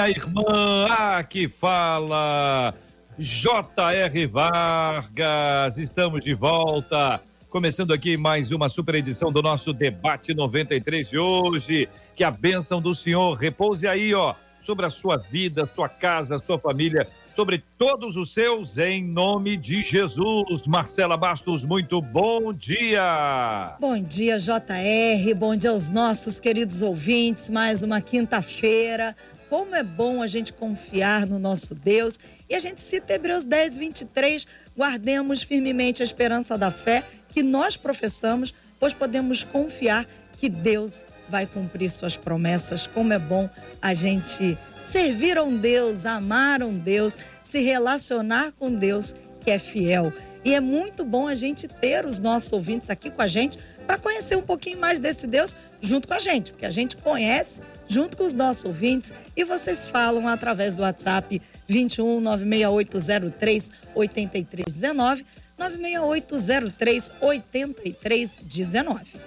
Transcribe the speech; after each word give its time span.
minha 0.00 0.08
irmã! 0.08 0.86
Aqui 1.18 1.46
fala 1.46 2.74
J.R. 3.18 4.26
Vargas. 4.26 5.76
Estamos 5.76 6.24
de 6.24 6.32
volta. 6.32 7.20
Começando 7.50 7.92
aqui 7.92 8.16
mais 8.16 8.50
uma 8.50 8.70
super 8.70 8.94
edição 8.94 9.30
do 9.30 9.42
nosso 9.42 9.74
Debate 9.74 10.32
93 10.32 11.10
de 11.10 11.18
hoje. 11.18 11.86
Que 12.16 12.24
a 12.24 12.30
bênção 12.30 12.80
do 12.80 12.94
Senhor 12.94 13.34
repouse 13.34 13.86
aí, 13.86 14.14
ó, 14.14 14.34
sobre 14.62 14.86
a 14.86 14.90
sua 14.90 15.18
vida, 15.18 15.68
sua 15.74 15.88
casa, 15.88 16.38
sua 16.38 16.58
família 16.58 17.06
sobre 17.36 17.62
todos 17.78 18.16
os 18.16 18.32
seus, 18.32 18.76
em 18.76 19.04
nome 19.04 19.56
de 19.56 19.82
Jesus. 19.82 20.66
Marcela 20.66 21.16
Bastos, 21.16 21.64
muito 21.64 22.00
bom 22.00 22.52
dia. 22.52 23.76
Bom 23.80 23.98
dia, 24.02 24.38
JR. 24.38 25.34
Bom 25.36 25.56
dia 25.56 25.70
aos 25.70 25.88
nossos 25.90 26.40
queridos 26.40 26.82
ouvintes. 26.82 27.48
Mais 27.48 27.82
uma 27.82 28.00
quinta-feira. 28.00 29.14
Como 29.50 29.74
é 29.74 29.82
bom 29.82 30.22
a 30.22 30.28
gente 30.28 30.52
confiar 30.52 31.26
no 31.26 31.36
nosso 31.36 31.74
Deus. 31.74 32.20
E 32.48 32.54
a 32.54 32.60
gente 32.60 32.80
cita 32.80 33.14
Hebreus 33.14 33.44
10, 33.44 33.76
23. 33.76 34.46
Guardemos 34.78 35.42
firmemente 35.42 36.02
a 36.02 36.04
esperança 36.04 36.56
da 36.56 36.70
fé 36.70 37.02
que 37.28 37.42
nós 37.42 37.76
professamos, 37.76 38.54
pois 38.78 38.94
podemos 38.94 39.42
confiar 39.42 40.06
que 40.38 40.48
Deus 40.48 41.04
vai 41.28 41.46
cumprir 41.46 41.90
suas 41.90 42.16
promessas. 42.16 42.86
Como 42.86 43.12
é 43.12 43.18
bom 43.18 43.50
a 43.82 43.92
gente 43.92 44.56
servir 44.86 45.36
a 45.36 45.42
um 45.42 45.56
Deus, 45.56 46.06
amar 46.06 46.62
um 46.62 46.78
Deus, 46.78 47.18
se 47.42 47.60
relacionar 47.60 48.52
com 48.52 48.72
Deus 48.72 49.16
que 49.40 49.50
é 49.50 49.58
fiel. 49.58 50.12
E 50.44 50.54
é 50.54 50.60
muito 50.60 51.04
bom 51.04 51.26
a 51.26 51.34
gente 51.34 51.66
ter 51.66 52.06
os 52.06 52.20
nossos 52.20 52.52
ouvintes 52.52 52.88
aqui 52.88 53.10
com 53.10 53.20
a 53.20 53.26
gente 53.26 53.58
para 53.84 53.98
conhecer 53.98 54.36
um 54.36 54.42
pouquinho 54.42 54.78
mais 54.78 55.00
desse 55.00 55.26
Deus 55.26 55.56
junto 55.82 56.06
com 56.06 56.14
a 56.14 56.20
gente, 56.20 56.52
porque 56.52 56.66
a 56.66 56.70
gente 56.70 56.96
conhece 56.96 57.60
junto 57.90 58.16
com 58.16 58.24
os 58.24 58.32
nossos 58.32 58.64
ouvintes 58.64 59.12
e 59.36 59.44
vocês 59.44 59.88
falam 59.88 60.28
através 60.28 60.76
do 60.76 60.82
WhatsApp 60.82 61.42
21 61.66 62.20
96803 62.20 63.72
8319 63.94 65.26
96803 65.58 67.12
8319. 67.20 69.18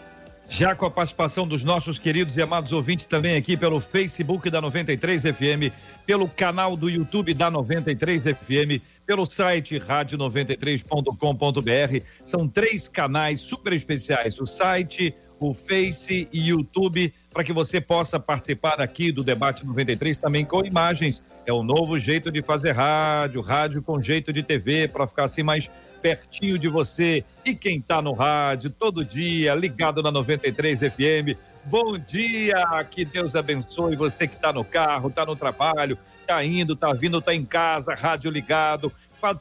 Já 0.50 0.76
com 0.76 0.86
a 0.86 0.92
participação 0.92 1.48
dos 1.48 1.64
nossos 1.64 1.98
queridos 1.98 2.36
e 2.38 2.42
amados 2.42 2.72
ouvintes 2.72 3.06
também 3.06 3.36
aqui 3.36 3.58
pelo 3.58 3.82
Facebook 3.82 4.50
da 4.50 4.62
93 4.62 5.24
FM, 5.24 5.74
pelo 6.06 6.30
canal 6.30 6.78
do 6.78 6.90
YouTube 6.90 7.34
da 7.34 7.50
93 7.50 8.24
FM, 8.24 8.82
pelo 9.06 9.26
site 9.26 9.80
rádio93.com.br. 9.80 12.06
São 12.24 12.48
três 12.48 12.88
canais 12.88 13.42
super 13.42 13.74
especiais: 13.74 14.40
o 14.40 14.46
site, 14.46 15.14
o 15.40 15.54
Face 15.54 16.28
e 16.32 16.50
YouTube, 16.50 17.14
para 17.34 17.44
que 17.44 17.52
você 17.52 17.82
possa 17.82 18.20
participar 18.20 18.80
aqui 18.80 19.12
do 19.12 19.24
debate 19.24 19.66
93 19.66 20.18
também 20.18 20.46
com 20.46 20.64
imagens. 20.64 21.24
É 21.46 21.52
o 21.52 21.64
novo 21.64 21.98
jeito 21.98 22.32
de 22.32 22.44
fazer 22.44 22.74
rádio, 22.74 23.42
rádio 23.42 23.82
com 23.82 24.02
jeito 24.02 24.32
de 24.32 24.44
TV, 24.44 24.88
para 24.88 25.08
ficar 25.08 25.24
assim 25.24 25.42
mais 25.42 25.70
pertinho 26.02 26.60
de 26.60 26.68
você. 26.68 27.26
E 27.44 27.56
quem 27.56 27.80
está 27.80 28.02
no 28.02 28.14
rádio 28.14 28.70
todo 28.70 29.04
dia, 29.04 29.56
ligado 29.56 30.04
na 30.04 30.12
93 30.12 30.80
FM, 30.80 31.36
bom 31.66 31.98
dia, 31.98 32.64
que 32.90 33.04
Deus 33.04 33.36
abençoe 33.36 33.96
você 33.96 34.28
que 34.28 34.36
está 34.36 34.54
no 34.54 34.64
carro, 34.64 35.10
está 35.10 35.26
no 35.26 35.36
trabalho, 35.36 35.98
está 36.22 36.44
indo, 36.44 36.74
está 36.74 36.94
vindo, 36.94 37.18
está 37.18 37.34
em 37.34 37.44
casa, 37.44 37.96
rádio 37.96 38.30
ligado, 38.30 38.92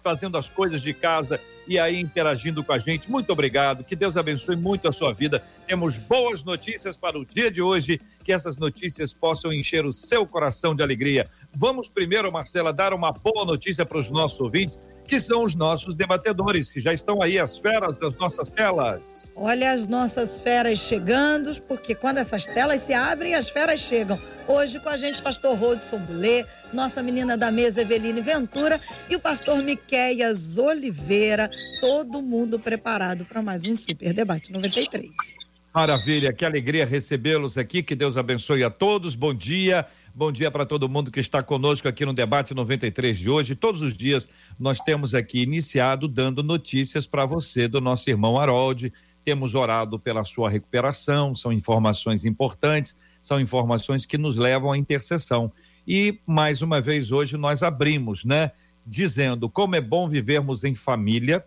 fazendo 0.02 0.38
as 0.38 0.48
coisas 0.48 0.80
de 0.80 0.94
casa 0.94 1.38
e 1.66 1.78
aí 1.78 2.00
interagindo 2.00 2.62
com 2.64 2.72
a 2.72 2.78
gente. 2.78 3.10
Muito 3.10 3.32
obrigado, 3.32 3.84
que 3.84 3.96
Deus 3.96 4.16
abençoe 4.16 4.56
muito 4.56 4.88
a 4.88 4.92
sua 4.92 5.12
vida. 5.12 5.42
Temos 5.66 5.96
boas 5.96 6.42
notícias 6.42 6.96
para 6.96 7.18
o 7.18 7.24
dia 7.24 7.50
de 7.50 7.62
hoje, 7.62 8.00
que 8.24 8.32
essas 8.32 8.56
notícias 8.56 9.12
possam 9.12 9.52
encher 9.52 9.86
o 9.86 9.92
seu 9.92 10.26
coração 10.26 10.74
de 10.74 10.82
alegria. 10.82 11.28
Vamos 11.54 11.88
primeiro, 11.88 12.30
Marcela, 12.32 12.72
dar 12.72 12.92
uma 12.92 13.12
boa 13.12 13.44
notícia 13.44 13.84
para 13.86 13.98
os 13.98 14.10
nossos 14.10 14.40
ouvintes 14.40 14.78
que 15.12 15.20
são 15.20 15.44
os 15.44 15.54
nossos 15.54 15.94
debatedores, 15.94 16.70
que 16.70 16.80
já 16.80 16.90
estão 16.90 17.20
aí 17.20 17.38
as 17.38 17.58
feras 17.58 17.98
das 17.98 18.16
nossas 18.16 18.48
telas. 18.48 19.30
Olha 19.36 19.70
as 19.70 19.86
nossas 19.86 20.40
feras 20.40 20.78
chegando, 20.78 21.54
porque 21.68 21.94
quando 21.94 22.16
essas 22.16 22.46
telas 22.46 22.80
se 22.80 22.94
abrem, 22.94 23.34
as 23.34 23.50
feras 23.50 23.78
chegam. 23.78 24.18
Hoje 24.48 24.80
com 24.80 24.88
a 24.88 24.96
gente, 24.96 25.20
pastor 25.20 25.54
Rodson 25.58 25.98
Bulê, 25.98 26.46
nossa 26.72 27.02
menina 27.02 27.36
da 27.36 27.50
mesa 27.50 27.82
Eveline 27.82 28.22
Ventura 28.22 28.80
e 29.10 29.14
o 29.14 29.20
pastor 29.20 29.62
Miqueias 29.62 30.56
Oliveira, 30.56 31.50
todo 31.82 32.22
mundo 32.22 32.58
preparado 32.58 33.26
para 33.26 33.42
mais 33.42 33.66
um 33.66 33.76
Super 33.76 34.14
Debate 34.14 34.50
93. 34.50 35.10
Maravilha, 35.74 36.32
que 36.32 36.44
alegria 36.46 36.86
recebê-los 36.86 37.58
aqui, 37.58 37.82
que 37.82 37.94
Deus 37.94 38.16
abençoe 38.16 38.64
a 38.64 38.70
todos, 38.70 39.14
bom 39.14 39.34
dia. 39.34 39.86
Bom 40.14 40.30
dia 40.30 40.50
para 40.50 40.66
todo 40.66 40.90
mundo 40.90 41.10
que 41.10 41.20
está 41.20 41.42
conosco 41.42 41.88
aqui 41.88 42.04
no 42.04 42.12
debate 42.12 42.52
93 42.52 43.16
de 43.16 43.30
hoje. 43.30 43.54
Todos 43.54 43.80
os 43.80 43.96
dias 43.96 44.28
nós 44.58 44.78
temos 44.78 45.14
aqui 45.14 45.40
iniciado 45.40 46.06
dando 46.06 46.42
notícias 46.42 47.06
para 47.06 47.24
você 47.24 47.66
do 47.66 47.80
nosso 47.80 48.10
irmão 48.10 48.38
Harold. 48.38 48.92
Temos 49.24 49.54
orado 49.54 49.98
pela 49.98 50.22
sua 50.22 50.50
recuperação, 50.50 51.34
são 51.34 51.50
informações 51.50 52.26
importantes, 52.26 52.94
são 53.22 53.40
informações 53.40 54.04
que 54.04 54.18
nos 54.18 54.36
levam 54.36 54.70
à 54.70 54.76
intercessão. 54.76 55.50
E 55.88 56.20
mais 56.26 56.60
uma 56.60 56.78
vez 56.78 57.10
hoje 57.10 57.38
nós 57.38 57.62
abrimos, 57.62 58.22
né, 58.22 58.50
dizendo 58.86 59.48
como 59.48 59.76
é 59.76 59.80
bom 59.80 60.06
vivermos 60.10 60.62
em 60.62 60.74
família 60.74 61.42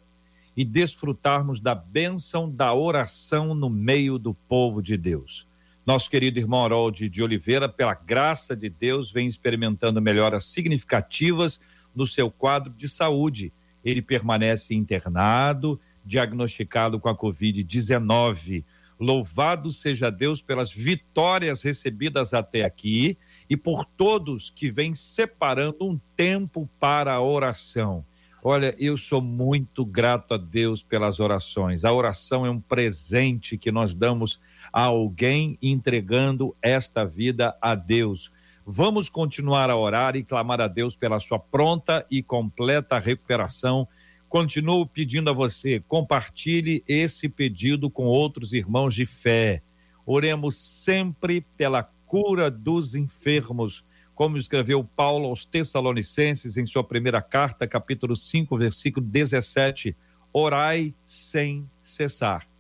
e 0.57 0.65
desfrutarmos 0.65 1.59
da 1.59 1.75
bênção 1.75 2.49
da 2.49 2.73
oração 2.73 3.53
no 3.53 3.69
meio 3.69 4.17
do 4.17 4.33
povo 4.33 4.81
de 4.81 4.97
Deus. 4.97 5.47
Nosso 5.85 6.09
querido 6.09 6.39
irmão 6.39 6.65
Harold 6.65 7.07
de 7.07 7.21
Oliveira, 7.21 7.69
pela 7.69 7.93
graça 7.93 8.55
de 8.55 8.69
Deus, 8.69 9.11
vem 9.11 9.27
experimentando 9.27 10.01
melhoras 10.01 10.45
significativas 10.45 11.59
no 11.93 12.07
seu 12.07 12.31
quadro 12.31 12.73
de 12.73 12.89
saúde. 12.89 13.53
Ele 13.83 14.01
permanece 14.01 14.73
internado, 14.73 15.79
diagnosticado 16.03 16.99
com 16.99 17.07
a 17.07 17.15
Covid-19. 17.15 18.65
Louvado 18.99 19.71
seja 19.71 20.09
Deus 20.09 20.41
pelas 20.41 20.73
vitórias 20.73 21.61
recebidas 21.61 22.33
até 22.33 22.63
aqui 22.63 23.15
e 23.47 23.55
por 23.55 23.85
todos 23.85 24.49
que 24.49 24.71
vêm 24.71 24.95
separando 24.95 25.85
um 25.85 25.99
tempo 26.15 26.67
para 26.79 27.13
a 27.13 27.21
oração. 27.21 28.03
Olha, 28.43 28.75
eu 28.79 28.97
sou 28.97 29.21
muito 29.21 29.85
grato 29.85 30.33
a 30.33 30.37
Deus 30.37 30.81
pelas 30.81 31.19
orações. 31.19 31.83
A 31.85 31.91
oração 31.91 32.45
é 32.45 32.49
um 32.49 32.59
presente 32.59 33.57
que 33.57 33.71
nós 33.71 33.93
damos 33.93 34.39
alguém 34.83 35.57
entregando 35.61 36.53
esta 36.61 37.05
vida 37.05 37.57
a 37.61 37.73
Deus. 37.75 38.29
Vamos 38.65 39.07
continuar 39.07 39.69
a 39.69 39.77
orar 39.77 40.17
e 40.17 40.23
clamar 40.23 40.59
a 40.59 40.67
Deus 40.67 40.97
pela 40.97 41.17
sua 41.17 41.39
pronta 41.39 42.05
e 42.11 42.21
completa 42.21 42.99
recuperação. 42.99 43.87
Continuo 44.27 44.85
pedindo 44.85 45.29
a 45.29 45.33
você, 45.33 45.81
compartilhe 45.87 46.83
esse 46.85 47.29
pedido 47.29 47.89
com 47.89 48.03
outros 48.03 48.51
irmãos 48.51 48.93
de 48.93 49.05
fé. 49.05 49.63
Oremos 50.05 50.57
sempre 50.57 51.39
pela 51.55 51.83
cura 52.05 52.51
dos 52.51 52.95
enfermos, 52.95 53.85
como 54.13 54.37
escreveu 54.37 54.83
Paulo 54.83 55.27
aos 55.27 55.45
Tessalonicenses 55.45 56.57
em 56.57 56.65
sua 56.65 56.83
primeira 56.83 57.21
carta, 57.21 57.65
capítulo 57.65 58.15
5, 58.15 58.57
versículo 58.57 59.05
17. 59.05 59.95
Orai 60.33 60.93
sem 61.05 61.69
cessar. 61.81 62.54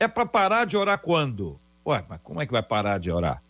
É 0.00 0.06
para 0.06 0.24
parar 0.24 0.64
de 0.64 0.76
orar 0.76 0.98
quando? 0.98 1.58
Ué, 1.84 2.04
mas 2.08 2.20
como 2.22 2.40
é 2.40 2.46
que 2.46 2.52
vai 2.52 2.62
parar 2.62 2.98
de 2.98 3.10
orar? 3.10 3.42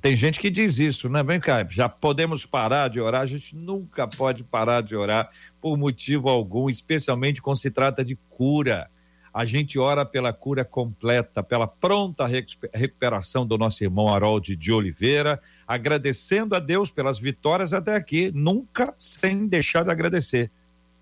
Tem 0.00 0.14
gente 0.14 0.38
que 0.38 0.50
diz 0.50 0.78
isso, 0.78 1.08
né? 1.08 1.22
Vem 1.22 1.40
cá, 1.40 1.66
já 1.68 1.88
podemos 1.88 2.46
parar 2.46 2.88
de 2.88 3.00
orar? 3.00 3.22
A 3.22 3.26
gente 3.26 3.56
nunca 3.56 4.06
pode 4.06 4.44
parar 4.44 4.82
de 4.82 4.94
orar 4.94 5.30
por 5.60 5.76
motivo 5.76 6.28
algum, 6.28 6.68
especialmente 6.68 7.42
quando 7.42 7.58
se 7.58 7.70
trata 7.70 8.04
de 8.04 8.16
cura. 8.30 8.90
A 9.32 9.44
gente 9.44 9.78
ora 9.78 10.04
pela 10.06 10.32
cura 10.32 10.64
completa, 10.64 11.42
pela 11.42 11.66
pronta 11.66 12.24
recuperação 12.72 13.46
do 13.46 13.58
nosso 13.58 13.84
irmão 13.84 14.08
Harold 14.08 14.56
de 14.56 14.72
Oliveira, 14.72 15.40
agradecendo 15.66 16.54
a 16.54 16.58
Deus 16.58 16.90
pelas 16.90 17.18
vitórias 17.18 17.72
até 17.74 17.94
aqui, 17.94 18.30
nunca 18.34 18.94
sem 18.96 19.46
deixar 19.46 19.84
de 19.84 19.90
agradecer. 19.90 20.50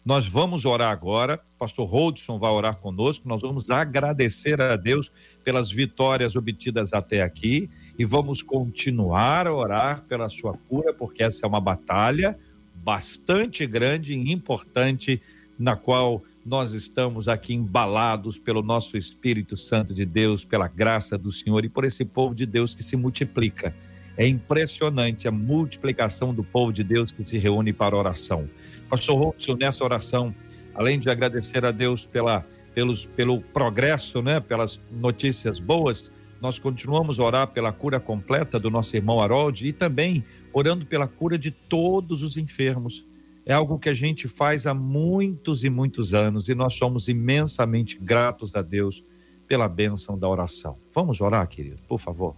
Nós 0.05 0.29
vamos 0.29 0.67
orar 0.67 0.93
agora, 0.93 1.41
pastor 1.59 1.89
Rodson 1.89 2.39
vai 2.39 2.51
orar 2.51 2.77
conosco, 2.77 3.27
nós 3.27 3.41
vamos 3.41 3.71
agradecer 3.71 4.61
a 4.61 4.77
Deus 4.77 5.11
pelas 5.43 5.71
vitórias 5.71 6.37
obtidas 6.37 6.93
até 6.93 7.23
aqui 7.23 7.71
e 7.99 8.05
vamos 8.05 8.43
continuar 8.43 9.47
a 9.47 9.55
orar 9.55 10.03
pela 10.03 10.29
sua 10.29 10.59
cura, 10.69 10.93
porque 10.93 11.23
essa 11.23 11.47
é 11.47 11.49
uma 11.49 11.61
batalha 11.61 12.39
bastante 12.85 13.67
grande 13.67 14.15
e 14.15 14.31
importante, 14.31 15.23
na 15.59 15.75
qual 15.75 16.23
nós 16.45 16.73
estamos 16.73 17.27
aqui 17.27 17.55
embalados 17.55 18.39
pelo 18.39 18.63
nosso 18.63 18.99
Espírito 18.99 19.57
Santo 19.57 19.95
de 19.95 20.05
Deus, 20.05 20.45
pela 20.45 20.69
graça 20.69 21.17
do 21.17 21.33
Senhor 21.33 21.65
e 21.65 21.71
por 21.71 21.83
esse 21.83 22.05
povo 22.05 22.35
de 22.35 22.45
Deus 22.45 22.75
que 22.75 22.83
se 22.83 22.95
multiplica. 22.95 23.75
É 24.17 24.27
impressionante 24.27 25.27
a 25.27 25.31
multiplicação 25.31 26.33
do 26.33 26.45
povo 26.45 26.73
de 26.73 26.85
Deus 26.85 27.11
que 27.11 27.25
se 27.25 27.39
reúne 27.39 27.73
para 27.73 27.97
oração. 27.97 28.49
Pastor 28.89 29.19
Robson, 29.19 29.57
nessa 29.57 29.83
oração, 29.85 30.35
além 30.75 30.99
de 30.99 31.11
agradecer 31.11 31.65
a 31.65 31.71
Deus 31.71 32.07
pela, 32.07 32.47
pelos, 32.75 33.07
pelo 33.07 33.41
progresso, 33.41 34.23
né, 34.23 34.41
pelas 34.41 34.81
notícias 34.91 35.59
boas, 35.59 36.13
nós 36.41 36.59
continuamos 36.59 37.19
a 37.19 37.25
orar 37.25 37.47
pela 37.49 37.73
cura 37.73 37.99
completa 37.99 38.59
do 38.59 38.71
nosso 38.71 38.95
irmão 38.95 39.21
Harold 39.21 39.67
e 39.67 39.73
também 39.73 40.25
orando 40.53 40.87
pela 40.87 41.09
cura 41.09 41.39
de 41.39 41.51
todos 41.51 42.23
os 42.23 42.37
enfermos 42.37 43.05
é 43.47 43.53
algo 43.53 43.79
que 43.79 43.89
a 43.89 43.95
gente 43.95 44.27
faz 44.27 44.67
há 44.67 44.73
muitos 44.73 45.65
e 45.65 45.71
muitos 45.71 46.15
anos 46.15 46.49
e 46.49 46.55
nós 46.55 46.75
somos 46.75 47.09
imensamente 47.09 47.99
gratos 47.99 48.55
a 48.55 48.63
Deus 48.63 49.05
pela 49.47 49.69
bênção 49.69 50.19
da 50.19 50.29
oração. 50.29 50.79
Vamos 50.95 51.21
orar, 51.21 51.47
querido, 51.47 51.83
por 51.83 51.99
favor. 51.99 52.35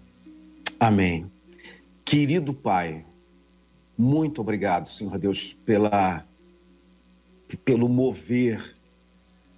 Amém. 0.80 1.30
Querido 2.06 2.54
Pai, 2.54 3.04
muito 3.98 4.40
obrigado, 4.40 4.88
Senhor 4.88 5.18
Deus, 5.18 5.56
pela 5.66 6.24
pelo 7.64 7.88
mover 7.88 8.76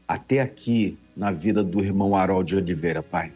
até 0.09 0.41
aqui 0.41 0.99
na 1.15 1.31
vida 1.31 1.62
do 1.62 1.85
irmão 1.85 2.17
Harold 2.17 2.56
Oliveira, 2.56 3.03
Pai. 3.03 3.35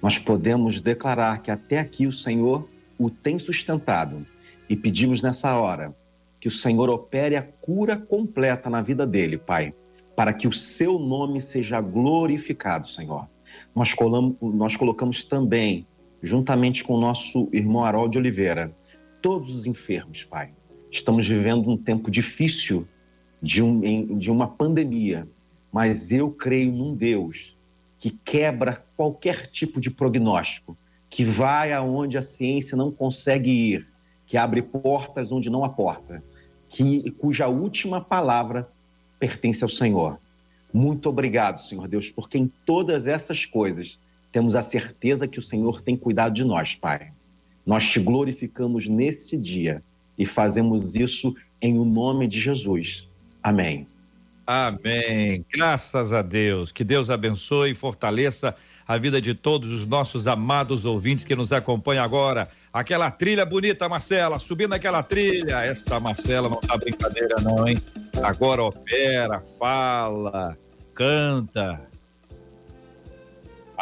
Nós 0.00 0.16
podemos 0.16 0.80
declarar 0.80 1.42
que 1.42 1.50
até 1.50 1.80
aqui 1.80 2.06
o 2.06 2.12
Senhor 2.12 2.68
o 2.96 3.10
tem 3.10 3.36
sustentado 3.36 4.24
e 4.68 4.76
pedimos 4.76 5.20
nessa 5.20 5.58
hora 5.58 5.92
que 6.38 6.46
o 6.46 6.50
Senhor 6.52 6.88
opere 6.88 7.34
a 7.34 7.42
cura 7.42 7.96
completa 7.96 8.70
na 8.70 8.80
vida 8.80 9.04
dele, 9.04 9.38
Pai, 9.38 9.74
para 10.14 10.32
que 10.32 10.46
o 10.46 10.52
seu 10.52 11.00
nome 11.00 11.40
seja 11.40 11.80
glorificado, 11.80 12.86
Senhor. 12.86 13.26
Nós, 13.74 13.92
nós 14.40 14.76
colocamos 14.76 15.24
também, 15.24 15.84
juntamente 16.22 16.84
com 16.84 16.94
o 16.94 17.00
nosso 17.00 17.48
irmão 17.52 17.84
Harold 17.84 18.16
Oliveira, 18.16 18.74
todos 19.20 19.54
os 19.54 19.66
enfermos, 19.66 20.24
Pai. 20.24 20.50
Estamos 20.90 21.26
vivendo 21.26 21.70
um 21.70 21.76
tempo 21.76 22.10
difícil 22.10 22.86
de, 23.40 23.62
um, 23.62 24.18
de 24.18 24.30
uma 24.30 24.46
pandemia, 24.46 25.26
mas 25.72 26.10
eu 26.10 26.30
creio 26.30 26.70
num 26.70 26.94
Deus 26.94 27.56
que 27.98 28.10
quebra 28.10 28.84
qualquer 28.96 29.46
tipo 29.48 29.80
de 29.80 29.90
prognóstico, 29.90 30.76
que 31.08 31.24
vai 31.24 31.72
aonde 31.72 32.18
a 32.18 32.22
ciência 32.22 32.76
não 32.76 32.90
consegue 32.90 33.50
ir, 33.50 33.88
que 34.26 34.36
abre 34.36 34.62
portas 34.62 35.32
onde 35.32 35.50
não 35.50 35.64
há 35.64 35.68
porta 35.68 36.22
que, 36.72 37.10
cuja 37.12 37.46
última 37.48 38.00
palavra 38.00 38.68
pertence 39.18 39.62
ao 39.62 39.68
Senhor. 39.68 40.18
Muito 40.72 41.08
obrigado, 41.08 41.60
Senhor 41.60 41.86
Deus, 41.86 42.10
porque 42.10 42.38
em 42.38 42.50
todas 42.64 43.06
essas 43.06 43.44
coisas 43.44 43.98
temos 44.32 44.54
a 44.54 44.62
certeza 44.62 45.28
que 45.28 45.38
o 45.38 45.42
Senhor 45.42 45.82
tem 45.82 45.96
cuidado 45.96 46.34
de 46.34 46.44
nós, 46.44 46.74
Pai. 46.74 47.12
Nós 47.64 47.84
te 47.84 48.00
glorificamos 48.00 48.88
neste 48.88 49.36
dia 49.36 49.82
e 50.18 50.26
fazemos 50.26 50.96
isso 50.96 51.34
em 51.60 51.78
o 51.78 51.84
nome 51.84 52.26
de 52.26 52.40
Jesus. 52.40 53.08
Amém. 53.42 53.86
Amém. 54.46 55.44
Graças 55.52 56.12
a 56.12 56.22
Deus. 56.22 56.72
Que 56.72 56.82
Deus 56.82 57.10
abençoe 57.10 57.70
e 57.70 57.74
fortaleça 57.74 58.56
a 58.88 58.98
vida 58.98 59.20
de 59.20 59.34
todos 59.34 59.70
os 59.70 59.86
nossos 59.86 60.26
amados 60.26 60.84
ouvintes 60.84 61.24
que 61.24 61.36
nos 61.36 61.52
acompanham 61.52 62.02
agora 62.02 62.48
Aquela 62.72 63.10
trilha 63.10 63.44
bonita, 63.44 63.86
Marcela, 63.86 64.38
subindo 64.38 64.72
aquela 64.72 65.02
trilha. 65.02 65.62
Essa 65.62 66.00
Marcela 66.00 66.48
não 66.48 66.58
tá 66.58 66.74
brincadeira, 66.78 67.36
não, 67.42 67.68
hein? 67.68 67.76
Agora 68.22 68.62
opera, 68.62 69.40
fala, 69.58 70.56
canta. 70.94 71.91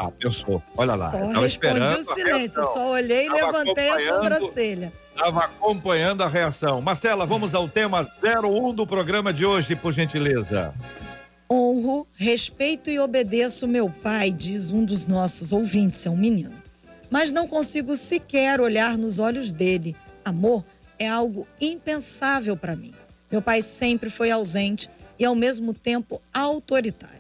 Ah, 0.07 0.11
pensou. 0.11 0.63
Olha 0.79 0.95
lá. 0.95 1.11
Só 1.11 1.33
tava 1.33 1.47
esperando. 1.47 1.99
o 1.99 2.15
silêncio, 2.15 2.63
só 2.63 2.91
olhei 2.93 3.27
e 3.27 3.29
levantei 3.29 3.89
a 3.89 4.15
sobrancelha. 4.15 4.93
Estava 5.15 5.45
acompanhando 5.45 6.23
a 6.23 6.29
reação. 6.29 6.81
Marcela, 6.81 7.27
vamos 7.27 7.55
ao 7.55 7.69
tema 7.69 8.09
01 8.23 8.75
do 8.75 8.87
programa 8.87 9.33
de 9.33 9.45
hoje, 9.45 9.77
por 9.77 9.93
gentileza. 9.93 10.75
Honro, 11.51 12.07
respeito 12.17 12.91
e 12.91 12.99
obedeço 12.99 13.69
meu 13.69 13.91
pai, 13.91 14.31
diz 14.31 14.71
um 14.71 14.85
dos 14.85 15.05
nossos 15.05 15.53
ouvintes, 15.53 16.07
é 16.07 16.11
um 16.11 16.17
menino 16.17 16.61
mas 17.11 17.33
não 17.33 17.49
consigo 17.49 17.97
sequer 17.97 18.61
olhar 18.61 18.97
nos 18.97 19.19
olhos 19.19 19.51
dele. 19.51 19.97
Amor 20.25 20.65
é 20.99 21.09
algo 21.09 21.47
impensável 21.61 22.57
para 22.57 22.77
mim. 22.77 22.95
Meu 23.31 23.43
pai 23.43 23.61
sempre 23.61 24.09
foi 24.09 24.31
ausente 24.31 24.89
e, 25.19 25.25
ao 25.25 25.35
mesmo 25.35 25.75
tempo, 25.75 26.23
autoritário. 26.33 27.20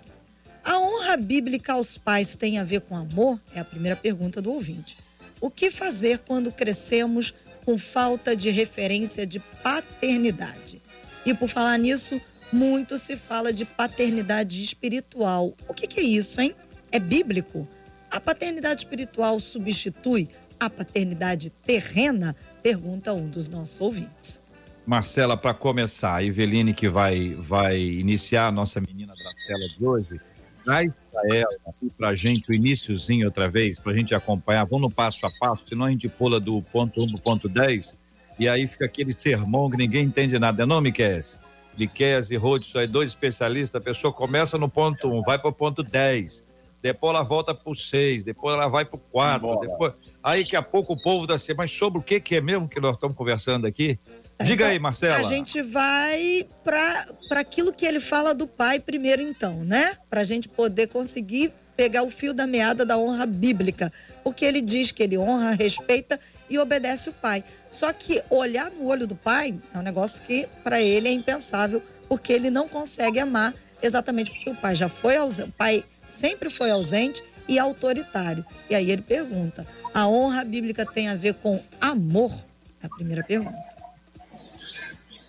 A 0.65 0.79
honra 0.79 1.17
bíblica 1.17 1.73
aos 1.73 1.97
pais 1.97 2.37
tem 2.37 2.59
a 2.59 2.65
ver 2.65 2.83
com 2.83 2.97
amor? 2.97 3.41
É 3.55 3.61
a 3.61 3.65
primeira 3.65 3.97
pergunta 3.97 4.43
do 4.43 4.53
ouvinte. 4.53 4.97
O 5.41 5.51
que 5.51 5.71
fazer 5.71 6.19
quando 6.19 6.53
crescemos 6.53 7.35
com 7.65 7.79
falta 7.79 8.37
de 8.37 8.51
referência 8.51 9.27
de 9.27 9.39
paternidade? 9.39 10.83
E 11.25 11.33
por 11.33 11.49
falar 11.49 11.79
nisso, 11.79 12.21
muito 12.53 12.99
se 12.99 13.17
fala 13.17 13.53
de 13.53 13.65
paternidade 13.65 14.63
espiritual. 14.63 15.55
O 15.69 15.75
que, 15.75 15.87
que 15.87 16.01
é 16.01 16.03
isso, 16.03 16.41
hein? 16.41 16.55
É 16.93 16.99
bíblico? 16.99 17.67
A 18.11 18.21
paternidade 18.21 18.83
espiritual 18.83 19.39
substitui 19.41 20.29
a 20.59 20.69
paternidade 20.69 21.51
terrena? 21.65 22.37
Pergunta 22.63 23.15
um 23.15 23.29
dos 23.29 23.49
nossos 23.49 23.81
ouvintes. 23.81 24.41
Marcela, 24.85 25.37
para 25.37 25.55
começar, 25.55 26.17
a 26.17 26.25
Eveline 26.25 26.75
que 26.75 26.89
vai, 26.89 27.35
vai 27.35 27.79
iniciar 27.79 28.49
a 28.49 28.53
nossa 28.53 28.81
menina 28.81 29.15
da 29.15 29.33
tela 29.47 29.69
de 29.69 29.87
hoje, 29.87 30.21
traz 30.65 30.95
para 31.13 31.37
ela 31.37 31.51
para 31.97 32.09
a 32.09 32.15
gente 32.15 32.51
o 32.51 32.55
iníciozinho 32.55 33.27
outra 33.27 33.49
vez, 33.49 33.79
para 33.79 33.93
a 33.93 33.97
gente 33.97 34.15
acompanhar. 34.15 34.65
Vamos 34.65 34.83
no 34.83 34.91
passo 34.91 35.25
a 35.27 35.29
passo, 35.39 35.65
senão 35.67 35.87
a 35.87 35.91
gente 35.91 36.09
pula 36.09 36.39
do 36.39 36.63
ponto 36.63 37.01
1 37.01 37.05
um 37.05 37.09
para 37.09 37.17
o 37.17 37.21
ponto 37.21 37.49
10 37.49 37.97
e 38.39 38.49
aí 38.49 38.67
fica 38.67 38.85
aquele 38.85 39.13
sermão 39.13 39.71
que 39.71 39.77
ninguém 39.77 40.05
entende 40.05 40.39
nada. 40.39 40.67
Não, 40.67 40.81
Miquel? 40.81 41.21
Miquel 41.77 42.21
e 42.31 42.37
Rodson, 42.37 42.87
dois 42.87 43.09
especialistas, 43.09 43.81
a 43.81 43.85
pessoa 43.85 44.13
começa 44.13 44.57
no 44.57 44.69
ponto 44.69 45.09
1, 45.09 45.19
um, 45.19 45.23
vai 45.23 45.39
para 45.39 45.49
o 45.49 45.53
ponto 45.53 45.83
10 45.83 46.51
depois 46.83 47.15
ela 47.15 47.23
volta 47.23 47.55
pro 47.55 47.75
seis, 47.75 48.25
depois 48.25 48.55
ela 48.55 48.69
vai 48.69 48.85
pro 48.85 48.99
quatro, 48.99 49.59
depois... 49.61 49.93
aí 50.25 50.45
que 50.45 50.57
a 50.57 50.63
pouco 50.63 50.95
o 50.95 51.03
povo 51.03 51.27
da 51.27 51.35
assim, 51.35 51.53
mas 51.55 51.71
sobre 51.71 51.99
o 51.99 52.03
que 52.03 52.19
que 52.19 52.37
é 52.37 52.41
mesmo 52.41 52.69
que 52.69 52.81
nós 52.81 52.95
estamos 52.95 53.17
conversando 53.17 53.67
aqui? 53.67 53.99
Diga 54.45 54.69
aí, 54.69 54.79
Marcela. 54.79 55.17
A 55.17 55.23
gente 55.23 55.61
vai 55.63 56.47
para 56.65 57.41
aquilo 57.41 57.73
que 57.73 57.85
ele 57.85 58.01
fala 58.01 58.35
do 58.35 58.47
pai 58.47 58.81
primeiro, 58.81 59.23
então, 59.23 59.65
né? 59.65 59.97
Para 60.09 60.23
a 60.23 60.25
gente 60.25 60.49
poder 60.49 60.89
conseguir 60.89 61.53
pegar 61.77 62.03
o 62.03 62.11
fio 62.11 62.35
da 62.35 62.47
meada 62.47 62.85
da 62.85 62.99
honra 62.99 63.27
bíblica. 63.27 63.93
Porque 64.23 64.45
ele 64.45 64.61
diz 64.61 64.93
que 64.93 65.03
ele 65.03 65.17
honra, 65.17 65.53
respeita 65.53 66.19
e 66.49 66.59
obedece 66.59 67.11
o 67.11 67.13
pai. 67.13 67.45
Só 67.69 67.93
que 67.93 68.23
olhar 68.29 68.71
no 68.71 68.87
olho 68.87 69.07
do 69.07 69.17
pai 69.17 69.55
é 69.75 69.79
um 69.79 69.83
negócio 69.83 70.23
que 70.25 70.47
para 70.63 70.83
ele 70.83 71.09
é 71.09 71.13
impensável, 71.13 71.83
porque 72.09 72.33
ele 72.33 72.51
não 72.51 72.69
consegue 72.69 73.19
amar 73.19 73.55
exatamente 73.83 74.31
porque 74.31 74.51
o 74.51 74.55
pai 74.55 74.75
já 74.75 74.89
foi 74.89 75.17
ausente. 75.17 75.49
O 75.49 75.53
pai 75.53 75.85
sempre 76.07 76.51
foi 76.51 76.71
ausente 76.71 77.23
e 77.49 77.59
autoritário. 77.59 78.45
E 78.69 78.75
aí 78.75 78.91
ele 78.91 79.03
pergunta: 79.03 79.67
a 79.95 80.07
honra 80.07 80.45
bíblica 80.45 80.85
tem 80.85 81.09
a 81.09 81.15
ver 81.15 81.35
com 81.35 81.63
amor? 81.81 82.33
É 82.83 82.87
a 82.87 82.89
primeira 82.89 83.23
pergunta. 83.23 83.80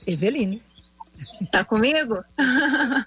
Eveline. 0.05 0.61
Tá 1.51 1.63
comigo? 1.63 2.23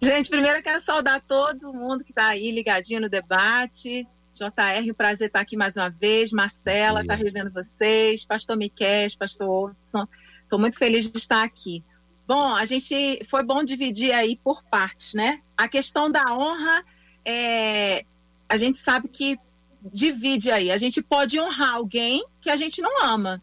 Gente, 0.00 0.30
primeiro 0.30 0.58
eu 0.58 0.62
quero 0.62 0.80
saudar 0.80 1.20
todo 1.20 1.72
mundo 1.72 2.04
que 2.04 2.12
está 2.12 2.28
aí 2.28 2.50
ligadinho 2.50 3.00
no 3.00 3.08
debate. 3.08 4.06
JR, 4.34 4.94
prazer 4.96 5.26
estar 5.26 5.40
aqui 5.40 5.56
mais 5.56 5.76
uma 5.76 5.90
vez. 5.90 6.30
Marcela, 6.30 7.00
está 7.00 7.14
revendo 7.14 7.50
vocês. 7.50 8.24
Pastor 8.24 8.56
Miquel, 8.56 9.08
Pastor 9.18 9.70
Hudson. 9.70 10.06
Estou 10.42 10.58
muito 10.58 10.78
feliz 10.78 11.10
de 11.10 11.18
estar 11.18 11.42
aqui. 11.42 11.84
Bom, 12.26 12.54
a 12.54 12.64
gente 12.64 13.24
foi 13.24 13.42
bom 13.42 13.64
dividir 13.64 14.12
aí 14.12 14.36
por 14.36 14.62
partes, 14.64 15.14
né? 15.14 15.40
A 15.56 15.66
questão 15.66 16.10
da 16.10 16.32
honra, 16.32 16.84
é, 17.24 18.04
a 18.48 18.56
gente 18.56 18.78
sabe 18.78 19.08
que 19.08 19.38
divide 19.82 20.50
aí. 20.50 20.70
A 20.70 20.76
gente 20.76 21.02
pode 21.02 21.40
honrar 21.40 21.74
alguém 21.74 22.24
que 22.40 22.50
a 22.50 22.56
gente 22.56 22.80
não 22.80 23.02
ama, 23.02 23.42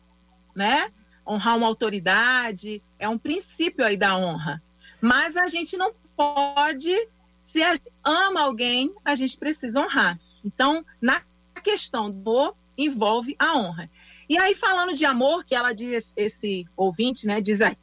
né? 0.55 0.91
Honrar 1.27 1.57
uma 1.57 1.67
autoridade 1.67 2.81
é 2.99 3.09
um 3.09 3.17
princípio 3.17 3.85
aí 3.85 3.97
da 3.97 4.15
honra. 4.17 4.61
Mas 5.01 5.35
a 5.35 5.47
gente 5.47 5.75
não 5.77 5.93
pode, 6.15 7.07
se 7.41 7.61
ama 8.03 8.41
alguém, 8.41 8.93
a 9.03 9.15
gente 9.15 9.37
precisa 9.37 9.79
honrar. 9.79 10.19
Então, 10.43 10.85
na 11.01 11.21
questão 11.63 12.11
do 12.11 12.53
envolve 12.77 13.35
a 13.39 13.57
honra. 13.57 13.89
E 14.27 14.37
aí, 14.37 14.55
falando 14.55 14.93
de 14.93 15.05
amor, 15.05 15.43
que 15.43 15.55
ela 15.55 15.73
diz, 15.73 16.13
esse 16.17 16.67
ouvinte, 16.75 17.27
né, 17.27 17.41
diz 17.41 17.61
aí, 17.61 17.77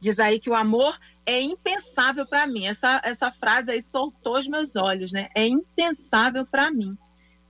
diz 0.00 0.18
aí 0.18 0.38
que 0.38 0.50
o 0.50 0.54
amor 0.54 0.98
é 1.24 1.40
impensável 1.40 2.26
para 2.26 2.46
mim. 2.46 2.66
Essa, 2.66 3.00
essa 3.04 3.30
frase 3.30 3.70
aí 3.70 3.82
soltou 3.82 4.38
os 4.38 4.46
meus 4.46 4.76
olhos, 4.76 5.10
né? 5.10 5.28
É 5.34 5.46
impensável 5.46 6.46
para 6.46 6.70
mim. 6.70 6.96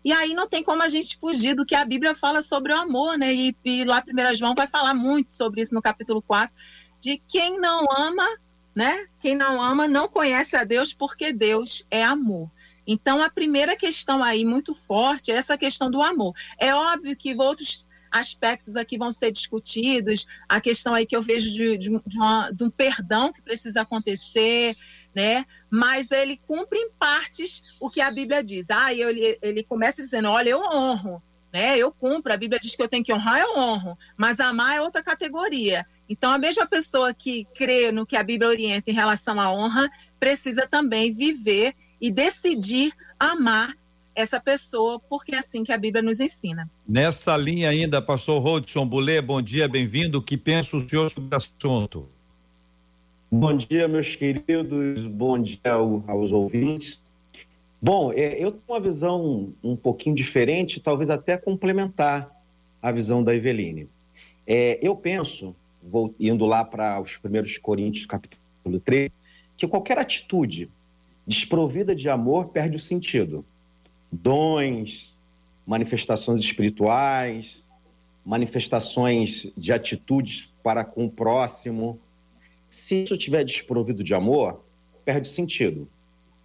E 0.06 0.12
aí 0.12 0.34
não 0.34 0.48
tem 0.48 0.62
como 0.62 0.84
a 0.84 0.88
gente 0.88 1.18
fugir 1.18 1.56
do 1.56 1.66
que 1.66 1.74
a 1.74 1.84
Bíblia 1.84 2.14
fala 2.14 2.40
sobre 2.40 2.72
o 2.72 2.76
amor, 2.76 3.18
né? 3.18 3.34
E, 3.34 3.56
e 3.64 3.82
lá 3.82 4.00
1 4.06 4.36
João 4.36 4.54
vai 4.54 4.68
falar 4.68 4.94
muito 4.94 5.32
sobre 5.32 5.62
isso 5.62 5.74
no 5.74 5.82
capítulo 5.82 6.22
4, 6.22 6.54
de 7.00 7.20
quem 7.26 7.58
não 7.58 7.84
ama, 7.90 8.24
né? 8.72 9.08
Quem 9.18 9.34
não 9.34 9.60
ama 9.60 9.88
não 9.88 10.06
conhece 10.06 10.54
a 10.54 10.62
Deus 10.62 10.94
porque 10.94 11.32
Deus 11.32 11.84
é 11.90 12.04
amor. 12.04 12.48
Então, 12.86 13.20
a 13.20 13.28
primeira 13.28 13.76
questão 13.76 14.22
aí 14.22 14.44
muito 14.44 14.76
forte 14.76 15.32
é 15.32 15.34
essa 15.34 15.58
questão 15.58 15.90
do 15.90 16.00
amor. 16.00 16.36
É 16.56 16.72
óbvio 16.72 17.16
que 17.16 17.34
outros 17.34 17.84
aspectos 18.08 18.76
aqui 18.76 18.96
vão 18.96 19.10
ser 19.10 19.32
discutidos, 19.32 20.24
a 20.48 20.60
questão 20.60 20.94
aí 20.94 21.04
que 21.04 21.16
eu 21.16 21.22
vejo 21.22 21.50
de, 21.50 21.76
de, 21.76 22.00
de, 22.06 22.16
uma, 22.16 22.52
de 22.52 22.62
um 22.62 22.70
perdão 22.70 23.32
que 23.32 23.42
precisa 23.42 23.80
acontecer, 23.80 24.76
né? 25.16 25.46
Mas 25.70 26.10
ele 26.10 26.38
cumpre 26.46 26.78
em 26.78 26.90
partes 26.90 27.62
o 27.80 27.88
que 27.88 28.02
a 28.02 28.10
Bíblia 28.10 28.44
diz. 28.44 28.70
Ah, 28.70 28.92
ele, 28.92 29.38
ele 29.40 29.64
começa 29.64 30.02
dizendo: 30.02 30.28
olha, 30.28 30.50
eu 30.50 30.60
honro, 30.60 31.22
né? 31.50 31.78
Eu 31.78 31.90
cumpro. 31.90 32.30
A 32.30 32.36
Bíblia 32.36 32.60
diz 32.60 32.76
que 32.76 32.82
eu 32.82 32.88
tenho 32.88 33.02
que 33.02 33.14
honrar, 33.14 33.40
eu 33.40 33.56
honro. 33.56 33.96
Mas 34.14 34.40
amar 34.40 34.76
é 34.76 34.82
outra 34.82 35.02
categoria. 35.02 35.86
Então, 36.06 36.30
a 36.30 36.36
mesma 36.36 36.66
pessoa 36.66 37.14
que 37.14 37.46
crê 37.54 37.90
no 37.90 38.04
que 38.04 38.14
a 38.14 38.22
Bíblia 38.22 38.50
orienta 38.50 38.90
em 38.90 38.94
relação 38.94 39.40
à 39.40 39.50
honra 39.50 39.90
precisa 40.20 40.66
também 40.66 41.10
viver 41.10 41.74
e 41.98 42.10
decidir 42.10 42.92
amar 43.18 43.74
essa 44.14 44.38
pessoa, 44.38 45.00
porque 45.00 45.34
é 45.34 45.38
assim 45.38 45.64
que 45.64 45.72
a 45.72 45.78
Bíblia 45.78 46.02
nos 46.02 46.20
ensina. 46.20 46.70
Nessa 46.86 47.36
linha 47.36 47.70
ainda, 47.70 48.00
pastor 48.00 48.40
Rodson 48.42 48.86
Bulê, 48.86 49.20
bom 49.20 49.40
dia, 49.42 49.66
bem-vindo. 49.66 50.18
O 50.18 50.22
que 50.22 50.36
pensa 50.36 50.76
o 50.76 50.88
senhor 50.88 51.10
sobre 51.10 51.34
o 51.34 51.36
assunto? 51.36 52.15
Bom 53.28 53.56
dia, 53.56 53.88
meus 53.88 54.14
queridos, 54.14 55.04
bom 55.08 55.36
dia 55.42 55.72
aos 56.06 56.30
ouvintes. 56.30 57.02
Bom, 57.82 58.12
é, 58.12 58.34
eu 58.34 58.52
tenho 58.52 58.62
uma 58.68 58.78
visão 58.78 59.52
um 59.64 59.74
pouquinho 59.74 60.14
diferente, 60.14 60.78
talvez 60.78 61.10
até 61.10 61.36
complementar 61.36 62.30
a 62.80 62.92
visão 62.92 63.24
da 63.24 63.34
Eveline. 63.34 63.88
É, 64.46 64.78
eu 64.80 64.94
penso, 64.94 65.56
vou 65.82 66.14
indo 66.20 66.46
lá 66.46 66.64
para 66.64 67.00
os 67.00 67.16
primeiros 67.16 67.58
Coríntios, 67.58 68.06
capítulo 68.06 68.78
3, 68.84 69.10
que 69.56 69.66
qualquer 69.66 69.98
atitude 69.98 70.70
desprovida 71.26 71.96
de 71.96 72.08
amor 72.08 72.50
perde 72.50 72.76
o 72.76 72.80
sentido. 72.80 73.44
Dons, 74.10 75.12
manifestações 75.66 76.40
espirituais, 76.40 77.60
manifestações 78.24 79.48
de 79.56 79.72
atitudes 79.72 80.48
para 80.62 80.84
com 80.84 81.06
o 81.06 81.10
próximo. 81.10 81.98
Se 82.86 83.02
isso 83.02 83.14
estiver 83.14 83.44
desprovido 83.44 84.04
de 84.04 84.14
amor, 84.14 84.64
perde 85.04 85.26
sentido. 85.26 85.88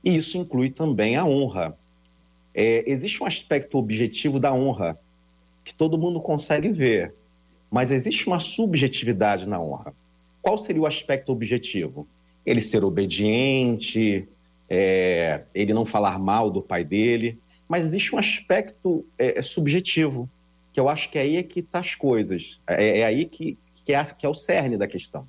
E 0.04 0.18
isso 0.18 0.40
inclui 0.40 0.72
também 0.72 1.16
a 1.16 1.24
honra. 1.24 1.78
É, 2.52 2.84
existe 2.90 3.22
um 3.22 3.28
aspecto 3.28 3.78
objetivo 3.78 4.40
da 4.40 4.52
honra 4.52 5.00
que 5.64 5.72
todo 5.72 6.00
mundo 6.00 6.20
consegue 6.20 6.70
ver, 6.70 7.14
mas 7.70 7.92
existe 7.92 8.26
uma 8.26 8.40
subjetividade 8.40 9.48
na 9.48 9.62
honra. 9.62 9.94
Qual 10.42 10.58
seria 10.58 10.82
o 10.82 10.88
aspecto 10.88 11.32
objetivo? 11.32 12.08
Ele 12.44 12.60
ser 12.60 12.84
obediente, 12.84 14.28
é, 14.68 15.44
ele 15.54 15.76
não 15.76 15.86
falar 15.86 16.18
mal 16.18 16.50
do 16.50 16.60
pai 16.60 16.84
dele, 16.84 17.38
mas 17.70 17.86
existe 17.86 18.16
um 18.16 18.18
aspecto 18.18 19.06
é, 19.16 19.38
é 19.38 19.42
subjetivo, 19.44 20.28
que 20.74 20.80
eu 20.80 20.90
acho 20.90 21.08
que 21.12 21.20
é 21.20 21.22
aí 21.22 21.36
é 21.36 21.44
que 21.44 21.60
está 21.60 21.78
as 21.78 21.94
coisas, 21.94 22.60
é, 22.66 23.02
é 23.02 23.06
aí 23.06 23.26
que, 23.26 23.60
que, 23.86 23.94
é, 23.94 24.04
que 24.06 24.26
é 24.26 24.30
o 24.30 24.34
cerne 24.34 24.76
da 24.76 24.88
questão. 24.88 25.28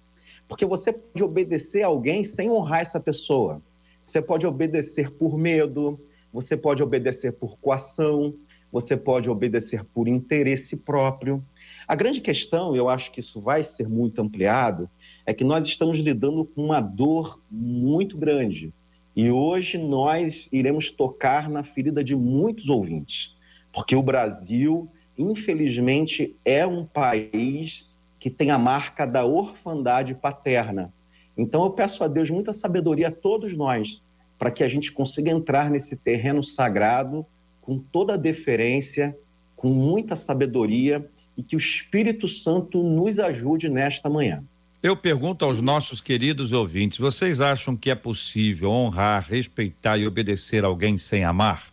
Porque 0.52 0.66
você 0.66 0.92
pode 0.92 1.24
obedecer 1.24 1.82
a 1.82 1.86
alguém 1.86 2.24
sem 2.24 2.50
honrar 2.50 2.82
essa 2.82 3.00
pessoa. 3.00 3.62
Você 4.04 4.20
pode 4.20 4.46
obedecer 4.46 5.10
por 5.10 5.38
medo, 5.38 5.98
você 6.30 6.58
pode 6.58 6.82
obedecer 6.82 7.32
por 7.32 7.56
coação, 7.58 8.34
você 8.70 8.94
pode 8.94 9.30
obedecer 9.30 9.82
por 9.82 10.06
interesse 10.06 10.76
próprio. 10.76 11.42
A 11.88 11.94
grande 11.94 12.20
questão, 12.20 12.76
eu 12.76 12.90
acho 12.90 13.10
que 13.12 13.20
isso 13.20 13.40
vai 13.40 13.62
ser 13.62 13.88
muito 13.88 14.20
ampliado, 14.20 14.90
é 15.24 15.32
que 15.32 15.42
nós 15.42 15.66
estamos 15.66 15.98
lidando 15.98 16.44
com 16.44 16.66
uma 16.66 16.82
dor 16.82 17.40
muito 17.50 18.18
grande 18.18 18.74
e 19.16 19.30
hoje 19.30 19.78
nós 19.78 20.50
iremos 20.52 20.90
tocar 20.90 21.48
na 21.48 21.64
ferida 21.64 22.04
de 22.04 22.14
muitos 22.14 22.68
ouvintes, 22.68 23.34
porque 23.72 23.96
o 23.96 24.02
Brasil, 24.02 24.86
infelizmente, 25.16 26.36
é 26.44 26.66
um 26.66 26.84
país 26.84 27.90
que 28.22 28.30
tem 28.30 28.52
a 28.52 28.58
marca 28.58 29.04
da 29.04 29.24
orfandade 29.24 30.14
paterna. 30.14 30.92
Então 31.36 31.64
eu 31.64 31.70
peço 31.70 32.04
a 32.04 32.06
Deus 32.06 32.30
muita 32.30 32.52
sabedoria 32.52 33.08
a 33.08 33.10
todos 33.10 33.52
nós, 33.52 34.00
para 34.38 34.48
que 34.48 34.62
a 34.62 34.68
gente 34.68 34.92
consiga 34.92 35.28
entrar 35.28 35.68
nesse 35.68 35.96
terreno 35.96 36.40
sagrado 36.40 37.26
com 37.60 37.80
toda 37.80 38.14
a 38.14 38.16
deferência, 38.16 39.18
com 39.56 39.70
muita 39.70 40.14
sabedoria 40.14 41.04
e 41.36 41.42
que 41.42 41.56
o 41.56 41.58
Espírito 41.58 42.28
Santo 42.28 42.80
nos 42.80 43.18
ajude 43.18 43.68
nesta 43.68 44.08
manhã. 44.08 44.44
Eu 44.80 44.96
pergunto 44.96 45.44
aos 45.44 45.60
nossos 45.60 46.00
queridos 46.00 46.52
ouvintes: 46.52 46.98
vocês 46.98 47.40
acham 47.40 47.76
que 47.76 47.90
é 47.90 47.94
possível 47.96 48.70
honrar, 48.70 49.26
respeitar 49.28 49.98
e 49.98 50.06
obedecer 50.06 50.64
alguém 50.64 50.96
sem 50.96 51.24
amar? 51.24 51.72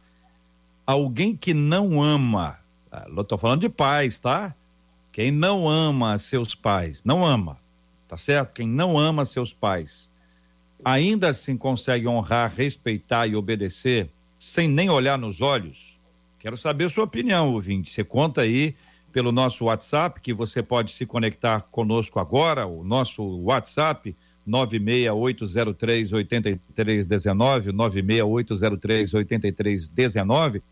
Alguém 0.83 1.35
que 1.35 1.53
não 1.53 2.01
ama, 2.01 2.57
eu 3.15 3.21
estou 3.21 3.37
falando 3.37 3.61
de 3.61 3.69
pais, 3.69 4.17
tá? 4.17 4.55
Quem 5.19 5.31
não 5.31 5.67
ama 5.67 6.17
seus 6.17 6.55
pais, 6.55 7.03
não 7.03 7.25
ama, 7.25 7.57
tá 8.07 8.15
certo? 8.15 8.53
Quem 8.53 8.65
não 8.69 8.97
ama 8.97 9.25
seus 9.25 9.51
pais, 9.51 10.09
ainda 10.81 11.27
assim 11.27 11.57
consegue 11.57 12.07
honrar, 12.07 12.55
respeitar 12.55 13.27
e 13.27 13.35
obedecer 13.35 14.09
sem 14.39 14.65
nem 14.65 14.89
olhar 14.89 15.17
nos 15.17 15.41
olhos? 15.41 15.99
Quero 16.39 16.55
saber 16.55 16.85
a 16.85 16.89
sua 16.89 17.03
opinião, 17.03 17.53
ouvinte. 17.53 17.91
Você 17.91 18.01
conta 18.01 18.43
aí 18.43 18.77
pelo 19.11 19.29
nosso 19.33 19.65
WhatsApp, 19.65 20.21
que 20.21 20.33
você 20.33 20.63
pode 20.63 20.93
se 20.93 21.05
conectar 21.05 21.63
conosco 21.63 22.17
agora, 22.17 22.65
o 22.65 22.81
nosso 22.81 23.21
WhatsApp 23.41 24.15
96803 24.45 26.13
8319, 26.13 27.73
96803 27.73 29.13
8319, 29.15 30.63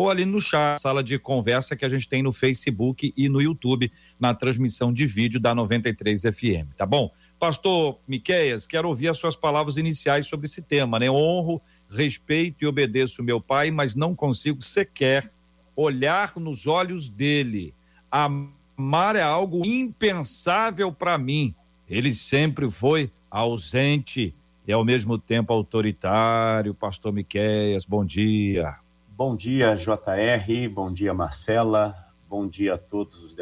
ou 0.00 0.08
ali 0.08 0.24
no 0.24 0.40
chat, 0.40 0.80
sala 0.80 1.04
de 1.04 1.18
conversa 1.18 1.76
que 1.76 1.84
a 1.84 1.88
gente 1.88 2.08
tem 2.08 2.22
no 2.22 2.32
Facebook 2.32 3.12
e 3.14 3.28
no 3.28 3.38
YouTube, 3.38 3.92
na 4.18 4.32
transmissão 4.32 4.90
de 4.90 5.04
vídeo 5.04 5.38
da 5.38 5.54
93 5.54 6.22
FM, 6.22 6.72
tá 6.74 6.86
bom? 6.86 7.10
Pastor 7.38 8.00
Miqueias, 8.08 8.66
quero 8.66 8.88
ouvir 8.88 9.08
as 9.08 9.18
suas 9.18 9.36
palavras 9.36 9.76
iniciais 9.76 10.26
sobre 10.26 10.46
esse 10.46 10.62
tema, 10.62 10.98
né? 10.98 11.10
Honro, 11.10 11.60
respeito 11.90 12.64
e 12.64 12.66
obedeço 12.66 13.22
meu 13.22 13.42
pai, 13.42 13.70
mas 13.70 13.94
não 13.94 14.14
consigo 14.14 14.62
sequer 14.62 15.30
olhar 15.76 16.32
nos 16.36 16.66
olhos 16.66 17.10
dele. 17.10 17.74
Amar 18.10 19.16
é 19.16 19.22
algo 19.22 19.66
impensável 19.66 20.90
para 20.90 21.18
mim. 21.18 21.54
Ele 21.86 22.14
sempre 22.14 22.70
foi 22.70 23.12
ausente 23.30 24.34
e 24.66 24.72
ao 24.72 24.82
mesmo 24.82 25.18
tempo 25.18 25.52
autoritário. 25.52 26.72
Pastor 26.72 27.12
Miqueias, 27.12 27.84
bom 27.84 28.02
dia. 28.02 28.78
Bom 29.20 29.36
dia, 29.36 29.74
JR, 29.74 30.70
bom 30.72 30.90
dia, 30.90 31.12
Marcela, 31.12 31.94
bom 32.26 32.48
dia 32.48 32.72
a 32.72 32.78
todos 32.78 33.22
os 33.22 33.36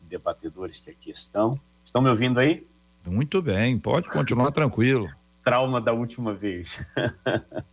debatedores 0.00 0.80
que 0.80 0.90
aqui 0.90 1.12
estão. 1.12 1.60
Estão 1.84 2.02
me 2.02 2.10
ouvindo 2.10 2.40
aí? 2.40 2.66
Muito 3.06 3.40
bem, 3.40 3.78
pode 3.78 4.08
continuar 4.08 4.50
tranquilo. 4.50 5.08
Trauma 5.44 5.80
da 5.80 5.92
última 5.92 6.34
vez. 6.34 6.84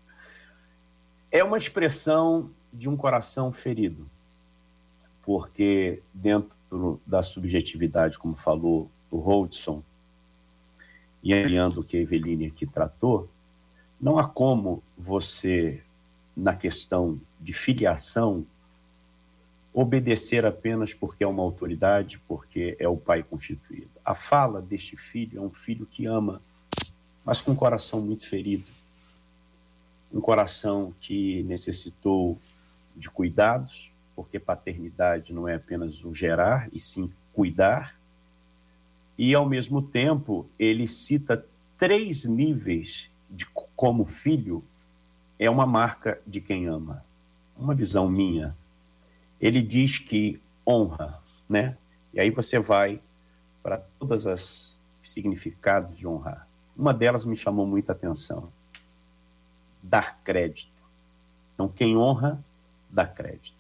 é 1.32 1.44
uma 1.44 1.58
expressão 1.58 2.52
de 2.72 2.88
um 2.88 2.96
coração 2.96 3.52
ferido, 3.52 4.08
porque 5.24 6.04
dentro 6.13 7.02
da 7.04 7.24
subjetividade, 7.24 8.20
como 8.20 8.36
falou 8.36 8.92
o 9.10 9.18
Holdson, 9.18 9.82
e 11.24 11.34
alinhando 11.34 11.82
o 11.82 11.84
que 11.84 11.98
a 11.98 12.00
Eveline 12.00 12.46
aqui 12.46 12.68
tratou, 12.68 13.28
não 14.00 14.20
há 14.20 14.28
como 14.28 14.84
você, 14.96 15.83
na 16.36 16.56
questão 16.56 17.20
de 17.40 17.54
filiação, 17.54 18.46
obedecer 19.74 20.46
apenas 20.46 20.94
porque 20.94 21.24
é 21.24 21.28
uma 21.28 21.42
autoridade, 21.42 22.20
porque 22.28 22.75
é 22.80 22.88
o 22.88 22.98
pai 22.98 23.24
constituído. 23.24 23.90
A 24.06 24.13
fala 24.13 24.62
deste 24.62 24.96
filho 24.96 25.40
é 25.40 25.42
um 25.42 25.52
filho 25.52 25.86
que 25.86 26.06
ama, 26.06 26.42
mas 27.25 27.42
com 27.42 27.52
um 27.52 27.56
coração 27.56 28.02
muito 28.02 28.28
ferido. 28.28 28.66
Um 30.13 30.22
coração 30.22 30.94
que 31.00 31.42
necessitou 31.44 32.38
de 32.96 33.10
cuidados, 33.10 33.92
porque 34.16 34.40
paternidade 34.40 35.34
não 35.34 35.48
é 35.48 35.56
apenas 35.56 36.04
o 36.04 36.13
gerar, 36.13 36.70
e 36.72 36.80
sim 36.80 37.12
cuidar. 37.34 38.00
E, 39.18 39.34
ao 39.34 39.48
mesmo 39.48 39.82
tempo, 39.82 40.48
ele 40.60 40.86
cita 40.88 41.44
três 41.78 42.25
níveis 42.25 43.10
de 43.30 43.46
como 43.75 44.06
filho 44.06 44.63
é 45.45 45.50
uma 45.50 45.65
marca 45.65 46.21
de 46.25 46.39
quem 46.39 46.67
ama. 46.67 47.03
Uma 47.57 47.75
visão 47.75 48.07
minha. 48.09 48.55
Ele 49.39 49.62
diz 49.62 50.00
que 50.00 50.41
honra, 50.65 51.21
né? 51.50 51.77
E 52.13 52.19
aí 52.19 52.29
você 52.29 52.59
vai 52.59 53.01
para 53.62 53.79
todas 54.00 54.25
as 54.25 54.79
significados 55.01 55.97
de 55.97 56.07
honrar. 56.07 56.47
Uma 56.75 56.93
delas 56.93 57.25
me 57.25 57.35
chamou 57.35 57.65
muita 57.65 57.91
atenção. 57.91 58.51
Dar 59.81 60.19
crédito. 60.23 60.71
Então, 61.53 61.67
quem 61.67 61.97
honra 61.97 62.43
dá 62.89 63.05
crédito. 63.05 63.57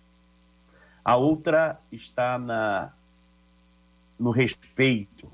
A 1.03 1.17
outra 1.17 1.79
está 1.91 2.37
na, 2.37 2.93
no 4.17 4.31
respeito, 4.31 5.29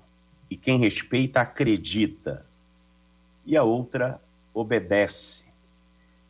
e 0.50 0.58
quem 0.58 0.80
respeita 0.80 1.42
acredita, 1.42 2.46
e 3.46 3.56
a 3.56 3.64
outra 3.64 4.20
obedece. 4.54 5.49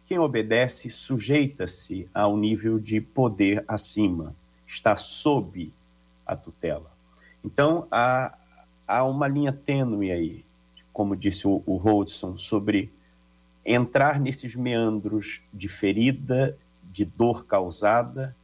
Quem 0.09 0.17
obedece 0.17 0.89
sujeita-se 0.89 2.09
ao 2.11 2.35
nível 2.35 2.79
de 2.79 2.99
poder 2.99 3.63
acima, 3.67 4.35
está 4.65 4.95
sob 4.95 5.71
a 6.25 6.35
tutela. 6.35 6.91
Então, 7.45 7.87
há, 7.91 8.35
há 8.87 9.03
uma 9.03 9.27
linha 9.27 9.53
tênue 9.53 10.11
aí, 10.11 10.43
como 10.91 11.15
disse 11.15 11.47
o, 11.47 11.61
o 11.63 11.75
Holdson, 11.77 12.35
sobre 12.37 12.91
entrar 13.63 14.19
nesses 14.19 14.55
meandros 14.55 15.43
de 15.53 15.69
ferida, 15.69 16.57
de 16.91 17.05
dor 17.05 17.45
causada 17.45 18.35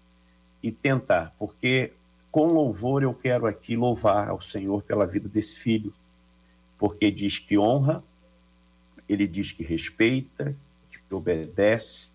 e 0.62 0.72
tentar, 0.72 1.34
porque 1.40 1.94
com 2.30 2.46
louvor 2.46 3.02
eu 3.02 3.14
quero 3.14 3.48
aqui 3.48 3.76
louvar 3.76 4.30
ao 4.30 4.40
Senhor 4.40 4.84
pela 4.84 5.08
vida 5.08 5.28
desse 5.28 5.56
filho, 5.56 5.92
porque 6.78 7.10
diz 7.10 7.40
que 7.40 7.58
honra, 7.58 8.04
ele 9.10 9.26
diz 9.26 9.52
que 9.52 9.64
respeita, 9.64 10.56
que 11.08 11.16
obedece, 11.16 12.12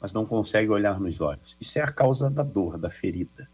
mas 0.00 0.12
não 0.12 0.24
consegue 0.24 0.70
olhar 0.70 0.98
nos 0.98 1.20
olhos. 1.20 1.56
Isso 1.60 1.78
é 1.78 1.82
a 1.82 1.92
causa 1.92 2.30
da 2.30 2.42
dor, 2.42 2.78
da 2.78 2.90
ferida. 2.90 3.48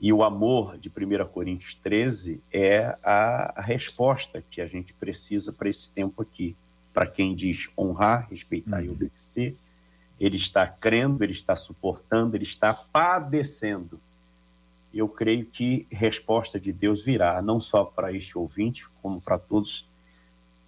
E 0.00 0.12
o 0.12 0.22
amor 0.22 0.76
de 0.76 0.88
1 0.88 1.26
Coríntios 1.28 1.74
13 1.76 2.42
é 2.52 2.96
a, 3.02 3.60
resposta 3.62 4.44
que 4.50 4.60
a 4.60 4.66
gente 4.66 4.92
precisa 4.92 5.52
para 5.52 5.68
esse 5.68 5.90
tempo 5.90 6.22
aqui. 6.22 6.56
Para 6.92 7.06
quem 7.06 7.34
diz 7.34 7.68
honrar, 7.76 8.28
respeitar 8.30 8.78
uhum. 8.78 8.84
e 8.84 8.90
obedecer, 8.90 9.56
ele 10.20 10.36
está 10.36 10.66
crendo, 10.66 11.24
ele 11.24 11.32
está 11.32 11.56
suportando, 11.56 12.36
ele 12.36 12.44
está 12.44 12.72
padecendo. 12.72 14.00
Eu 14.92 15.08
creio 15.08 15.46
que 15.46 15.86
resposta 15.90 16.60
de 16.60 16.72
Deus 16.72 17.02
virá, 17.02 17.42
não 17.42 17.58
só 17.58 17.84
para 17.84 18.12
este 18.12 18.38
ouvinte, 18.38 18.86
como 19.02 19.20
para 19.20 19.38
todos 19.38 19.88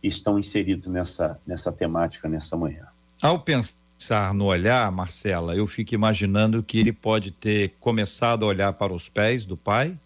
que 0.00 0.08
estão 0.08 0.38
inseridos 0.38 0.86
nessa, 0.86 1.40
nessa 1.46 1.72
temática 1.72 2.28
nessa 2.28 2.56
manhã. 2.56 2.88
Ao 3.20 3.38
pensar 3.38 4.34
no 4.34 4.44
olhar, 4.44 4.92
Marcela, 4.92 5.56
eu 5.56 5.66
fico 5.66 5.94
imaginando 5.94 6.62
que 6.62 6.78
ele 6.78 6.92
pode 6.92 7.30
ter 7.30 7.74
começado 7.80 8.44
a 8.44 8.48
olhar 8.48 8.72
para 8.74 8.92
os 8.92 9.08
pés 9.08 9.46
do 9.46 9.56
pai, 9.56 9.98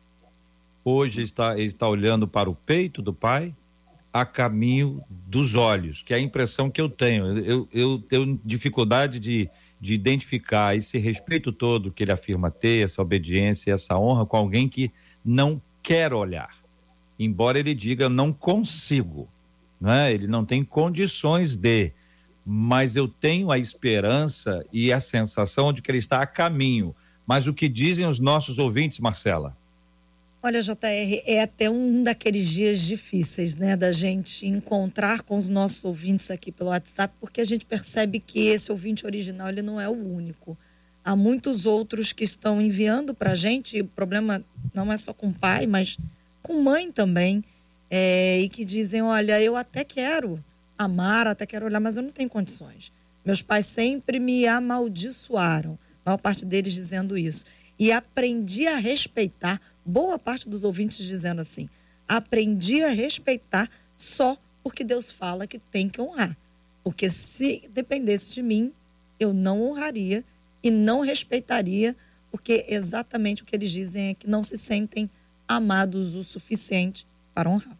hoje 0.85 1.23
está, 1.23 1.59
ele 1.59 1.67
está 1.67 1.89
olhando 1.89 2.29
para 2.29 2.49
o 2.49 2.55
peito 2.55 3.03
do 3.03 3.13
pai, 3.13 3.55
a 4.13 4.25
caminho 4.25 5.03
dos 5.09 5.55
olhos, 5.57 6.03
que 6.03 6.13
é 6.13 6.17
a 6.17 6.21
impressão 6.21 6.71
que 6.71 6.81
eu 6.81 6.89
tenho. 6.89 7.39
Eu, 7.39 7.69
eu 7.73 7.99
tenho 7.99 8.41
dificuldade 8.45 9.19
de, 9.19 9.51
de 9.81 9.95
identificar 9.95 10.77
esse 10.77 10.97
respeito 10.99 11.53
todo 11.53 11.93
que 11.93 12.05
ele 12.05 12.13
afirma 12.13 12.51
ter, 12.51 12.85
essa 12.85 13.03
obediência, 13.03 13.73
essa 13.73 13.99
honra 13.99 14.25
com 14.25 14.37
alguém 14.37 14.69
que 14.69 14.91
não 15.25 15.61
quer 15.83 16.13
olhar. 16.13 16.57
Embora 17.19 17.59
ele 17.59 17.75
diga 17.75 18.09
não 18.09 18.33
consigo, 18.33 19.29
né? 19.81 20.13
ele 20.13 20.27
não 20.27 20.45
tem 20.45 20.65
condições 20.65 21.55
de, 21.55 21.93
mas 22.45 22.97
eu 22.97 23.07
tenho 23.07 23.51
a 23.51 23.59
esperança 23.59 24.65
e 24.73 24.93
a 24.93 25.01
sensação 25.01 25.73
de 25.73 25.83
que 25.83 25.91
ele 25.91 25.99
está 25.99 26.21
a 26.23 26.27
caminho. 26.27 26.95
Mas 27.27 27.47
o 27.47 27.55
que 27.55 27.69
dizem 27.69 28.07
os 28.07 28.19
nossos 28.19 28.59
ouvintes, 28.59 28.99
Marcela? 28.99 29.57
Olha, 30.43 30.63
JR, 30.63 31.23
é 31.27 31.43
até 31.43 31.69
um 31.69 32.03
daqueles 32.03 32.49
dias 32.49 32.81
difíceis, 32.81 33.57
né, 33.57 33.77
da 33.77 33.93
gente 33.93 34.47
encontrar 34.47 35.21
com 35.21 35.37
os 35.37 35.51
nossos 35.51 35.85
ouvintes 35.85 36.31
aqui 36.31 36.51
pelo 36.51 36.71
WhatsApp, 36.71 37.15
porque 37.21 37.43
a 37.43 37.45
gente 37.45 37.67
percebe 37.67 38.19
que 38.19 38.47
esse 38.47 38.73
ouvinte 38.73 39.05
original 39.05 39.51
ele 39.51 39.61
não 39.61 39.79
é 39.79 39.87
o 39.87 39.93
único. 39.93 40.57
Há 41.05 41.15
muitos 41.15 41.67
outros 41.67 42.15
que 42.15 42.25
estão 42.25 42.61
enviando 42.61 43.15
para 43.15 43.33
a 43.33 43.37
gente, 43.37 43.77
e 43.77 43.83
o 43.83 43.85
problema 43.85 44.43
não 44.73 44.91
é 44.91 44.97
só 44.97 45.13
com 45.13 45.31
pai, 45.31 45.67
mas 45.67 45.99
com 46.43 46.63
mãe 46.63 46.91
também, 46.91 47.45
é, 47.91 48.39
e 48.41 48.49
que 48.49 48.65
dizem: 48.65 49.03
olha, 49.03 49.41
eu 49.43 49.57
até 49.57 49.85
quero 49.85 50.43
amar, 50.85 51.27
até 51.27 51.45
quero 51.45 51.67
olhar, 51.67 51.79
mas 51.79 51.99
eu 51.99 52.03
não 52.03 52.11
tenho 52.11 52.29
condições. 52.31 52.91
Meus 53.23 53.43
pais 53.43 53.67
sempre 53.67 54.19
me 54.19 54.47
amaldiçoaram, 54.47 55.79
a 56.05 56.11
maior 56.11 56.19
parte 56.19 56.47
deles 56.47 56.73
dizendo 56.73 57.19
isso. 57.19 57.45
E 57.79 57.93
aprendi 57.93 58.67
a 58.67 58.79
respeitar 58.79 59.61
boa 59.85 60.19
parte 60.19 60.49
dos 60.49 60.65
ouvintes 60.65 61.05
dizendo 61.05 61.41
assim: 61.43 61.69
aprendi 62.09 62.83
a 62.83 62.89
respeitar 62.89 63.69
só 63.95 64.39
porque 64.63 64.83
Deus 64.83 65.13
fala 65.13 65.47
que 65.47 65.59
tem 65.59 65.87
que 65.87 66.01
honrar. 66.01 66.35
Porque 66.83 67.11
se 67.11 67.69
dependesse 67.71 68.33
de 68.33 68.43
mim, 68.43 68.73
eu 69.19 69.35
não 69.35 69.63
honraria 69.63 70.25
e 70.63 70.71
não 70.71 71.01
respeitaria, 71.01 71.95
porque 72.31 72.65
exatamente 72.69 73.43
o 73.43 73.47
que 73.47 73.55
eles 73.55 73.71
dizem 73.71 74.09
é 74.09 74.15
que 74.15 74.29
não 74.29 74.43
se 74.43 74.57
sentem 74.57 75.11
amados 75.47 76.15
o 76.15 76.25
suficiente 76.25 77.07
para 77.35 77.51
honrar. 77.51 77.79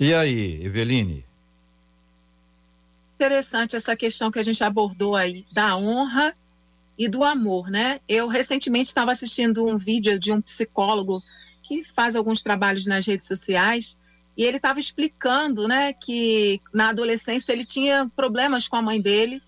E 0.00 0.12
aí, 0.12 0.64
Eveline? 0.64 1.24
Interessante 3.22 3.76
essa 3.76 3.94
questão 3.94 4.32
que 4.32 4.38
a 4.40 4.42
gente 4.42 4.64
abordou 4.64 5.14
aí 5.14 5.46
da 5.52 5.76
honra 5.76 6.34
e 6.98 7.08
do 7.08 7.22
amor, 7.22 7.70
né? 7.70 8.00
Eu 8.08 8.26
recentemente 8.26 8.88
estava 8.88 9.12
assistindo 9.12 9.64
um 9.64 9.78
vídeo 9.78 10.18
de 10.18 10.32
um 10.32 10.42
psicólogo 10.42 11.22
que 11.62 11.84
faz 11.84 12.16
alguns 12.16 12.42
trabalhos 12.42 12.84
nas 12.84 13.06
redes 13.06 13.28
sociais 13.28 13.96
e 14.36 14.42
ele 14.42 14.56
estava 14.56 14.80
explicando, 14.80 15.68
né, 15.68 15.92
que 15.92 16.60
na 16.74 16.88
adolescência 16.88 17.52
ele 17.52 17.64
tinha 17.64 18.10
problemas 18.16 18.66
com 18.66 18.74
a 18.74 18.82
mãe 18.82 19.00
dele 19.00 19.40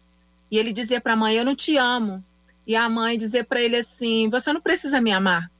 e 0.52 0.56
ele 0.56 0.72
dizia 0.72 1.00
para 1.00 1.14
a 1.14 1.16
mãe: 1.16 1.34
"Eu 1.34 1.44
não 1.44 1.56
te 1.56 1.76
amo". 1.76 2.24
E 2.64 2.76
a 2.76 2.88
mãe 2.88 3.18
dizia 3.18 3.42
para 3.42 3.60
ele 3.60 3.74
assim: 3.74 4.30
"Você 4.30 4.52
não 4.52 4.60
precisa 4.60 5.00
me 5.00 5.10
amar. 5.10 5.50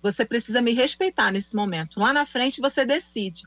Você 0.00 0.24
precisa 0.24 0.62
me 0.62 0.72
respeitar 0.72 1.32
nesse 1.32 1.56
momento. 1.56 1.98
Lá 1.98 2.12
na 2.12 2.24
frente 2.24 2.60
você 2.60 2.86
decide". 2.86 3.42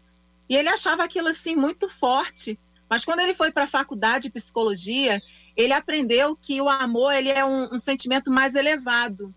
E 0.50 0.58
ele 0.58 0.68
achava 0.68 1.06
aquilo 1.06 1.30
assim 1.30 1.56
muito 1.56 1.88
forte, 1.88 2.60
mas 2.90 3.06
quando 3.06 3.20
ele 3.20 3.34
foi 3.34 3.52
para 3.52 3.66
a 3.66 3.68
faculdade 3.68 4.24
de 4.24 4.34
psicologia, 4.34 5.22
ele 5.56 5.74
aprendeu 5.74 6.36
que 6.36 6.60
o 6.60 6.68
amor 6.68 7.14
ele 7.14 7.30
é 7.30 7.46
um, 7.46 7.76
um 7.76 7.78
sentimento 7.78 8.32
mais 8.32 8.56
elevado 8.56 9.34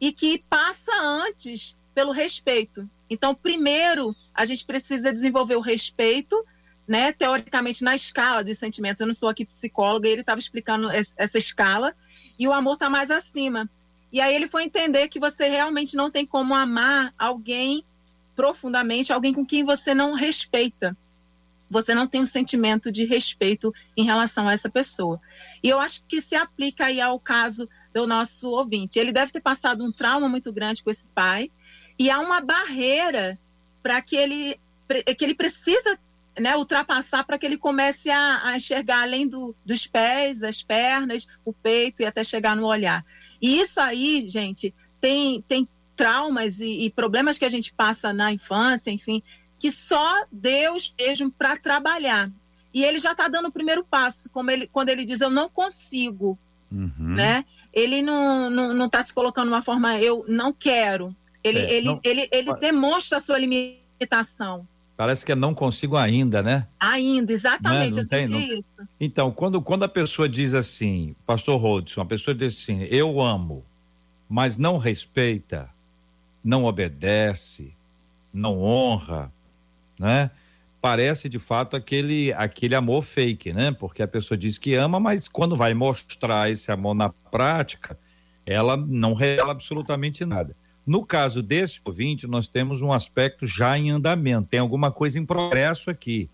e 0.00 0.12
que 0.12 0.44
passa 0.50 0.92
antes 1.00 1.76
pelo 1.94 2.12
respeito. 2.12 2.88
Então, 3.08 3.34
primeiro, 3.34 4.14
a 4.34 4.44
gente 4.44 4.64
precisa 4.64 5.12
desenvolver 5.12 5.56
o 5.56 5.60
respeito, 5.60 6.44
né, 6.86 7.12
teoricamente 7.12 7.82
na 7.82 7.94
escala 7.94 8.44
dos 8.44 8.58
sentimentos. 8.58 9.00
Eu 9.00 9.06
não 9.06 9.14
sou 9.14 9.28
aqui 9.28 9.44
psicóloga, 9.44 10.08
ele 10.08 10.20
estava 10.20 10.38
explicando 10.38 10.90
essa 10.90 11.38
escala 11.38 11.94
e 12.38 12.46
o 12.46 12.52
amor 12.52 12.74
está 12.74 12.90
mais 12.90 13.10
acima. 13.10 13.68
E 14.12 14.20
aí 14.20 14.34
ele 14.34 14.48
foi 14.48 14.64
entender 14.64 15.08
que 15.08 15.20
você 15.20 15.48
realmente 15.48 15.96
não 15.96 16.10
tem 16.10 16.26
como 16.26 16.54
amar 16.54 17.14
alguém 17.18 17.84
profundamente, 18.34 19.12
alguém 19.12 19.32
com 19.32 19.44
quem 19.44 19.64
você 19.64 19.94
não 19.94 20.14
respeita 20.14 20.96
você 21.70 21.94
não 21.94 22.08
tem 22.08 22.20
um 22.20 22.26
sentimento 22.26 22.90
de 22.90 23.06
respeito 23.06 23.72
em 23.96 24.04
relação 24.04 24.48
a 24.48 24.52
essa 24.52 24.68
pessoa. 24.68 25.20
E 25.62 25.68
eu 25.68 25.78
acho 25.78 26.04
que 26.04 26.20
se 26.20 26.34
aplica 26.34 26.86
aí 26.86 27.00
ao 27.00 27.18
caso 27.20 27.68
do 27.94 28.06
nosso 28.06 28.50
ouvinte. 28.50 28.98
Ele 28.98 29.12
deve 29.12 29.32
ter 29.32 29.40
passado 29.40 29.84
um 29.84 29.92
trauma 29.92 30.28
muito 30.28 30.52
grande 30.52 30.82
com 30.82 30.90
esse 30.90 31.06
pai 31.08 31.50
e 31.98 32.10
há 32.10 32.18
uma 32.18 32.40
barreira 32.40 33.38
para 33.82 34.02
que 34.02 34.16
ele 34.16 34.58
que 35.16 35.24
ele 35.24 35.36
precisa 35.36 35.96
né, 36.38 36.56
ultrapassar 36.56 37.22
para 37.24 37.38
que 37.38 37.46
ele 37.46 37.56
comece 37.56 38.10
a, 38.10 38.40
a 38.42 38.56
enxergar 38.56 39.02
além 39.02 39.28
do, 39.28 39.54
dos 39.64 39.86
pés, 39.86 40.40
das 40.40 40.64
pernas, 40.64 41.28
o 41.44 41.52
peito 41.52 42.02
e 42.02 42.04
até 42.04 42.24
chegar 42.24 42.56
no 42.56 42.66
olhar. 42.66 43.04
E 43.40 43.60
isso 43.60 43.80
aí, 43.80 44.28
gente, 44.28 44.74
tem, 45.00 45.42
tem 45.42 45.68
traumas 45.96 46.60
e, 46.60 46.84
e 46.84 46.90
problemas 46.90 47.38
que 47.38 47.44
a 47.44 47.48
gente 47.48 47.72
passa 47.72 48.12
na 48.12 48.32
infância, 48.32 48.90
enfim, 48.90 49.22
que 49.60 49.70
só 49.70 50.24
Deus 50.32 50.92
mesmo 50.98 51.30
para 51.30 51.56
trabalhar. 51.56 52.32
E 52.72 52.82
ele 52.82 52.98
já 52.98 53.12
está 53.12 53.28
dando 53.28 53.48
o 53.48 53.52
primeiro 53.52 53.84
passo, 53.84 54.30
como 54.30 54.50
ele, 54.50 54.66
quando 54.66 54.88
ele 54.88 55.04
diz 55.04 55.20
eu 55.20 55.28
não 55.28 55.48
consigo, 55.48 56.38
uhum. 56.72 56.92
né? 56.98 57.44
Ele 57.72 58.00
não 58.00 58.48
está 58.48 58.50
não, 58.50 58.74
não 58.74 58.88
tá 58.88 59.02
se 59.02 59.12
colocando 59.12 59.48
de 59.48 59.54
uma 59.54 59.62
forma 59.62 59.98
eu 59.98 60.24
não 60.26 60.52
quero. 60.52 61.14
Ele, 61.44 61.58
é, 61.58 61.72
ele, 61.74 61.86
não... 61.86 62.00
ele, 62.02 62.28
ele 62.32 62.54
demonstra 62.54 63.18
a 63.18 63.20
sua 63.20 63.38
limitação. 63.38 64.66
Parece 64.96 65.24
que 65.24 65.32
é 65.32 65.34
não 65.34 65.54
consigo 65.54 65.96
ainda, 65.96 66.42
né? 66.42 66.66
Ainda, 66.78 67.32
exatamente, 67.32 67.96
não, 67.96 68.00
é? 68.00 68.02
não 68.02 68.08
tem, 68.08 68.26
não... 68.26 68.58
isso. 68.58 68.82
Então, 68.98 69.30
quando, 69.30 69.60
quando 69.62 69.82
a 69.82 69.88
pessoa 69.88 70.28
diz 70.28 70.52
assim, 70.52 71.14
pastor 71.26 71.58
Rodson, 71.58 72.02
a 72.02 72.06
pessoa 72.06 72.34
diz 72.34 72.60
assim, 72.60 72.82
eu 72.82 73.20
amo, 73.20 73.64
mas 74.28 74.56
não 74.56 74.76
respeita, 74.76 75.70
não 76.44 76.64
obedece, 76.64 77.74
não 78.32 78.62
honra, 78.62 79.32
né? 80.00 80.30
Parece 80.80 81.28
de 81.28 81.38
fato 81.38 81.76
aquele 81.76 82.32
aquele 82.32 82.74
amor 82.74 83.02
fake, 83.02 83.52
né? 83.52 83.70
Porque 83.70 84.02
a 84.02 84.08
pessoa 84.08 84.36
diz 84.36 84.56
que 84.56 84.74
ama, 84.74 84.98
mas 84.98 85.28
quando 85.28 85.54
vai 85.54 85.74
mostrar 85.74 86.50
esse 86.50 86.72
amor 86.72 86.94
na 86.94 87.10
prática, 87.10 87.98
ela 88.46 88.78
não 88.78 89.12
revela 89.12 89.52
absolutamente 89.52 90.24
nada. 90.24 90.56
No 90.86 91.04
caso 91.04 91.42
desse 91.42 91.78
ouvinte, 91.84 92.26
nós 92.26 92.48
temos 92.48 92.80
um 92.80 92.90
aspecto 92.90 93.46
já 93.46 93.78
em 93.78 93.90
andamento, 93.90 94.48
tem 94.48 94.58
alguma 94.58 94.90
coisa 94.90 95.18
em 95.18 95.26
progresso 95.26 95.90
aqui. 95.90 96.30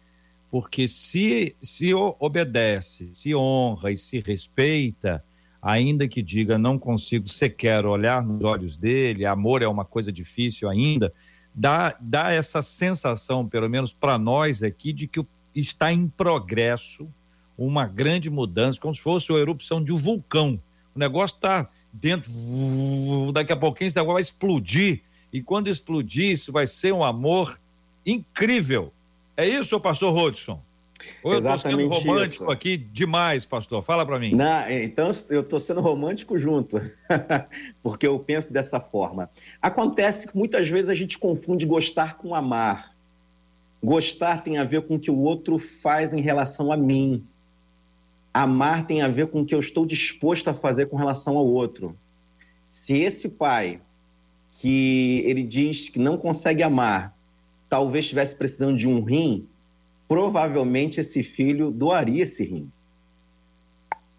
Porque 0.49 0.87
se, 0.87 1.57
se 1.61 1.93
obedece, 1.93 3.11
se 3.13 3.35
honra 3.35 3.91
e 3.91 3.97
se 3.97 4.21
respeita, 4.21 5.25
ainda 5.61 6.07
que 6.07 6.23
diga 6.23 6.57
não 6.57 6.79
consigo 6.79 7.29
sequer 7.29 7.85
olhar 7.85 8.25
nos 8.25 8.45
olhos 8.45 8.77
dele, 8.77 9.27
amor 9.27 9.61
é 9.61 9.67
uma 9.67 9.85
coisa 9.85 10.13
difícil 10.13 10.71
ainda, 10.71 11.13
dá, 11.57 11.97
dá 11.99 12.31
essa 12.31 12.61
sensação, 12.61 13.49
pelo 13.49 13.69
menos 13.69 13.93
para 13.95 14.19
nós 14.19 14.63
aqui, 14.63 14.93
de 14.93 15.09
que 15.09 15.25
está 15.55 15.91
em 15.91 16.07
progresso 16.07 17.09
uma 17.57 17.87
grande 17.87 18.29
mudança, 18.29 18.79
como 18.79 18.95
se 18.95 19.01
fosse 19.01 19.33
a 19.33 19.37
erupção 19.37 19.83
de 19.83 19.91
um 19.91 19.97
vulcão. 19.97 20.61
O 20.95 20.99
negócio 20.99 21.37
está 21.37 21.69
dentro, 21.91 22.31
daqui 23.33 23.53
a 23.53 23.57
pouquinho 23.57 23.89
esse 23.89 23.97
negócio 23.97 24.13
vai 24.15 24.23
explodir. 24.23 25.03
E 25.33 25.41
quando 25.41 25.69
explodir, 25.69 26.33
isso 26.33 26.53
vai 26.53 26.67
ser 26.67 26.93
um 26.93 27.03
amor 27.03 27.59
incrível. 28.05 28.93
É 29.35 29.49
isso, 29.49 29.81
pastor 29.81 30.13
Rodson? 30.13 30.63
Ou 31.23 31.33
eu 31.33 31.39
estou 31.39 31.59
sendo 31.59 31.89
romântico 31.89 32.45
isso. 32.45 32.53
aqui 32.53 32.77
demais, 32.77 33.45
pastor? 33.45 33.83
Fala 33.83 34.05
para 34.05 34.19
mim. 34.19 34.35
Não, 34.35 34.71
então 34.71 35.13
eu 35.29 35.41
estou 35.41 35.61
sendo 35.61 35.81
romântico 35.81 36.39
junto, 36.39 36.81
porque 37.83 38.07
eu 38.07 38.19
penso 38.19 38.53
dessa 38.53 38.81
forma. 38.81 39.31
Acontece 39.61 40.29
que 40.29 40.37
muitas 40.37 40.69
vezes 40.69 40.89
a 40.89 40.95
gente 40.95 41.19
confunde 41.19 41.67
gostar 41.67 42.17
com 42.17 42.35
amar. 42.35 42.95
Gostar 43.83 44.43
tem 44.43 44.59
a 44.59 44.65
ver 44.65 44.83
com 44.83 44.97
o 44.97 44.99
que 44.99 45.11
o 45.11 45.19
outro 45.19 45.59
faz 45.59 46.13
em 46.13 46.21
relação 46.21 46.73
a 46.73 46.77
mim. 46.77 47.25
Amar 48.33 48.87
tem 48.87 49.03
a 49.03 49.09
ver 49.09 49.29
com 49.29 49.41
o 49.41 49.47
que 49.47 49.55
eu 49.55 49.61
estou 49.61 49.87
disposto 49.87 50.49
a 50.49 50.55
fazer 50.55 50.87
com 50.87 50.97
relação 50.97 51.37
ao 51.37 51.47
outro. 51.47 51.97
Se 52.67 52.97
esse 52.99 53.29
pai 53.29 53.81
que 54.61 55.23
ele 55.27 55.43
diz 55.43 55.89
que 55.89 55.99
não 55.99 56.17
consegue 56.17 56.63
amar, 56.63 57.15
talvez 57.69 58.05
estivesse 58.05 58.35
precisando 58.35 58.77
de 58.77 58.87
um 58.87 59.03
rim, 59.03 59.47
provavelmente 60.09 61.01
esse 61.01 61.23
filho 61.23 61.71
doaria 61.71 62.23
esse 62.23 62.45
rim. 62.45 62.71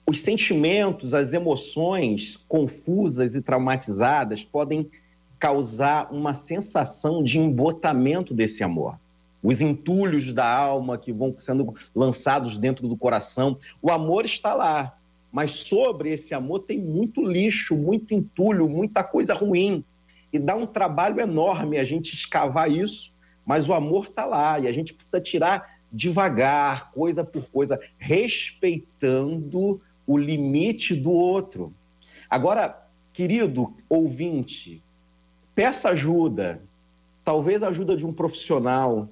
Os 0.10 0.22
sentimentos, 0.22 1.14
as 1.14 1.34
emoções 1.34 2.38
confusas 2.48 3.36
e 3.36 3.42
traumatizadas 3.42 4.44
podem 4.44 4.90
causar 5.38 6.12
uma 6.12 6.34
sensação 6.34 7.24
de 7.24 7.38
embotamento 7.38 8.34
desse 8.34 8.64
amor. 8.64 8.98
Os 9.44 9.62
entulhos 9.62 10.34
da 10.34 10.50
alma 10.50 10.98
que 10.98 11.12
vão 11.12 11.36
sendo 11.38 11.76
lançados 11.94 12.58
dentro 12.58 12.88
do 12.88 12.98
coração. 12.98 13.58
O 13.82 13.92
amor 13.92 14.26
está 14.26 14.54
lá, 14.54 14.98
mas 15.32 15.52
sobre 15.52 16.12
esse 16.12 16.34
amor 16.34 16.60
tem 16.60 16.80
muito 16.80 17.22
lixo, 17.22 17.76
muito 17.76 18.14
entulho, 18.14 18.68
muita 18.68 19.04
coisa 19.04 19.34
ruim. 19.34 19.84
E 20.34 20.40
dá 20.40 20.56
um 20.56 20.66
trabalho 20.66 21.20
enorme 21.20 21.78
a 21.78 21.84
gente 21.84 22.14
escavar 22.14 22.72
isso, 22.72 23.12
mas 23.46 23.68
o 23.68 23.74
amor 23.74 24.08
está 24.08 24.26
lá 24.26 24.60
e 24.60 24.68
a 24.68 24.72
gente 24.72 24.94
precisa 24.94 25.22
tirar 25.22 25.77
devagar, 25.92 26.92
coisa 26.92 27.24
por 27.24 27.46
coisa, 27.50 27.80
respeitando 27.98 29.82
o 30.06 30.18
limite 30.18 30.96
do 30.96 31.12
outro. 31.12 31.74
Agora, 32.30 32.88
querido 33.14 33.74
ouvinte, 33.90 34.82
peça 35.56 35.90
ajuda, 35.90 36.62
talvez 37.24 37.64
ajuda 37.64 37.96
de 37.96 38.06
um 38.06 38.14
profissional, 38.14 39.10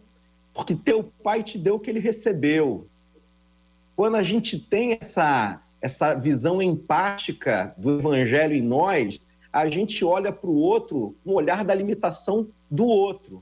porque 0.53 0.75
teu 0.75 1.03
pai 1.23 1.43
te 1.43 1.57
deu 1.57 1.75
o 1.75 1.79
que 1.79 1.89
ele 1.89 1.99
recebeu. 1.99 2.87
Quando 3.95 4.15
a 4.15 4.23
gente 4.23 4.59
tem 4.59 4.97
essa, 5.01 5.61
essa 5.81 6.13
visão 6.13 6.61
empática 6.61 7.73
do 7.77 7.99
evangelho 7.99 8.55
em 8.55 8.61
nós, 8.61 9.19
a 9.51 9.69
gente 9.69 10.03
olha 10.03 10.31
para 10.31 10.49
o 10.49 10.57
outro 10.57 11.15
o 11.23 11.33
olhar 11.33 11.63
da 11.63 11.73
limitação 11.73 12.47
do 12.69 12.85
outro 12.85 13.41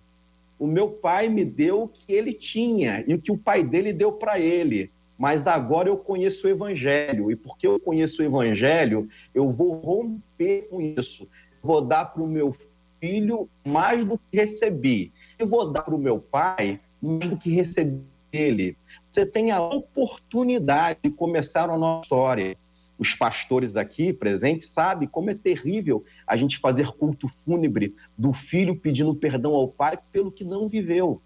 o 0.58 0.68
meu 0.68 0.90
pai 0.90 1.28
me 1.28 1.44
deu 1.44 1.84
o 1.84 1.88
que 1.88 2.14
ele 2.14 2.34
tinha 2.34 3.04
e 3.08 3.14
o 3.14 3.22
que 3.22 3.32
o 3.32 3.38
pai 3.38 3.64
dele 3.64 3.92
deu 3.92 4.12
para 4.12 4.40
ele. 4.40 4.92
Mas 5.18 5.48
agora 5.48 5.90
eu 5.90 5.98
conheço 5.98 6.48
o 6.48 6.50
evangelho 6.50 7.32
e 7.32 7.36
porque 7.36 7.68
eu 7.68 7.80
conheço 7.80 8.22
o 8.22 8.26
evangelho, 8.26 9.08
eu 9.34 9.52
vou 9.52 9.74
romper 9.74 10.68
com 10.70 10.82
isso. 10.82 11.28
Vou 11.62 11.82
dar 11.82 12.06
para 12.06 12.22
o 12.22 12.28
meu 12.28 12.56
filho 13.00 13.48
mais 13.66 14.06
do 14.06 14.18
que 14.18 14.38
recebi. 14.38 15.12
Eu 15.38 15.48
vou 15.48 15.72
dar 15.72 15.82
para 15.82 15.96
o 15.96 16.00
meu 16.00 16.20
pai 16.20 16.80
mais 17.02 17.30
do 17.30 17.38
que 17.38 17.52
recebi 17.52 18.02
dele. 18.32 18.76
Você 19.12 19.26
tem 19.26 19.52
a 19.52 19.62
oportunidade 19.62 21.00
de 21.04 21.10
começar 21.12 21.70
a 21.70 21.78
nossa 21.78 22.04
história 22.04 22.58
os 22.98 23.16
pastores 23.16 23.76
aqui 23.76 24.14
presentes 24.14 24.70
sabem 24.70 25.08
como 25.08 25.30
é 25.30 25.36
terrível 25.36 26.04
a 26.28 26.38
gente 26.38 26.60
fazer 26.60 26.92
culto 26.92 27.28
fúnebre 27.28 27.96
do 28.18 28.34
filho 28.34 28.76
pedindo 28.76 29.16
perdão 29.16 29.54
ao 29.56 29.68
pai 29.68 29.98
pelo 30.12 30.32
que 30.32 30.44
não 30.44 30.68
viveu, 30.68 31.22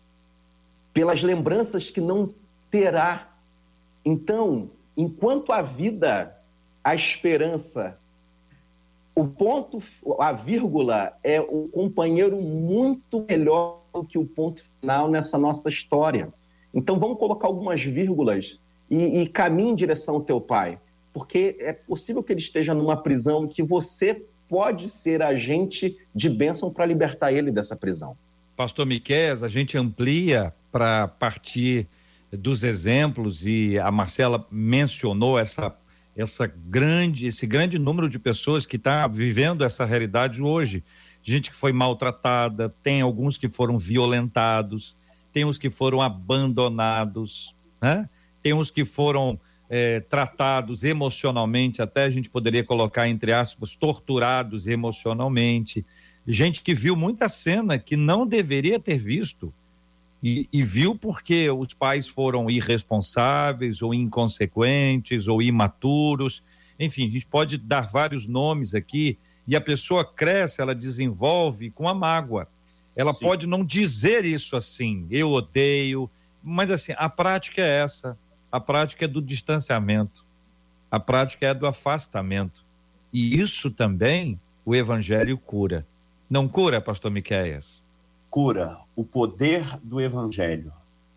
pelas 0.94 1.22
lembranças 1.22 1.90
que 1.90 2.02
não 2.02 2.34
terá. 2.72 3.30
Então, 4.04 4.70
enquanto 4.96 5.52
a 5.52 5.62
vida, 5.62 6.36
a 6.84 6.96
esperança, 6.96 7.98
o 9.14 9.28
ponto, 9.28 9.82
a 10.20 10.32
vírgula 10.32 11.14
é 11.24 11.42
um 11.42 11.68
companheiro 11.68 12.42
muito 12.42 13.26
melhor 13.28 13.82
do 13.94 14.04
que 14.04 14.18
o 14.18 14.26
ponto 14.26 14.64
final 14.80 15.10
nessa 15.10 15.38
nossa 15.38 15.70
história. 15.70 16.32
Então, 16.74 17.00
vamos 17.00 17.18
colocar 17.18 17.48
algumas 17.48 17.82
vírgulas 17.82 18.60
e, 18.90 19.22
e 19.22 19.28
caminhe 19.28 19.72
em 19.72 19.76
direção 19.76 20.16
ao 20.16 20.22
teu 20.22 20.40
pai 20.40 20.80
porque 21.18 21.58
é 21.60 21.74
possível 21.74 22.22
que 22.22 22.32
ele 22.32 22.40
esteja 22.40 22.76
numa 22.76 22.96
prisão 22.96 23.48
que 23.48 23.64
você 23.64 24.24
pode 24.48 24.88
ser 24.88 25.24
agente 25.24 25.98
de 26.14 26.30
bênção 26.30 26.72
para 26.72 26.86
libertar 26.86 27.34
ele 27.34 27.50
dessa 27.50 27.76
prisão. 27.76 28.16
Pastor 28.56 28.86
Miquel, 28.86 29.44
a 29.44 29.48
gente 29.48 29.76
amplia 29.76 30.54
para 30.72 31.08
partir 31.08 31.88
dos 32.32 32.62
exemplos 32.62 33.48
e 33.48 33.80
a 33.80 33.90
Marcela 33.90 34.46
mencionou 34.52 35.40
essa 35.40 35.76
essa 36.16 36.46
grande 36.46 37.26
esse 37.26 37.48
grande 37.48 37.80
número 37.80 38.08
de 38.08 38.20
pessoas 38.20 38.68
que 38.68 38.76
está 38.76 39.08
vivendo 39.08 39.64
essa 39.64 39.86
realidade 39.86 40.40
hoje, 40.40 40.84
gente 41.24 41.50
que 41.50 41.56
foi 41.56 41.74
maltratada, 41.74 42.70
tem 42.84 43.02
alguns 43.02 43.40
que 43.40 43.50
foram 43.50 43.76
violentados, 43.76 44.96
tem 45.34 45.46
os 45.46 45.58
que 45.58 45.72
foram 45.72 46.00
abandonados, 46.00 47.56
né? 47.82 48.08
Tem 48.44 48.54
uns 48.54 48.70
que 48.70 48.86
foram 48.86 49.40
é, 49.70 50.00
tratados 50.00 50.84
emocionalmente, 50.84 51.82
até 51.82 52.04
a 52.04 52.10
gente 52.10 52.30
poderia 52.30 52.64
colocar 52.64 53.08
entre 53.08 53.34
aspas, 53.34 53.76
torturados 53.76 54.68
emocionalmente, 54.68 55.86
gente 56.26 56.62
que 56.62 56.74
viu 56.74 56.96
muita 56.96 57.28
cena 57.28 57.78
que 57.78 57.96
não 57.96 58.26
deveria 58.26 58.80
ter 58.80 58.98
visto 58.98 59.54
e, 60.24 60.48
e 60.52 60.64
viu 60.64 60.96
porque 60.96 61.50
os 61.50 61.74
pais 61.74 62.08
foram 62.08 62.50
irresponsáveis 62.50 63.82
ou 63.82 63.94
inconsequentes 63.94 65.28
ou 65.28 65.42
imaturos, 65.42 66.42
enfim, 66.80 67.08
a 67.08 67.12
gente 67.12 67.26
pode 67.26 67.58
dar 67.58 67.82
vários 67.82 68.26
nomes 68.26 68.74
aqui 68.74 69.18
e 69.48 69.56
a 69.56 69.62
pessoa 69.62 70.04
cresce, 70.04 70.62
ela 70.62 70.76
desenvolve 70.76 71.72
com 71.72 71.88
a 71.88 71.94
mágoa. 71.94 72.48
Ela 72.96 73.14
Sim. 73.14 73.26
pode 73.26 73.48
não 73.48 73.64
dizer 73.64 74.26
isso 74.26 74.56
assim, 74.56 75.08
eu 75.10 75.32
odeio, 75.32 76.10
mas 76.44 76.72
assim, 76.72 76.94
a 76.98 77.08
prática 77.08 77.62
é 77.62 77.82
essa 77.82 78.18
a 78.52 78.60
prática 78.60 79.06
é 79.06 79.08
do 79.08 79.22
distanciamento, 79.22 80.26
a 80.90 81.00
prática 81.00 81.48
é 81.48 81.54
do 81.54 81.68
afastamento. 81.68 82.66
E 83.12 83.40
isso 83.40 83.70
também 83.70 84.40
o 84.66 84.76
evangelho 84.76 85.38
cura. 85.38 85.86
Não 86.30 86.48
cura, 86.48 86.82
pastor 86.82 87.12
Miqueias? 87.12 87.82
Cura. 88.30 88.78
O 88.96 89.04
poder 89.04 89.78
do 89.82 90.02
evangelho 90.02 90.74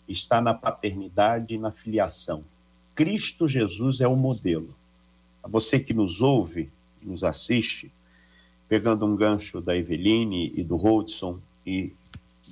está 0.09 0.41
na 0.41 0.55
paternidade 0.55 1.55
e 1.55 1.59
na 1.59 1.71
filiação. 1.71 2.45
Cristo 2.95 3.47
Jesus 3.49 4.01
é 4.01 4.09
o 4.09 4.17
modelo. 4.17 4.75
A 5.43 5.49
você 5.49 5.79
que 5.79 5.95
nos 5.95 6.21
ouve, 6.21 6.71
nos 7.03 7.25
assiste, 7.25 7.91
pegando 8.69 9.07
um 9.07 9.17
gancho 9.17 9.61
da 9.61 9.77
Eveline 9.77 10.53
e 10.55 10.63
do 10.63 10.77
Holdson 10.77 11.39
e 11.67 11.93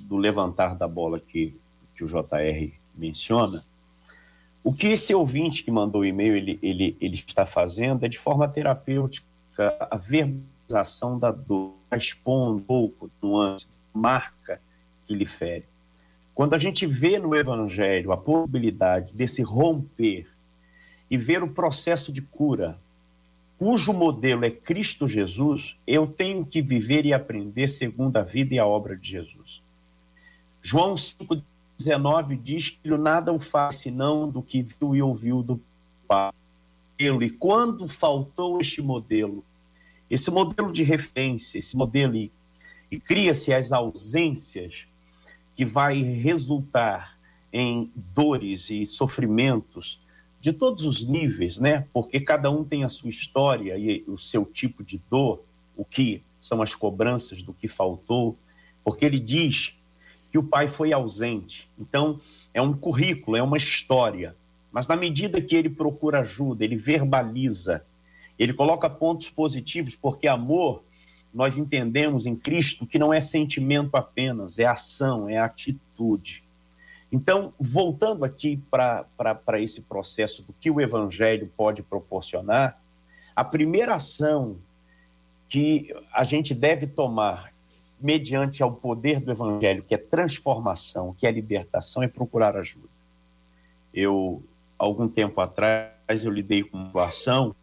do 0.07 0.17
levantar 0.17 0.75
da 0.75 0.87
bola 0.87 1.19
que, 1.19 1.55
que 1.95 2.03
o 2.03 2.07
JR 2.07 2.73
menciona, 2.95 3.63
o 4.69 4.73
que 4.73 4.85
esse 4.85 5.15
ouvinte 5.15 5.63
que 5.63 5.71
mandou 5.71 6.01
o 6.01 6.05
e-mail 6.05 6.35
ele, 6.35 6.59
ele, 6.61 6.95
ele 7.01 7.15
está 7.15 7.43
fazendo 7.43 8.05
é 8.05 8.07
de 8.07 8.19
forma 8.19 8.47
terapêutica 8.47 9.25
a 9.79 9.97
verbalização 9.97 11.17
da 11.17 11.31
dor, 11.31 11.73
expondo 11.97 12.57
um 12.57 12.59
pouco 12.61 13.09
nuance, 13.19 13.67
marca 13.91 14.61
que 15.07 15.15
lhe 15.15 15.25
fere. 15.25 15.65
Quando 16.35 16.53
a 16.53 16.59
gente 16.59 16.85
vê 16.85 17.17
no 17.17 17.35
Evangelho 17.35 18.11
a 18.11 18.17
possibilidade 18.17 19.15
desse 19.15 19.41
romper 19.41 20.27
e 21.09 21.17
ver 21.17 21.41
o 21.41 21.47
processo 21.47 22.13
de 22.13 22.21
cura, 22.21 22.79
cujo 23.57 23.91
modelo 23.91 24.45
é 24.45 24.51
Cristo 24.51 25.07
Jesus, 25.07 25.77
eu 25.87 26.05
tenho 26.05 26.45
que 26.45 26.61
viver 26.61 27.07
e 27.07 27.13
aprender 27.13 27.67
segundo 27.67 28.17
a 28.17 28.21
vida 28.21 28.53
e 28.53 28.59
a 28.59 28.67
obra 28.67 28.95
de 28.95 29.09
Jesus. 29.09 29.63
João 30.61 30.95
5, 30.95 31.41
19 31.79 32.35
diz 32.35 32.69
que 32.69 32.89
nada 32.89 33.31
o 33.31 33.39
faz 33.39 33.77
senão 33.77 34.29
do 34.29 34.41
que 34.41 34.61
viu 34.61 34.93
e 34.93 35.01
ouviu 35.01 35.41
do 35.41 35.61
Pai. 36.05 36.33
E 36.99 37.29
quando 37.29 37.87
faltou 37.87 38.59
este 38.59 38.81
modelo, 38.81 39.45
esse 40.09 40.29
modelo 40.29 40.73
de 40.73 40.83
referência, 40.83 41.57
esse 41.57 41.77
modelo, 41.77 42.17
e, 42.17 42.29
e 42.91 42.99
cria-se 42.99 43.53
as 43.53 43.71
ausências 43.71 44.87
que 45.55 45.63
vai 45.63 46.01
resultar 46.01 47.17
em 47.53 47.89
dores 47.95 48.69
e 48.69 48.85
sofrimentos 48.85 50.01
de 50.41 50.51
todos 50.51 50.83
os 50.83 51.07
níveis, 51.07 51.57
né? 51.59 51.87
Porque 51.93 52.19
cada 52.19 52.51
um 52.51 52.65
tem 52.65 52.83
a 52.83 52.89
sua 52.89 53.09
história 53.09 53.77
e 53.77 54.03
o 54.05 54.17
seu 54.17 54.43
tipo 54.43 54.83
de 54.83 55.01
dor, 55.09 55.41
o 55.77 55.85
que 55.85 56.21
são 56.41 56.61
as 56.61 56.75
cobranças 56.75 57.41
do 57.41 57.53
que 57.53 57.69
faltou, 57.69 58.37
porque 58.83 59.05
ele 59.05 59.19
diz 59.19 59.78
que 60.31 60.37
o 60.37 60.43
pai 60.43 60.67
foi 60.67 60.93
ausente. 60.93 61.69
Então, 61.79 62.19
é 62.53 62.61
um 62.61 62.73
currículo, 62.73 63.37
é 63.37 63.43
uma 63.43 63.57
história. 63.57 64.35
Mas 64.71 64.87
na 64.87 64.95
medida 64.95 65.41
que 65.41 65.55
ele 65.55 65.69
procura 65.69 66.19
ajuda, 66.19 66.63
ele 66.63 66.75
verbaliza, 66.75 67.83
ele 68.37 68.53
coloca 68.53 68.89
pontos 68.89 69.29
positivos, 69.29 69.95
porque 69.95 70.27
amor, 70.27 70.83
nós 71.33 71.57
entendemos 71.57 72.25
em 72.25 72.35
Cristo 72.35 72.85
que 72.85 72.99
não 72.99 73.13
é 73.13 73.19
sentimento 73.19 73.95
apenas, 73.95 74.59
é 74.59 74.65
ação, 74.65 75.27
é 75.27 75.37
atitude. 75.37 76.43
Então, 77.11 77.53
voltando 77.59 78.23
aqui 78.23 78.61
para 78.69 79.59
esse 79.59 79.81
processo 79.81 80.43
do 80.43 80.53
que 80.53 80.69
o 80.69 80.79
Evangelho 80.79 81.51
pode 81.57 81.81
proporcionar, 81.81 82.79
a 83.35 83.43
primeira 83.43 83.95
ação 83.95 84.57
que 85.47 85.91
a 86.13 86.23
gente 86.23 86.53
deve 86.53 86.85
tomar 86.85 87.51
mediante 87.99 88.63
ao 88.63 88.71
poder 88.71 89.19
do 89.19 89.31
Evangelho, 89.31 89.83
que 89.83 89.93
é 89.93 89.97
transformação, 89.97 91.13
que 91.17 91.27
é 91.27 91.31
libertação, 91.31 92.01
é 92.01 92.07
procurar 92.07 92.55
ajuda. 92.55 92.87
Eu, 93.93 94.41
algum 94.77 95.07
tempo 95.07 95.41
atrás, 95.41 96.23
eu 96.23 96.31
lidei 96.31 96.63
com 96.63 96.77
uma 96.77 96.87
situação 96.87 97.55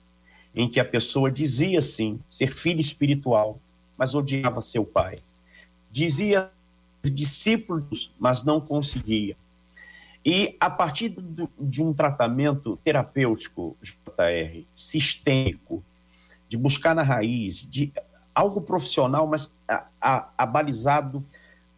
em 0.55 0.68
que 0.68 0.81
a 0.81 0.85
pessoa 0.85 1.31
dizia 1.31 1.81
sim 1.81 2.18
ser 2.29 2.49
filho 2.49 2.81
espiritual, 2.81 3.59
mas 3.96 4.14
odiava 4.14 4.61
seu 4.61 4.85
pai. 4.85 5.18
Dizia 5.90 6.51
discípulos, 7.05 8.12
mas 8.18 8.42
não 8.42 8.61
conseguia. 8.61 9.37
E 10.25 10.57
a 10.59 10.68
partir 10.68 11.11
do, 11.11 11.49
de 11.59 11.83
um 11.83 11.92
tratamento 11.92 12.77
terapêutico, 12.83 13.77
JR, 13.81 14.64
sistêmico, 14.75 15.85
de 16.49 16.57
buscar 16.57 16.94
na 16.94 17.03
raiz, 17.03 17.59
de 17.59 17.92
algo 18.35 18.61
profissional, 18.61 19.27
mas 19.27 19.55
abalizado 20.00 21.24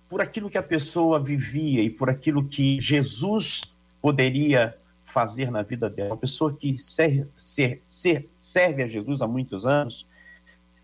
por 0.08 0.20
aquilo 0.20 0.48
que 0.48 0.58
a 0.58 0.62
pessoa 0.62 1.22
vivia 1.22 1.82
e 1.82 1.90
por 1.90 2.08
aquilo 2.08 2.44
que 2.44 2.80
Jesus 2.80 3.60
poderia 4.00 4.76
fazer 5.04 5.50
na 5.50 5.62
vida 5.62 5.88
dela. 5.88 6.10
Uma 6.10 6.16
pessoa 6.16 6.54
que 6.54 6.78
ser, 6.78 7.28
ser, 7.34 8.28
serve 8.38 8.82
a 8.82 8.86
Jesus 8.86 9.22
há 9.22 9.26
muitos 9.26 9.66
anos, 9.66 10.06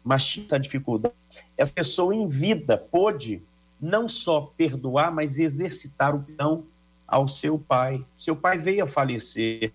mas 0.03 0.27
tinha 0.27 0.47
essa 0.47 0.59
dificuldade. 0.59 1.15
Essa 1.57 1.73
pessoa 1.73 2.15
em 2.15 2.27
vida 2.29 2.77
pôde 2.77 3.43
não 3.81 4.09
só 4.09 4.53
perdoar, 4.57 5.13
mas 5.13 5.39
exercitar 5.39 6.15
o 6.15 6.23
perdão 6.23 6.65
ao 7.07 7.29
seu 7.29 7.59
pai. 7.59 8.05
Seu 8.17 8.35
pai 8.35 8.59
veio 8.59 8.85
a 8.85 8.87
falecer 8.87 9.73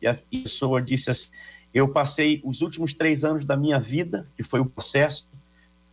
e 0.00 0.06
a 0.06 0.14
pessoa 0.14 0.82
disse 0.82 1.10
assim: 1.10 1.30
Eu 1.72 1.88
passei 1.88 2.40
os 2.44 2.60
últimos 2.60 2.94
três 2.94 3.24
anos 3.24 3.44
da 3.44 3.56
minha 3.56 3.78
vida, 3.78 4.28
que 4.36 4.42
foi 4.42 4.60
o 4.60 4.66
processo, 4.66 5.28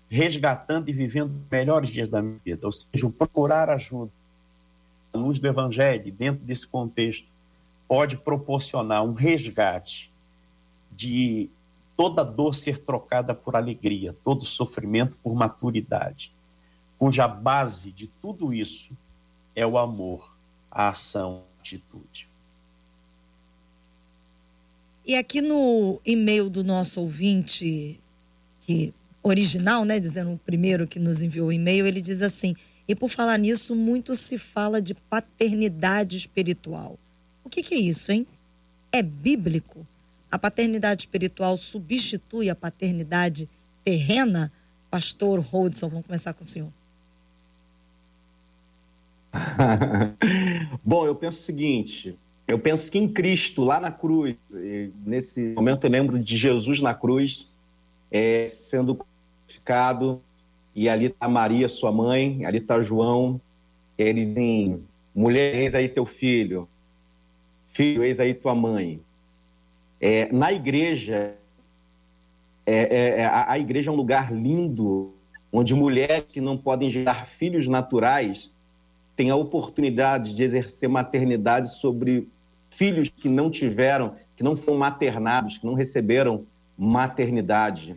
resgatando 0.10 0.90
e 0.90 0.94
vivendo 0.94 1.32
os 1.32 1.50
melhores 1.50 1.90
dias 1.90 2.10
da 2.10 2.22
minha 2.22 2.40
vida. 2.44 2.66
Ou 2.66 2.72
seja, 2.72 3.10
procurar 3.10 3.70
ajuda, 3.70 4.12
à 5.14 5.18
luz 5.18 5.40
do 5.40 5.48
Evangelho, 5.48 6.12
dentro 6.12 6.44
desse 6.46 6.68
contexto, 6.68 7.28
pode 7.88 8.18
proporcionar 8.18 9.04
um 9.04 9.14
resgate 9.14 10.12
de 10.92 11.50
toda 11.96 12.24
dor 12.24 12.54
ser 12.54 12.80
trocada 12.80 13.34
por 13.34 13.56
alegria, 13.56 14.16
todo 14.24 14.44
sofrimento 14.44 15.18
por 15.24 15.34
maturidade, 15.34 16.32
cuja 16.98 17.28
base 17.28 17.92
de 17.92 18.08
tudo 18.08 18.54
isso 18.54 18.92
é 19.56 19.66
o 19.66 19.78
amor, 19.78 20.36
a 20.70 20.90
ação, 20.90 21.44
a 21.58 21.62
atitude. 21.62 22.28
E 25.06 25.16
aqui 25.16 25.40
no 25.42 26.02
e-mail 26.06 26.50
do 26.50 26.64
nosso 26.64 27.00
ouvinte, 27.00 28.02
que 28.62 28.94
original, 29.28 29.84
né, 29.84 30.00
dizendo 30.00 30.34
o 30.34 30.38
primeiro 30.38 30.86
que 30.86 31.00
nos 31.00 31.24
enviou 31.24 31.48
o 31.48 31.52
e-mail, 31.52 31.88
ele 31.88 32.00
diz 32.00 32.22
assim: 32.22 32.56
"E 32.88 32.96
por 32.96 33.10
falar 33.10 33.38
nisso, 33.40 33.76
muito 33.76 34.16
se 34.16 34.38
fala 34.38 34.80
de 34.80 34.94
paternidade 34.94 36.16
espiritual. 36.16 37.00
O 37.44 37.50
que, 37.50 37.64
que 37.64 37.74
é 37.74 37.80
isso, 37.80 38.12
hein? 38.12 38.28
É 38.92 39.02
bíblico? 39.02 39.86
A 40.32 40.38
paternidade 40.38 41.04
espiritual 41.04 41.58
substitui 41.58 42.50
a 42.50 42.56
paternidade 42.56 43.50
terrena? 43.84 44.52
Pastor 44.92 45.40
Rodson, 45.40 45.90
vamos 45.90 46.06
começar 46.06 46.34
com 46.34 46.44
o 46.44 46.48
senhor. 46.48 46.72
Bom, 50.84 51.06
eu 51.06 51.16
penso 51.16 51.40
o 51.40 51.44
seguinte: 51.44 52.16
eu 52.48 52.60
penso 52.60 52.92
que 52.92 52.98
em 52.98 53.08
Cristo, 53.08 53.64
lá 53.64 53.80
na 53.80 53.92
cruz, 53.92 54.36
nesse 55.06 55.42
momento 55.56 55.86
eu 55.86 55.90
lembro 55.90 56.20
de 56.20 56.38
Jesus 56.38 56.80
na 56.80 56.94
cruz, 56.94 57.48
é, 58.12 58.48
sendo 58.48 59.06
e 60.76 60.90
ali 60.90 61.06
está 61.06 61.28
Maria, 61.28 61.70
sua 61.70 61.92
mãe, 61.92 62.46
ali 62.46 62.58
está 62.58 62.82
João, 62.82 63.40
ele 63.98 64.26
dizem, 64.26 64.84
mulher, 65.14 65.56
eis 65.56 65.74
aí 65.74 65.88
teu 65.88 66.06
filho, 66.06 66.68
filho, 67.74 68.04
eis 68.04 68.20
aí 68.20 68.34
tua 68.34 68.54
mãe. 68.54 69.00
É, 70.02 70.32
na 70.32 70.52
igreja, 70.52 71.36
é, 72.66 72.76
é, 72.76 73.20
é, 73.22 73.26
a, 73.26 73.52
a, 73.52 73.60
igreja 73.60 73.90
é 73.90 73.94
um 73.94 73.96
lugar 73.96 74.34
lindo, 74.34 75.14
onde 75.52 75.74
mulheres 75.74 76.26
que 76.26 76.42
não 76.42 76.58
podem 76.58 76.92
gerar 76.92 77.26
filhos 77.26 77.68
naturais 77.68 78.52
têm 79.16 79.30
a 79.30 79.36
oportunidade 79.36 80.36
de 80.36 80.44
exercer 80.44 80.90
maternidade 80.90 81.74
sobre 81.76 82.28
filhos 82.72 83.08
que 83.08 83.30
não 83.30 83.50
tiveram, 83.50 84.16
que 84.36 84.44
não 84.44 84.58
foram 84.58 84.80
maternados, 84.80 85.58
que 85.58 85.66
não 85.66 85.74
receberam 85.74 86.46
maternidade. 86.78 87.96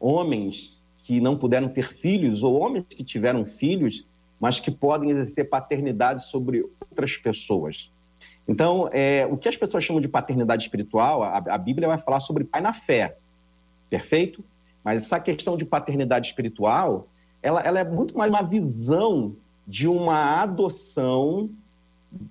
Homens 0.00 0.75
que 1.06 1.20
não 1.20 1.38
puderam 1.38 1.68
ter 1.68 1.94
filhos, 1.94 2.42
ou 2.42 2.58
homens 2.58 2.84
que 2.88 3.04
tiveram 3.04 3.44
filhos, 3.44 4.04
mas 4.40 4.58
que 4.58 4.72
podem 4.72 5.10
exercer 5.10 5.48
paternidade 5.48 6.26
sobre 6.26 6.64
outras 6.80 7.16
pessoas. 7.16 7.92
Então, 8.48 8.90
é, 8.92 9.24
o 9.30 9.36
que 9.36 9.48
as 9.48 9.56
pessoas 9.56 9.84
chamam 9.84 10.00
de 10.00 10.08
paternidade 10.08 10.64
espiritual, 10.64 11.22
a, 11.22 11.36
a 11.36 11.58
Bíblia 11.58 11.86
vai 11.86 11.98
falar 11.98 12.18
sobre 12.18 12.42
pai 12.42 12.60
na 12.60 12.72
fé, 12.72 13.16
perfeito? 13.88 14.44
Mas 14.82 15.04
essa 15.04 15.20
questão 15.20 15.56
de 15.56 15.64
paternidade 15.64 16.26
espiritual, 16.26 17.06
ela, 17.40 17.60
ela 17.60 17.78
é 17.78 17.84
muito 17.84 18.18
mais 18.18 18.28
uma 18.28 18.42
visão 18.42 19.36
de 19.64 19.86
uma 19.86 20.42
adoção 20.42 21.48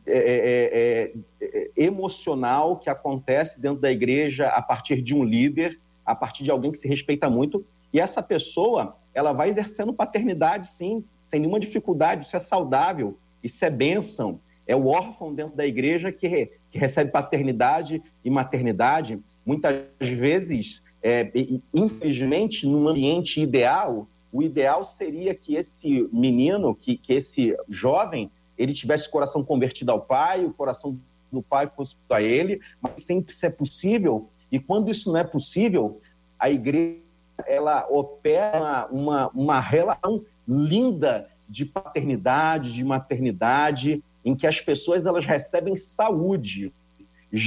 é 0.06 0.18
é, 0.18 1.14
é, 1.42 1.48
é, 1.48 1.72
emocional 1.78 2.78
que 2.78 2.90
acontece 2.90 3.60
dentro 3.60 3.80
da 3.80 3.92
igreja 3.92 4.48
a 4.48 4.62
partir 4.62 5.02
de 5.02 5.16
um 5.16 5.24
líder, 5.24 5.80
a 6.06 6.14
partir 6.14 6.44
de 6.44 6.52
alguém 6.52 6.72
que 6.72 6.78
se 6.78 6.88
respeita 6.90 7.30
muito, 7.30 7.66
e 7.96 8.00
essa 8.02 8.22
pessoa, 8.22 8.98
ela 9.14 9.32
vai 9.32 9.48
exercendo 9.48 9.94
paternidade, 9.94 10.68
sim, 10.68 11.02
sem 11.24 11.40
nenhuma 11.40 11.62
dificuldade, 11.62 12.26
isso 12.26 12.36
é 12.36 12.40
saudável, 12.40 13.18
isso 13.42 13.64
é 13.64 13.70
bênção, 13.70 14.38
é 14.68 14.76
o 14.76 14.88
órfão 14.88 15.34
dentro 15.34 15.56
da 15.56 15.66
igreja 15.66 16.12
que, 16.12 16.52
que 16.70 16.78
recebe 16.78 17.10
paternidade 17.10 18.04
e 18.22 18.30
maternidade. 18.30 19.18
Muitas 19.46 19.86
vezes, 20.02 20.84
é, 21.02 21.32
infelizmente, 21.74 22.68
num 22.68 22.90
ambiente 22.90 23.40
ideal, 23.40 24.10
o 24.30 24.44
ideal 24.44 24.84
seria 24.84 25.34
que 25.34 25.56
esse 25.56 26.10
menino, 26.12 26.76
que, 26.76 26.98
que 26.98 27.14
esse 27.14 27.56
jovem, 27.70 28.30
ele 28.58 28.74
tivesse 28.74 29.08
o 29.08 29.12
coração 29.12 29.42
convertido 29.42 29.94
ao 29.94 30.02
pai, 30.02 30.44
o 30.44 30.52
coração 30.52 31.00
do 31.32 31.42
pai 31.42 31.72
fosse 31.74 31.96
a 32.10 32.22
ele, 32.22 32.60
mas 32.82 33.06
sempre 33.06 33.34
isso 33.34 33.46
é 33.46 33.50
possível. 33.50 34.28
E 34.52 34.60
quando 34.60 34.92
isso 34.92 35.10
não 35.14 35.18
é 35.18 35.24
possível, 35.24 36.02
a 36.38 36.50
igreja 36.50 37.05
ela 37.46 37.88
opera 37.90 38.88
uma, 38.92 39.30
uma 39.30 39.60
relação 39.60 40.24
linda 40.48 41.30
de 41.48 41.66
paternidade, 41.66 42.74
de 42.74 42.84
maternidade, 42.84 44.04
em 44.24 44.36
que 44.36 44.48
as 44.48 44.60
pessoas 44.60 45.06
elas 45.06 45.26
recebem 45.26 45.76
saúde, 45.76 46.74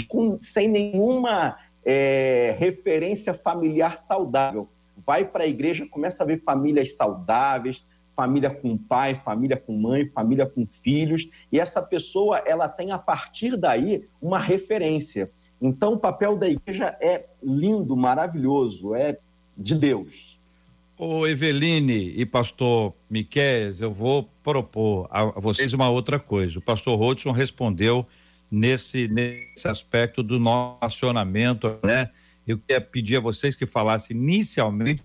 com, 0.08 0.38
sem 0.40 0.68
nenhuma 0.68 1.56
é, 1.84 2.54
referência 2.58 3.34
familiar 3.34 3.98
saudável. 3.98 4.68
Vai 5.06 5.24
para 5.24 5.44
a 5.44 5.46
igreja, 5.46 5.86
começa 5.86 6.22
a 6.22 6.26
ver 6.26 6.42
famílias 6.42 6.94
saudáveis, 6.94 7.84
família 8.14 8.50
com 8.50 8.76
pai, 8.76 9.14
família 9.24 9.56
com 9.56 9.72
mãe, 9.72 10.08
família 10.08 10.44
com 10.44 10.66
filhos, 10.66 11.28
e 11.52 11.60
essa 11.60 11.80
pessoa 11.80 12.38
ela 12.38 12.68
tem 12.68 12.90
a 12.90 12.98
partir 12.98 13.56
daí 13.56 14.08
uma 14.20 14.38
referência. 14.38 15.30
Então 15.60 15.94
o 15.94 15.98
papel 15.98 16.36
da 16.36 16.48
igreja 16.48 16.96
é 17.00 17.26
lindo, 17.42 17.96
maravilhoso, 17.96 18.94
é 18.94 19.18
de 19.58 19.74
Deus. 19.74 20.38
Ô 20.96 21.26
Eveline 21.26 22.12
e 22.16 22.24
pastor 22.24 22.94
Miquel, 23.10 23.72
eu 23.78 23.92
vou 23.92 24.28
propor 24.42 25.08
a 25.10 25.24
vocês 25.40 25.72
uma 25.72 25.88
outra 25.88 26.18
coisa. 26.18 26.58
O 26.58 26.62
pastor 26.62 26.98
Rodson 26.98 27.30
respondeu 27.30 28.06
nesse, 28.50 29.06
nesse 29.08 29.68
aspecto 29.68 30.22
do 30.22 30.40
nosso 30.40 30.78
acionamento, 30.80 31.78
né? 31.84 32.10
Eu 32.46 32.58
queria 32.58 32.80
pedir 32.80 33.16
a 33.16 33.20
vocês 33.20 33.54
que 33.54 33.66
falassem 33.66 34.16
inicialmente 34.16 35.02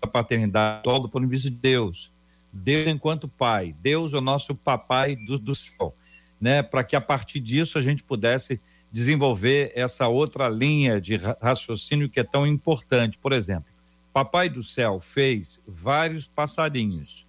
a 0.00 0.06
paternidade 0.06 0.82
do 0.84 1.08
ponto 1.08 1.20
de 1.20 1.26
vista 1.26 1.50
de 1.50 1.56
Deus. 1.56 2.12
Deus 2.52 2.86
enquanto 2.86 3.26
pai, 3.26 3.74
Deus 3.80 4.14
é 4.14 4.16
o 4.16 4.20
nosso 4.20 4.54
papai 4.54 5.16
do, 5.16 5.38
do 5.38 5.54
céu, 5.54 5.92
né? 6.40 6.62
Para 6.62 6.84
que 6.84 6.94
a 6.94 7.00
partir 7.00 7.40
disso 7.40 7.78
a 7.78 7.82
gente 7.82 8.02
pudesse 8.02 8.60
desenvolver 8.90 9.72
essa 9.74 10.06
outra 10.06 10.48
linha 10.48 11.00
de 11.00 11.16
raciocínio 11.42 12.08
que 12.08 12.20
é 12.20 12.24
tão 12.24 12.46
importante. 12.46 13.18
Por 13.18 13.32
exemplo, 13.32 13.73
Papai 14.14 14.48
do 14.48 14.62
céu 14.62 15.00
fez 15.00 15.60
vários 15.66 16.28
passarinhos. 16.28 17.26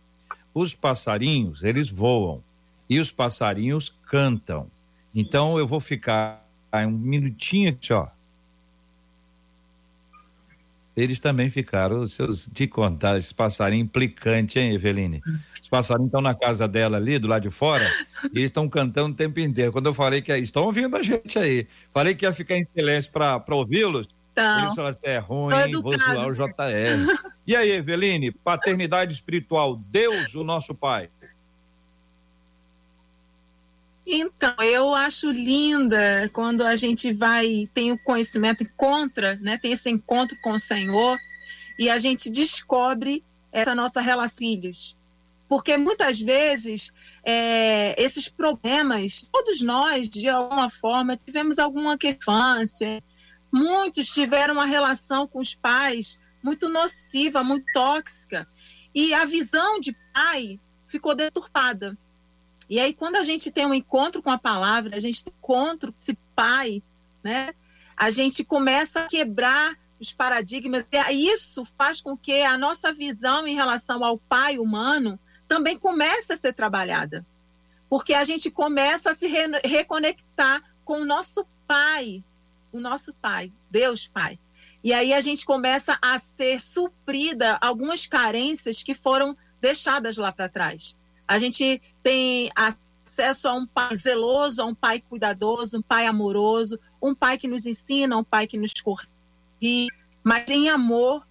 os 0.53 0.73
passarinhos, 0.73 1.63
eles 1.63 1.89
voam 1.89 2.41
e 2.89 2.97
os 2.99 3.11
passarinhos 3.11 3.93
cantam. 4.05 4.67
Então 5.13 5.59
eu 5.59 5.67
vou 5.67 5.81
ficar 5.81 6.45
um 6.71 6.91
minutinho 6.91 7.69
aqui, 7.69 7.91
ó. 7.91 8.07
Eles 10.95 11.19
também 11.19 11.49
ficaram, 11.49 12.07
se 12.07 12.21
eu 12.21 12.29
te 12.33 12.67
contar, 12.67 13.17
esse 13.17 13.33
passarinho 13.33 13.83
implicante, 13.83 14.59
hein, 14.59 14.73
Eveline? 14.73 15.21
Os 15.61 15.67
passarinhos 15.67 16.07
estão 16.07 16.21
na 16.21 16.33
casa 16.33 16.69
dela 16.69 16.95
ali, 16.95 17.19
do 17.19 17.27
lado 17.27 17.41
de 17.41 17.49
fora, 17.49 17.85
e 18.31 18.37
eles 18.37 18.45
estão 18.45 18.69
cantando 18.69 19.11
o 19.11 19.15
tempo 19.15 19.41
inteiro. 19.41 19.73
Quando 19.73 19.87
eu 19.87 19.93
falei 19.93 20.21
que 20.21 20.33
estão 20.37 20.63
ouvindo 20.63 20.95
a 20.95 21.03
gente 21.03 21.37
aí, 21.37 21.67
falei 21.91 22.15
que 22.15 22.23
ia 22.23 22.31
ficar 22.31 22.55
em 22.57 22.65
silêncio 22.73 23.11
para 23.11 23.43
ouvi-los, 23.49 24.07
então, 24.35 24.59
eles 24.59 24.75
falaram 24.75 24.97
assim, 24.97 24.99
é 25.03 25.17
ruim, 25.17 25.81
vou 25.81 25.97
zoar 25.97 26.27
o 26.27 26.33
JR. 26.33 27.31
E 27.47 27.55
aí, 27.55 27.71
Eveline, 27.71 28.31
paternidade 28.31 29.13
espiritual, 29.13 29.77
Deus, 29.77 30.35
o 30.35 30.43
nosso 30.43 30.75
Pai. 30.75 31.09
Então, 34.05 34.53
eu 34.59 34.93
acho 34.93 35.31
linda 35.31 36.29
quando 36.33 36.63
a 36.63 36.75
gente 36.75 37.13
vai, 37.13 37.69
tem 37.73 37.93
o 37.93 37.97
conhecimento, 37.97 38.61
encontra, 38.61 39.35
né, 39.37 39.57
tem 39.57 39.71
esse 39.71 39.89
encontro 39.89 40.37
com 40.43 40.51
o 40.51 40.59
Senhor 40.59 41.17
e 41.79 41.89
a 41.89 41.97
gente 41.97 42.29
descobre 42.29 43.23
essa 43.53 43.73
nossa 43.73 44.01
relação 44.01 44.37
filhos. 44.37 44.97
Porque 45.47 45.77
muitas 45.77 46.19
vezes 46.19 46.91
é, 47.23 47.95
esses 48.01 48.27
problemas, 48.27 49.27
todos 49.31 49.61
nós, 49.61 50.09
de 50.09 50.27
alguma 50.27 50.69
forma, 50.69 51.15
tivemos 51.15 51.57
alguma 51.57 51.97
infância, 52.03 53.01
muitos 53.55 54.07
tiveram 54.07 54.55
uma 54.55 54.65
relação 54.65 55.25
com 55.25 55.39
os 55.39 55.55
pais 55.55 56.19
muito 56.43 56.67
nociva, 56.67 57.41
muito 57.41 57.65
tóxica, 57.73 58.45
e 58.93 59.13
a 59.13 59.23
visão 59.23 59.79
de 59.79 59.95
pai 60.13 60.59
ficou 60.85 61.15
deturpada. 61.15 61.97
E 62.69 62.79
aí, 62.79 62.93
quando 62.93 63.15
a 63.15 63.23
gente 63.23 63.49
tem 63.49 63.65
um 63.65 63.73
encontro 63.73 64.21
com 64.21 64.29
a 64.29 64.37
palavra, 64.37 64.97
a 64.97 64.99
gente 64.99 65.23
tem 65.23 65.33
um 65.33 65.37
encontro 65.37 65.93
com 65.93 65.99
esse 65.99 66.17
pai, 66.35 66.83
né? 67.23 67.51
A 67.95 68.09
gente 68.09 68.43
começa 68.43 69.01
a 69.01 69.07
quebrar 69.07 69.77
os 69.99 70.11
paradigmas. 70.11 70.85
E 71.09 71.29
isso 71.29 71.63
faz 71.77 72.01
com 72.01 72.17
que 72.17 72.41
a 72.41 72.57
nossa 72.57 72.91
visão 72.91 73.47
em 73.47 73.55
relação 73.55 74.03
ao 74.03 74.17
pai 74.17 74.57
humano 74.57 75.17
também 75.47 75.79
comece 75.79 76.33
a 76.33 76.35
ser 76.35 76.53
trabalhada. 76.53 77.25
Porque 77.87 78.13
a 78.13 78.23
gente 78.25 78.51
começa 78.51 79.11
a 79.11 79.15
se 79.15 79.27
re 79.27 79.47
reconectar 79.63 80.61
com 80.83 81.01
o 81.01 81.05
nosso 81.05 81.45
pai, 81.65 82.23
o 82.77 82.81
nosso 82.81 83.13
pai, 83.13 83.51
Deus 83.69 84.07
Pai. 84.07 84.39
E 84.83 84.93
aí 84.93 85.13
a 85.13 85.21
gente 85.21 85.45
começa 85.45 85.97
a 86.01 86.19
ser 86.19 86.59
suprida 86.59 87.57
algumas 87.59 88.05
carências 88.05 88.83
que 88.83 88.93
foram 88.93 89.35
deixadas 89.59 90.17
lá 90.17 90.31
para 90.31 90.47
trás. 90.47 90.95
A 91.27 91.39
gente 91.39 91.81
tem 92.03 92.51
acesso 92.55 93.47
a 93.47 93.53
um 93.53 93.65
pai 93.65 93.95
zeloso, 93.97 94.61
a 94.61 94.65
um 94.65 94.75
pai 94.75 95.01
cuidadoso, 95.01 95.79
um 95.79 95.81
pai 95.81 96.05
amoroso, 96.05 96.79
um 97.01 97.15
pai 97.15 97.37
que 97.37 97.47
nos 97.47 97.65
ensina, 97.65 98.17
um 98.17 98.23
pai 98.23 98.45
que 98.45 98.57
nos 98.57 98.73
corrige, 98.73 99.87
mas 100.23 100.49
em 100.49 100.69
amor, 100.69 101.25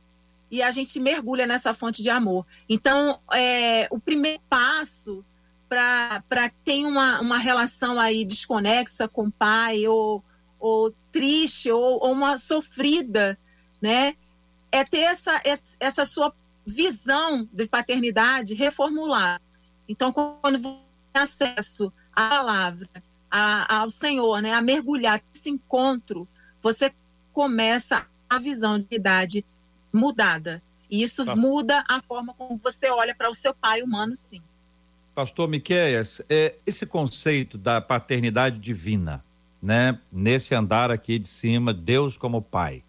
e 0.50 0.62
a 0.62 0.70
gente 0.70 0.98
mergulha 0.98 1.46
nessa 1.46 1.72
fonte 1.72 2.02
de 2.02 2.10
amor. 2.10 2.46
Então, 2.68 3.20
é, 3.32 3.86
o 3.90 3.98
primeiro 3.98 4.40
passo 4.48 5.24
para 5.68 6.50
quem 6.64 6.86
uma, 6.86 7.20
uma 7.20 7.38
relação 7.38 7.98
aí 7.98 8.24
desconexa 8.24 9.08
com 9.08 9.24
o 9.24 9.32
pai, 9.32 9.86
ou, 9.86 10.22
ou 10.64 10.90
triste, 11.12 11.70
ou, 11.70 12.02
ou 12.02 12.12
uma 12.12 12.38
sofrida, 12.38 13.38
né? 13.82 14.14
É 14.72 14.82
ter 14.82 15.00
essa, 15.00 15.42
essa 15.78 16.06
sua 16.06 16.34
visão 16.64 17.46
de 17.52 17.68
paternidade 17.68 18.54
reformular. 18.54 19.42
Então, 19.86 20.10
quando 20.10 20.58
você 20.58 20.78
tem 21.12 21.22
acesso 21.22 21.92
à 22.10 22.28
palavra, 22.30 22.88
a, 23.30 23.80
ao 23.80 23.90
Senhor, 23.90 24.40
né, 24.40 24.54
a 24.54 24.62
mergulhar 24.62 25.22
nesse 25.34 25.50
encontro, 25.50 26.26
você 26.62 26.90
começa 27.30 28.06
a 28.28 28.38
visão 28.38 28.78
de 28.78 28.86
idade 28.90 29.44
mudada. 29.92 30.62
E 30.90 31.02
isso 31.02 31.26
tá. 31.26 31.36
muda 31.36 31.84
a 31.86 32.00
forma 32.00 32.32
como 32.32 32.56
você 32.56 32.88
olha 32.88 33.14
para 33.14 33.28
o 33.28 33.34
seu 33.34 33.52
pai 33.54 33.82
humano, 33.82 34.16
sim. 34.16 34.40
Pastor 35.14 35.46
Miqueias, 35.46 36.22
é, 36.26 36.56
esse 36.66 36.86
conceito 36.86 37.58
da 37.58 37.82
paternidade 37.82 38.58
divina, 38.58 39.22
né? 39.64 39.98
Nesse 40.12 40.54
andar 40.54 40.90
aqui 40.90 41.18
de 41.18 41.28
cima, 41.28 41.72
Deus 41.72 42.16
como 42.16 42.42
pai. 42.42 42.84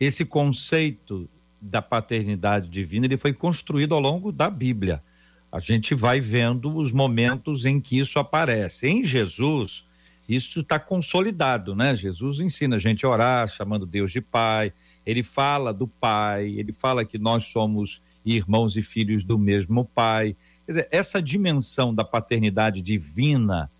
Esse 0.00 0.24
conceito 0.24 1.28
da 1.60 1.80
paternidade 1.80 2.68
divina, 2.68 3.06
ele 3.06 3.16
foi 3.16 3.32
construído 3.32 3.94
ao 3.94 4.00
longo 4.00 4.30
da 4.30 4.50
Bíblia 4.50 5.02
a 5.50 5.60
gente 5.60 5.94
vai 5.94 6.20
vendo 6.20 6.76
os 6.76 6.92
momentos 6.92 7.64
em 7.64 7.80
que 7.80 7.98
isso 7.98 8.18
aparece. 8.18 8.86
Em 8.86 9.02
Jesus, 9.02 9.84
isso 10.28 10.60
está 10.60 10.78
consolidado, 10.78 11.74
né? 11.74 11.96
Jesus 11.96 12.38
ensina 12.38 12.76
a 12.76 12.78
gente 12.78 13.04
a 13.04 13.08
orar, 13.08 13.48
chamando 13.48 13.86
Deus 13.86 14.12
de 14.12 14.20
Pai. 14.20 14.72
Ele 15.06 15.22
fala 15.22 15.72
do 15.72 15.88
Pai, 15.88 16.48
ele 16.48 16.72
fala 16.72 17.04
que 17.04 17.18
nós 17.18 17.46
somos 17.46 18.02
irmãos 18.24 18.76
e 18.76 18.82
filhos 18.82 19.24
do 19.24 19.38
mesmo 19.38 19.86
Pai. 19.86 20.36
Quer 20.66 20.72
dizer, 20.72 20.88
essa 20.90 21.22
dimensão 21.22 21.94
da 21.94 22.04
paternidade 22.04 22.82
divina 22.82 23.70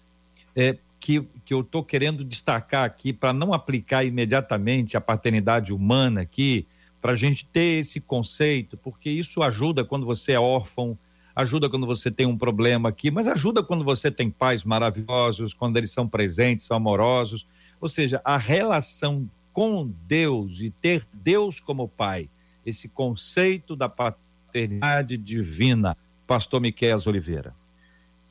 é, 0.57 0.79
que, 0.99 1.29
que 1.49 1.55
eu 1.55 1.63
estou 1.63 1.83
querendo 1.83 2.23
destacar 2.23 2.85
aqui 2.85 3.11
para 3.11 3.33
não 3.33 3.55
aplicar 3.55 4.05
imediatamente 4.05 4.99
a 4.99 5.01
paternidade 5.01 5.73
humana 5.73 6.21
aqui, 6.21 6.67
para 7.01 7.13
a 7.13 7.17
gente 7.17 7.43
ter 7.47 7.81
esse 7.81 8.01
conceito, 8.01 8.77
porque 8.77 9.09
isso 9.09 9.43
ajuda 9.43 9.83
quando 9.83 10.05
você 10.05 10.33
é 10.33 10.39
órfão, 10.39 10.99
ajuda 11.35 11.71
quando 11.71 11.87
você 11.87 12.11
tem 12.11 12.27
um 12.27 12.37
problema 12.37 12.91
aqui, 12.91 13.11
mas 13.11 13.27
ajuda 13.27 13.63
quando 13.63 13.83
você 13.83 14.11
tem 14.11 14.31
pais 14.31 14.63
maravilhosos, 14.63 15.55
quando 15.55 15.79
eles 15.79 15.91
são 15.91 16.07
presentes, 16.07 16.67
são 16.67 16.77
amorosos. 16.77 17.47
Ou 17.81 17.89
seja, 17.89 18.21
a 18.23 18.37
relação 18.37 19.27
com 19.51 19.91
Deus 20.07 20.61
e 20.61 20.69
ter 20.69 21.03
Deus 21.15 21.61
como 21.61 21.89
pai, 21.89 22.29
esse 22.67 22.91
conceito 22.91 23.75
da 23.75 23.89
paternidade 23.89 25.17
divina. 25.17 25.97
Pastor 26.27 26.61
Miquel 26.61 26.99
Oliveira. 27.07 27.57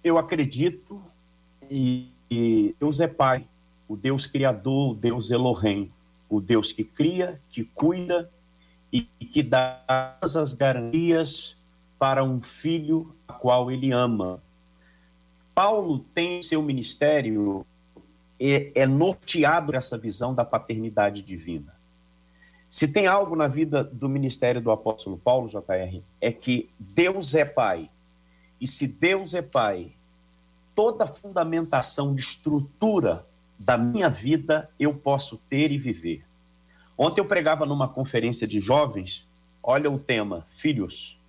Eu 0.03 0.19
acredito 0.19 1.01
e, 1.67 2.11
e 2.29 2.75
Deus 2.79 2.99
é 2.99 3.07
pai, 3.07 3.47
o 3.87 3.95
Deus 3.95 4.25
criador, 4.25 4.91
o 4.91 4.95
Deus 4.95 5.31
Elohim, 5.31 5.91
o 6.29 6.41
Deus 6.41 6.71
que 6.71 6.83
cria, 6.83 7.39
que 7.49 7.63
cuida 7.63 8.29
e 8.91 9.01
que 9.01 9.43
dá 9.43 9.81
as 10.21 10.53
garantias 10.53 11.57
para 11.99 12.23
um 12.23 12.41
filho 12.41 13.13
a 13.27 13.33
qual 13.33 13.71
ele 13.71 13.91
ama. 13.91 14.41
Paulo 15.53 15.99
tem 16.13 16.41
seu 16.41 16.61
ministério 16.61 17.65
é, 18.39 18.71
é 18.75 18.85
norteado 18.85 19.75
essa 19.75 19.97
visão 19.97 20.33
da 20.33 20.45
paternidade 20.45 21.21
divina. 21.21 21.75
Se 22.69 22.87
tem 22.87 23.07
algo 23.07 23.35
na 23.35 23.47
vida 23.47 23.83
do 23.83 24.09
ministério 24.09 24.61
do 24.61 24.71
apóstolo 24.71 25.17
Paulo, 25.17 25.47
JR, 25.47 26.01
é 26.19 26.31
que 26.31 26.69
Deus 26.77 27.33
é 27.33 27.45
Pai. 27.45 27.89
E 28.59 28.67
se 28.67 28.87
Deus 28.87 29.33
é 29.33 29.41
Pai, 29.41 29.93
toda 30.77 31.05
a 31.05 31.07
fundamentação 31.07 32.13
de 32.13 32.21
estrutura 32.21 33.25
da 33.57 33.75
minha 33.75 34.11
vida 34.11 34.69
eu 34.79 34.93
posso 34.93 35.37
ter 35.49 35.71
e 35.71 35.77
viver. 35.79 36.23
Ontem 36.95 37.19
eu 37.19 37.25
pregava 37.25 37.65
numa 37.65 37.87
conferência 37.87 38.47
de 38.47 38.59
jovens, 38.59 39.27
olha 39.63 39.89
o 39.89 39.97
tema, 39.97 40.45
filhos. 40.49 41.19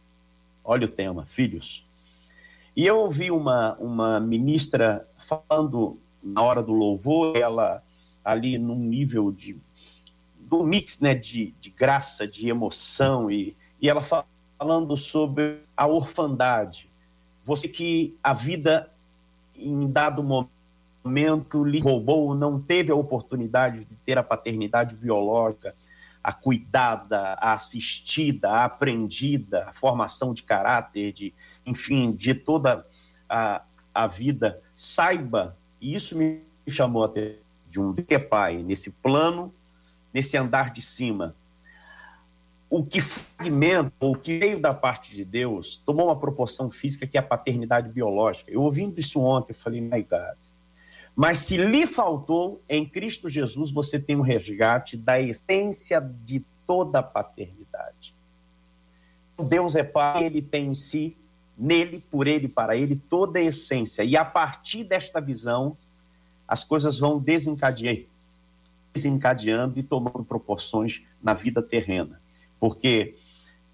Olha 0.63 0.85
o 0.85 0.91
tema, 0.91 1.25
filhos. 1.25 1.83
E 2.77 2.85
eu 2.85 2.99
ouvi 2.99 3.31
uma, 3.31 3.75
uma 3.77 4.21
ministra 4.21 5.09
falando 5.17 5.99
na 6.23 6.43
hora 6.43 6.63
do 6.63 6.75
louvor, 6.75 7.35
ela 7.35 7.83
ali 8.23 8.59
num 8.59 8.79
nível 8.79 9.33
de 9.33 9.57
do 10.39 10.63
mix 10.63 11.01
né, 11.01 11.15
de, 11.15 11.55
de 11.59 11.71
graça, 11.71 12.27
de 12.27 12.51
emoção, 12.51 13.31
e, 13.31 13.57
e 13.81 13.89
ela 13.89 14.03
falando 14.59 14.95
sobre 14.95 15.61
a 15.75 15.87
orfandade. 15.87 16.91
Você 17.45 17.67
que 17.67 18.15
a 18.23 18.35
vida, 18.35 18.91
em 19.59 19.91
dado 19.91 20.23
momento, 20.23 21.65
lhe 21.65 21.81
roubou, 21.81 22.35
não 22.35 22.61
teve 22.61 22.93
a 22.93 22.95
oportunidade 22.95 23.85
de 23.85 23.95
ter 23.97 24.19
a 24.19 24.23
paternidade 24.23 24.95
biológica, 24.95 25.75
a 26.23 26.33
cuidada, 26.33 27.35
a 27.35 27.53
assistida, 27.53 28.51
a 28.51 28.65
aprendida, 28.65 29.65
a 29.69 29.73
formação 29.73 30.35
de 30.35 30.43
caráter, 30.43 31.13
de, 31.13 31.33
enfim, 31.65 32.13
de 32.13 32.35
toda 32.35 32.87
a, 33.29 33.63
a 33.95 34.07
vida, 34.07 34.61
saiba, 34.75 35.57
e 35.81 35.95
isso 35.95 36.17
me 36.17 36.43
chamou 36.69 37.05
até 37.05 37.37
de 37.71 37.81
um 37.81 37.95
que 37.95 38.15
é 38.15 38.19
pai, 38.19 38.63
nesse 38.63 38.91
plano, 38.91 39.53
nesse 40.13 40.37
andar 40.37 40.71
de 40.73 40.83
cima, 40.83 41.35
o 42.71 42.85
que 42.85 43.01
fragmenta, 43.01 43.93
o 44.01 44.15
que 44.15 44.39
veio 44.39 44.61
da 44.61 44.75
parte 44.75 45.15
de 45.15 45.25
Deus, 45.25 45.81
tomou 45.87 46.07
uma 46.07 46.17
proporção 46.17 46.71
física 46.71 47.07
que 47.07 47.17
é 47.17 47.21
a 47.21 47.23
paternidade 47.23 47.89
biológica. 47.89 48.51
Eu 48.51 48.63
ouvindo 48.63 48.99
isso 48.99 49.21
ontem, 49.21 49.53
eu 49.53 49.57
falei, 49.57 49.81
my 49.81 50.03
God, 50.03 50.37
mas 51.17 51.39
se 51.39 51.57
lhe 51.57 51.87
faltou, 51.87 52.61
em 52.69 52.87
Cristo 52.87 53.29
Jesus 53.29 53.73
você 53.73 53.99
tem 53.99 54.15
um 54.15 54.21
resgate 54.21 54.97
da 54.97 55.21
essência 55.21 56.01
de 56.01 56.45
toda 56.67 57.01
a 57.01 57.03
paternidade. 57.03 58.15
Deus 59.37 59.75
é 59.75 59.83
Pai, 59.83 60.27
ele 60.27 60.43
tem 60.43 60.67
em 60.67 60.75
si 60.75 61.17
nele, 61.59 62.05
por 62.09 62.29
ele, 62.29 62.47
para 62.47 62.77
ele, 62.77 63.01
toda 63.11 63.41
a 63.41 63.43
essência. 63.43 64.05
E 64.05 64.17
a 64.17 64.25
partir 64.25 64.85
desta 64.85 65.21
visão, 65.21 65.77
as 66.47 66.63
coisas 66.63 66.99
vão 66.99 67.19
desencadear, 67.19 67.97
desencadeando 68.95 69.79
e 69.79 69.83
tomando 69.83 70.23
proporções 70.23 71.03
na 71.21 71.35
vida 71.35 71.61
terrena. 71.61 72.21
Porque 72.59 73.17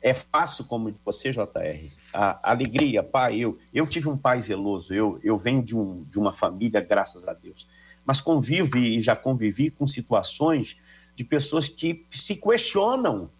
é 0.04 0.12
fácil, 0.12 0.64
como 0.64 0.94
você, 1.02 1.30
JR, 1.30 1.90
a 2.12 2.50
alegria, 2.50 3.02
pai, 3.02 3.38
eu, 3.38 3.58
eu 3.72 3.86
tive 3.86 4.08
um 4.08 4.18
pai 4.18 4.40
zeloso, 4.40 4.92
eu, 4.92 5.18
eu 5.24 5.38
venho 5.38 5.62
de, 5.62 5.74
um, 5.74 6.04
de 6.04 6.18
uma 6.18 6.32
família, 6.32 6.80
graças 6.80 7.26
a 7.26 7.32
Deus, 7.32 7.66
mas 8.04 8.20
convivo 8.20 8.76
e 8.76 9.00
já 9.00 9.16
convivi 9.16 9.70
com 9.70 9.86
situações 9.86 10.76
de 11.16 11.24
pessoas 11.24 11.70
que 11.70 12.04
se 12.10 12.36
questionam. 12.36 13.30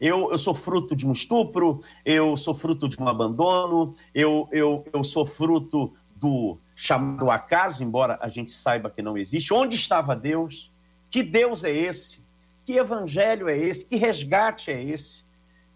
Eu, 0.00 0.30
eu 0.30 0.38
sou 0.38 0.54
fruto 0.54 0.94
de 0.94 1.06
um 1.06 1.12
estupro, 1.12 1.82
eu 2.04 2.36
sou 2.36 2.54
fruto 2.54 2.88
de 2.88 2.96
um 3.02 3.08
abandono, 3.08 3.96
eu, 4.14 4.48
eu, 4.52 4.86
eu 4.92 5.02
sou 5.02 5.26
fruto 5.26 5.92
do 6.14 6.56
chamado 6.74 7.30
acaso, 7.30 7.82
embora 7.82 8.16
a 8.22 8.28
gente 8.28 8.52
saiba 8.52 8.90
que 8.90 9.02
não 9.02 9.18
existe. 9.18 9.52
Onde 9.52 9.74
estava 9.74 10.14
Deus? 10.14 10.70
Que 11.10 11.22
Deus 11.22 11.64
é 11.64 11.72
esse? 11.72 12.22
Que 12.70 12.76
evangelho 12.76 13.48
é 13.48 13.58
esse? 13.58 13.84
Que 13.84 13.96
resgate 13.96 14.70
é 14.70 14.80
esse? 14.80 15.24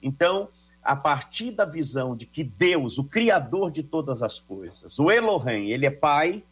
Então, 0.01 0.49
a 0.81 0.95
partir 0.95 1.51
da 1.51 1.65
visão 1.65 2.17
de 2.17 2.25
que 2.25 2.45
Deus, 2.45 2.99
o 2.99 3.03
Criador 3.03 3.73
de 3.73 3.83
todas 3.83 4.23
as 4.23 4.39
coisas, 4.39 4.97
o 5.01 5.11
Elohim, 5.11 5.71
ele 5.71 5.87
é 5.87 5.91
Pai, 5.91 6.45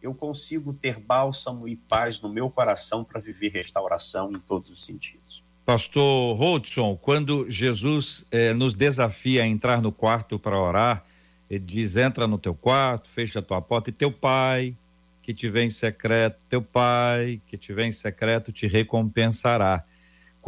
eu 0.00 0.14
consigo 0.14 0.72
ter 0.72 1.00
bálsamo 1.00 1.66
e 1.66 1.74
paz 1.74 2.20
no 2.20 2.28
meu 2.28 2.48
coração 2.48 3.02
para 3.02 3.20
viver 3.20 3.48
restauração 3.48 4.30
em 4.30 4.38
todos 4.38 4.70
os 4.70 4.84
sentidos. 4.84 5.42
Pastor 5.66 6.36
Rodson, 6.36 6.96
quando 6.96 7.50
Jesus 7.50 8.24
eh, 8.30 8.54
nos 8.54 8.74
desafia 8.74 9.42
a 9.42 9.46
entrar 9.48 9.82
no 9.82 9.90
quarto 9.90 10.38
para 10.38 10.56
orar, 10.56 11.04
ele 11.50 11.64
diz: 11.64 11.96
entra 11.96 12.28
no 12.28 12.38
teu 12.38 12.54
quarto, 12.54 13.08
fecha 13.08 13.40
a 13.40 13.42
tua 13.42 13.60
porta, 13.60 13.90
e 13.90 13.92
teu 13.92 14.12
pai 14.12 14.76
que 15.20 15.34
te 15.34 15.48
vem 15.48 15.66
em 15.66 15.70
secreto, 15.70 16.38
teu 16.48 16.62
pai 16.62 17.42
que 17.48 17.58
te 17.58 17.72
vem 17.72 17.88
em 17.88 17.92
secreto 17.92 18.52
te 18.52 18.68
recompensará. 18.68 19.84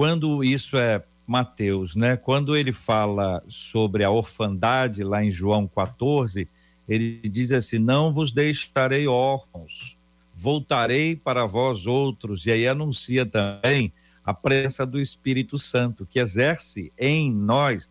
Quando 0.00 0.42
isso 0.42 0.78
é 0.78 1.04
Mateus, 1.26 1.94
né? 1.94 2.16
Quando 2.16 2.56
ele 2.56 2.72
fala 2.72 3.44
sobre 3.46 4.02
a 4.02 4.10
orfandade 4.10 5.04
lá 5.04 5.22
em 5.22 5.30
João 5.30 5.68
14, 5.68 6.48
ele 6.88 7.20
diz 7.28 7.52
assim: 7.52 7.78
Não 7.78 8.10
vos 8.10 8.32
deixarei 8.32 9.06
órfãos, 9.06 9.98
voltarei 10.34 11.16
para 11.16 11.44
vós 11.44 11.86
outros. 11.86 12.46
E 12.46 12.50
aí 12.50 12.66
anuncia 12.66 13.26
também 13.26 13.92
a 14.24 14.32
presença 14.32 14.86
do 14.86 14.98
Espírito 14.98 15.58
Santo, 15.58 16.06
que 16.06 16.18
exerce 16.18 16.90
em 16.98 17.30
nós, 17.30 17.90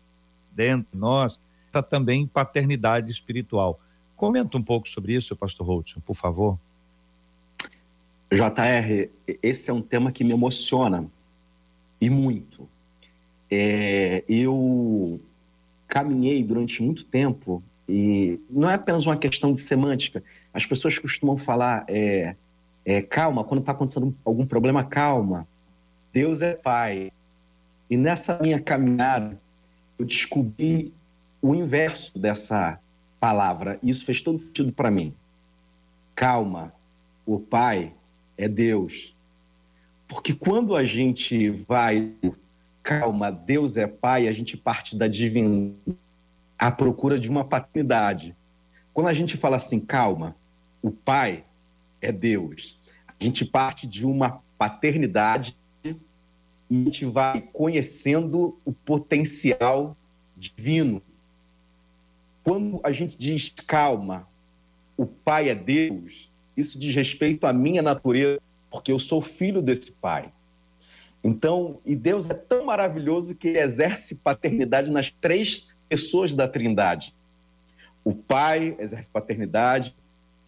dentro 0.50 0.88
de 0.92 0.98
nós, 0.98 1.40
também 1.88 2.26
paternidade 2.26 3.08
espiritual. 3.08 3.78
Comenta 4.16 4.58
um 4.58 4.62
pouco 4.64 4.88
sobre 4.88 5.14
isso, 5.14 5.36
pastor 5.36 5.70
Hudson, 5.70 6.00
por 6.00 6.14
favor. 6.14 6.58
JR, 8.32 9.08
esse 9.40 9.70
é 9.70 9.72
um 9.72 9.80
tema 9.80 10.10
que 10.10 10.24
me 10.24 10.32
emociona 10.32 11.08
e 12.00 12.08
muito 12.08 12.68
é, 13.50 14.22
eu 14.28 15.20
caminhei 15.88 16.44
durante 16.44 16.82
muito 16.82 17.04
tempo 17.04 17.62
e 17.88 18.38
não 18.48 18.70
é 18.70 18.74
apenas 18.74 19.04
uma 19.04 19.16
questão 19.16 19.52
de 19.52 19.60
semântica. 19.60 20.22
As 20.54 20.64
pessoas 20.64 20.96
costumam 20.96 21.36
falar, 21.36 21.84
é, 21.88 22.36
é 22.84 23.02
calma, 23.02 23.42
quando 23.42 23.60
está 23.60 23.72
acontecendo 23.72 24.14
algum 24.24 24.46
problema, 24.46 24.84
calma. 24.84 25.46
Deus 26.12 26.40
é 26.40 26.54
Pai. 26.54 27.10
E 27.88 27.96
nessa 27.96 28.38
minha 28.38 28.60
caminhada, 28.60 29.40
eu 29.98 30.04
descobri 30.04 30.94
o 31.42 31.54
inverso 31.54 32.16
dessa 32.16 32.78
palavra. 33.18 33.80
E 33.82 33.90
isso 33.90 34.04
fez 34.04 34.22
todo 34.22 34.38
sentido 34.38 34.72
para 34.72 34.90
mim. 34.90 35.12
Calma, 36.14 36.72
o 37.26 37.40
Pai 37.40 37.92
é 38.38 38.46
Deus. 38.46 39.12
Porque 40.10 40.34
quando 40.34 40.74
a 40.74 40.84
gente 40.84 41.48
vai 41.50 42.12
calma, 42.82 43.30
Deus 43.30 43.76
é 43.76 43.86
pai, 43.86 44.26
a 44.26 44.32
gente 44.32 44.56
parte 44.56 44.96
da 44.96 45.06
divindade 45.06 45.96
à 46.58 46.68
procura 46.68 47.16
de 47.16 47.28
uma 47.30 47.44
paternidade. 47.44 48.34
Quando 48.92 49.06
a 49.06 49.14
gente 49.14 49.36
fala 49.36 49.56
assim, 49.56 49.78
calma, 49.78 50.34
o 50.82 50.90
pai 50.90 51.44
é 52.02 52.10
Deus, 52.10 52.76
a 53.06 53.22
gente 53.22 53.44
parte 53.44 53.86
de 53.86 54.04
uma 54.04 54.42
paternidade 54.58 55.56
e 55.84 55.90
a 56.70 56.74
gente 56.74 57.04
vai 57.04 57.40
conhecendo 57.40 58.58
o 58.64 58.72
potencial 58.72 59.96
divino. 60.36 61.00
Quando 62.42 62.80
a 62.82 62.90
gente 62.90 63.16
diz 63.16 63.54
calma, 63.64 64.26
o 64.96 65.06
pai 65.06 65.50
é 65.50 65.54
Deus, 65.54 66.28
isso 66.56 66.76
diz 66.76 66.92
respeito 66.96 67.46
à 67.46 67.52
minha 67.52 67.80
natureza, 67.80 68.40
porque 68.70 68.92
eu 68.92 68.98
sou 68.98 69.20
filho 69.20 69.60
desse 69.60 69.90
pai. 69.90 70.32
Então, 71.22 71.78
e 71.84 71.94
Deus 71.94 72.30
é 72.30 72.34
tão 72.34 72.64
maravilhoso 72.64 73.34
que 73.34 73.48
ele 73.48 73.58
exerce 73.58 74.14
paternidade 74.14 74.90
nas 74.90 75.10
três 75.10 75.68
pessoas 75.88 76.34
da 76.34 76.48
Trindade. 76.48 77.14
O 78.02 78.14
Pai 78.14 78.74
exerce 78.78 79.08
paternidade, 79.12 79.94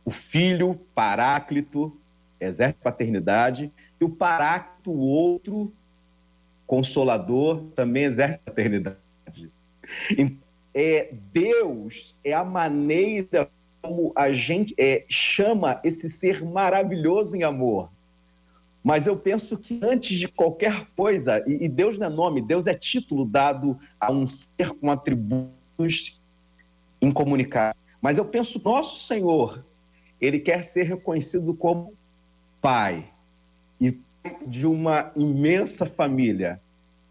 o 0.04 0.10
Filho, 0.10 0.80
Paráclito, 0.94 1.94
exerce 2.40 2.78
paternidade, 2.82 3.70
e 4.00 4.04
o 4.04 4.08
Paráclito, 4.08 4.90
o 4.90 5.00
outro, 5.00 5.72
Consolador, 6.66 7.64
também 7.76 8.04
exerce 8.04 8.38
paternidade. 8.38 8.98
É, 10.74 11.12
Deus 11.32 12.16
é 12.24 12.32
a 12.32 12.42
maneira 12.42 13.50
como 13.82 14.12
a 14.14 14.32
gente 14.32 14.74
é, 14.78 15.04
chama 15.06 15.80
esse 15.84 16.08
ser 16.08 16.42
maravilhoso 16.42 17.36
em 17.36 17.42
amor. 17.42 17.90
Mas 18.83 19.07
eu 19.07 19.16
penso 19.16 19.57
que 19.57 19.78
antes 19.83 20.18
de 20.18 20.26
qualquer 20.26 20.87
coisa, 20.97 21.43
e, 21.47 21.68
Deus 21.68 21.99
não 21.99 22.07
é 22.07 22.11
nome, 22.11 22.41
Deus 22.41 22.66
é 22.66 22.74
título 22.74 23.24
dado 23.24 23.78
a 24.01 24.11
um 24.11 24.26
ser 24.26 24.70
com 24.70 24.91
atributos 24.91 26.20
incomunicáveis. 27.01 27.76
Mas 28.01 28.18
eu 28.18 28.24
penso, 28.24 28.61
nosso 28.64 29.05
Senhor, 29.07 29.64
ele 30.20 30.41
quer 30.41 30.64
ser 30.64 30.83
reconhecido 30.83 31.55
como 31.55 31.95
Pai, 32.61 33.07
e 33.80 33.99
de 34.47 34.66
uma 34.66 35.11
imensa 35.16 35.87
família, 35.87 36.61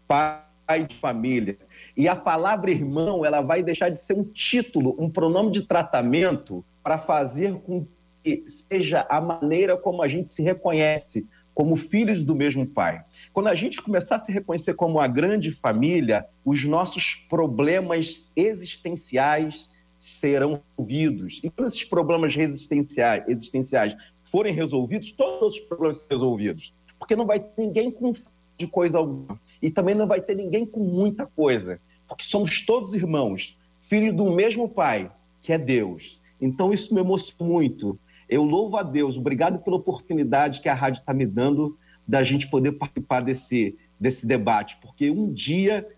pai 0.08 0.86
de 0.88 0.96
família. 0.96 1.58
E 1.94 2.08
a 2.08 2.16
palavra 2.16 2.70
irmão, 2.70 3.24
ela 3.24 3.42
vai 3.42 3.62
deixar 3.62 3.90
de 3.90 4.02
ser 4.02 4.14
um 4.14 4.24
título, 4.24 4.96
um 4.98 5.10
pronome 5.10 5.52
de 5.52 5.62
tratamento 5.62 6.64
para 6.82 6.98
fazer 6.98 7.54
com 7.60 7.86
que 8.24 8.44
seja 8.46 9.04
a 9.08 9.20
maneira 9.20 9.76
como 9.76 10.02
a 10.02 10.08
gente 10.08 10.30
se 10.30 10.42
reconhece 10.42 11.26
como 11.54 11.76
filhos 11.76 12.24
do 12.24 12.34
mesmo 12.34 12.66
pai. 12.66 13.04
Quando 13.32 13.48
a 13.48 13.54
gente 13.54 13.80
começar 13.80 14.16
a 14.16 14.18
se 14.18 14.32
reconhecer 14.32 14.74
como 14.74 14.98
uma 14.98 15.08
grande 15.08 15.52
família, 15.52 16.26
os 16.44 16.64
nossos 16.64 17.14
problemas 17.28 18.26
existenciais 18.34 19.68
serão 19.98 20.60
resolvidos. 20.76 21.40
E 21.42 21.50
quando 21.50 21.68
esses 21.68 21.84
problemas 21.84 22.36
existenciais, 22.36 23.24
existenciais 23.28 23.96
forem 24.30 24.54
resolvidos, 24.54 25.12
todos 25.12 25.56
os 25.56 25.60
problemas 25.60 25.98
serão 25.98 26.20
resolvidos. 26.20 26.74
Porque 26.98 27.16
não 27.16 27.26
vai 27.26 27.40
ter 27.40 27.62
ninguém 27.62 27.90
com 27.90 28.14
de 28.58 28.66
coisa 28.66 28.98
alguma. 28.98 29.40
E 29.60 29.70
também 29.70 29.94
não 29.94 30.06
vai 30.06 30.20
ter 30.20 30.36
ninguém 30.36 30.64
com 30.64 30.80
muita 30.80 31.26
coisa. 31.26 31.80
Porque 32.08 32.24
somos 32.24 32.64
todos 32.64 32.94
irmãos, 32.94 33.56
filhos 33.88 34.14
do 34.14 34.30
mesmo 34.30 34.68
pai, 34.68 35.10
que 35.42 35.52
é 35.52 35.58
Deus. 35.58 36.20
Então 36.40 36.72
isso 36.72 36.92
me 36.94 37.00
emociona 37.00 37.50
muito. 37.50 37.98
Eu 38.28 38.44
louvo 38.44 38.76
a 38.76 38.82
Deus, 38.82 39.16
obrigado 39.16 39.58
pela 39.58 39.76
oportunidade 39.76 40.60
que 40.60 40.68
a 40.68 40.74
rádio 40.74 41.00
está 41.00 41.12
me 41.12 41.26
dando 41.26 41.76
da 42.06 42.22
gente 42.22 42.48
poder 42.48 42.72
participar 42.72 43.20
desse, 43.20 43.76
desse 43.98 44.26
debate, 44.26 44.76
porque 44.80 45.10
um 45.10 45.32
dia 45.32 45.88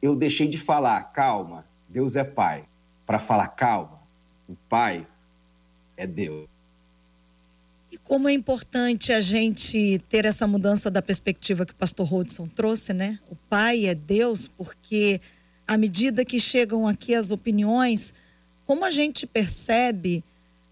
eu 0.00 0.14
deixei 0.14 0.48
de 0.48 0.58
falar, 0.58 1.00
calma, 1.12 1.64
Deus 1.88 2.16
é 2.16 2.24
Pai, 2.24 2.64
para 3.06 3.18
falar, 3.18 3.48
calma, 3.48 4.00
o 4.48 4.54
Pai 4.68 5.06
é 5.96 6.06
Deus. 6.06 6.48
E 7.90 7.98
como 7.98 8.28
é 8.28 8.32
importante 8.32 9.12
a 9.12 9.20
gente 9.20 10.00
ter 10.08 10.24
essa 10.24 10.46
mudança 10.46 10.90
da 10.90 11.02
perspectiva 11.02 11.66
que 11.66 11.72
o 11.72 11.76
pastor 11.76 12.06
Rodson 12.06 12.46
trouxe, 12.46 12.94
né? 12.94 13.18
O 13.30 13.36
Pai 13.36 13.84
é 13.84 13.94
Deus, 13.94 14.48
porque 14.48 15.20
à 15.68 15.76
medida 15.76 16.24
que 16.24 16.40
chegam 16.40 16.88
aqui 16.88 17.14
as 17.14 17.30
opiniões, 17.30 18.14
como 18.64 18.84
a 18.84 18.90
gente 18.90 19.26
percebe 19.26 20.24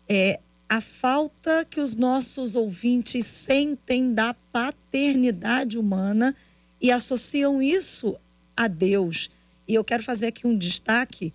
é, 0.09 0.41
a 0.71 0.81
falta 0.81 1.67
que 1.69 1.81
os 1.81 1.97
nossos 1.97 2.55
ouvintes 2.55 3.27
sentem 3.27 4.15
da 4.15 4.33
paternidade 4.53 5.77
humana 5.77 6.33
e 6.81 6.93
associam 6.93 7.61
isso 7.61 8.17
a 8.57 8.69
Deus. 8.69 9.29
E 9.67 9.75
eu 9.75 9.83
quero 9.83 10.05
fazer 10.05 10.29
aqui 10.29 10.47
um 10.47 10.57
destaque. 10.57 11.33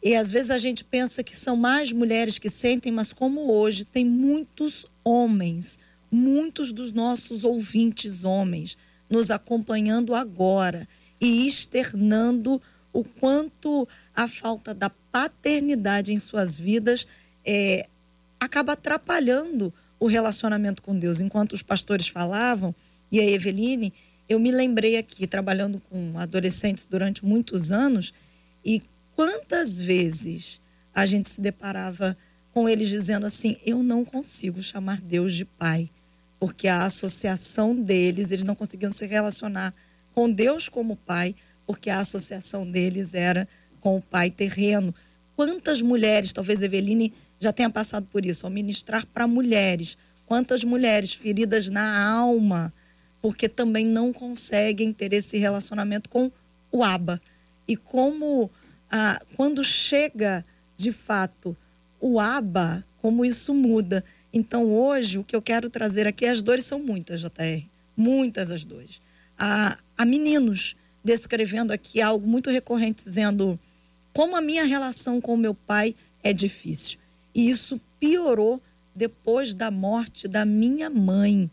E 0.00 0.14
às 0.14 0.30
vezes 0.30 0.52
a 0.52 0.58
gente 0.58 0.84
pensa 0.84 1.24
que 1.24 1.34
são 1.34 1.56
mais 1.56 1.90
mulheres 1.90 2.38
que 2.38 2.48
sentem, 2.48 2.92
mas 2.92 3.12
como 3.12 3.52
hoje 3.52 3.84
tem 3.84 4.04
muitos 4.04 4.86
homens, 5.02 5.76
muitos 6.08 6.72
dos 6.72 6.92
nossos 6.92 7.42
ouvintes 7.42 8.22
homens 8.22 8.78
nos 9.10 9.32
acompanhando 9.32 10.14
agora 10.14 10.88
e 11.20 11.48
externando 11.48 12.62
o 12.92 13.02
quanto 13.02 13.88
a 14.14 14.28
falta 14.28 14.72
da 14.72 14.88
paternidade 15.10 16.12
em 16.12 16.20
suas 16.20 16.56
vidas 16.56 17.08
é, 17.44 17.88
acaba 18.44 18.72
atrapalhando 18.72 19.72
o 20.00 20.06
relacionamento 20.06 20.82
com 20.82 20.98
Deus. 20.98 21.20
Enquanto 21.20 21.52
os 21.52 21.62
pastores 21.62 22.08
falavam, 22.08 22.74
e 23.10 23.20
a 23.20 23.24
Eveline, 23.24 23.92
eu 24.28 24.40
me 24.40 24.50
lembrei 24.50 24.96
aqui, 24.96 25.28
trabalhando 25.28 25.80
com 25.80 26.18
adolescentes 26.18 26.84
durante 26.84 27.24
muitos 27.24 27.70
anos, 27.70 28.12
e 28.64 28.82
quantas 29.14 29.78
vezes 29.78 30.60
a 30.92 31.06
gente 31.06 31.28
se 31.30 31.40
deparava 31.40 32.16
com 32.52 32.68
eles 32.68 32.88
dizendo 32.88 33.26
assim: 33.26 33.56
Eu 33.64 33.80
não 33.82 34.04
consigo 34.04 34.60
chamar 34.60 35.00
Deus 35.00 35.34
de 35.34 35.44
pai, 35.44 35.88
porque 36.40 36.66
a 36.66 36.84
associação 36.84 37.76
deles, 37.76 38.32
eles 38.32 38.44
não 38.44 38.56
conseguiam 38.56 38.90
se 38.90 39.06
relacionar 39.06 39.72
com 40.12 40.28
Deus 40.28 40.68
como 40.68 40.96
pai, 40.96 41.34
porque 41.64 41.88
a 41.88 42.00
associação 42.00 42.68
deles 42.68 43.14
era 43.14 43.48
com 43.80 43.96
o 43.96 44.02
pai 44.02 44.30
terreno. 44.30 44.92
Quantas 45.36 45.80
mulheres, 45.80 46.32
talvez 46.32 46.60
Eveline 46.60 47.12
já 47.42 47.52
tenha 47.52 47.68
passado 47.68 48.06
por 48.06 48.24
isso, 48.24 48.46
ao 48.46 48.52
ministrar 48.52 49.04
para 49.06 49.26
mulheres, 49.26 49.98
quantas 50.26 50.62
mulheres 50.62 51.12
feridas 51.12 51.68
na 51.68 52.08
alma, 52.08 52.72
porque 53.20 53.48
também 53.48 53.84
não 53.84 54.12
conseguem 54.12 54.92
ter 54.92 55.12
esse 55.12 55.38
relacionamento 55.38 56.08
com 56.08 56.30
o 56.70 56.84
Aba. 56.84 57.20
E 57.66 57.76
como 57.76 58.48
ah, 58.88 59.20
quando 59.36 59.64
chega 59.64 60.44
de 60.76 60.92
fato 60.92 61.56
o 62.00 62.20
aba, 62.20 62.84
como 63.00 63.24
isso 63.24 63.54
muda. 63.54 64.04
Então, 64.32 64.72
hoje, 64.72 65.18
o 65.18 65.24
que 65.24 65.34
eu 65.34 65.40
quero 65.40 65.70
trazer 65.70 66.06
aqui, 66.06 66.26
as 66.26 66.42
dores 66.42 66.64
são 66.64 66.78
muitas, 66.78 67.20
JR. 67.20 67.64
Muitas 67.96 68.50
as 68.50 68.64
dores. 68.64 69.00
Há, 69.38 69.78
há 69.96 70.04
meninos 70.04 70.76
descrevendo 71.02 71.72
aqui 71.72 72.00
algo 72.00 72.26
muito 72.26 72.50
recorrente, 72.50 73.04
dizendo 73.04 73.58
como 74.12 74.36
a 74.36 74.40
minha 74.40 74.64
relação 74.64 75.20
com 75.20 75.34
o 75.34 75.38
meu 75.38 75.54
pai 75.54 75.94
é 76.22 76.32
difícil. 76.32 76.98
E 77.34 77.48
isso 77.48 77.80
piorou 77.98 78.60
depois 78.94 79.54
da 79.54 79.70
morte 79.70 80.28
da 80.28 80.44
minha 80.44 80.90
mãe, 80.90 81.50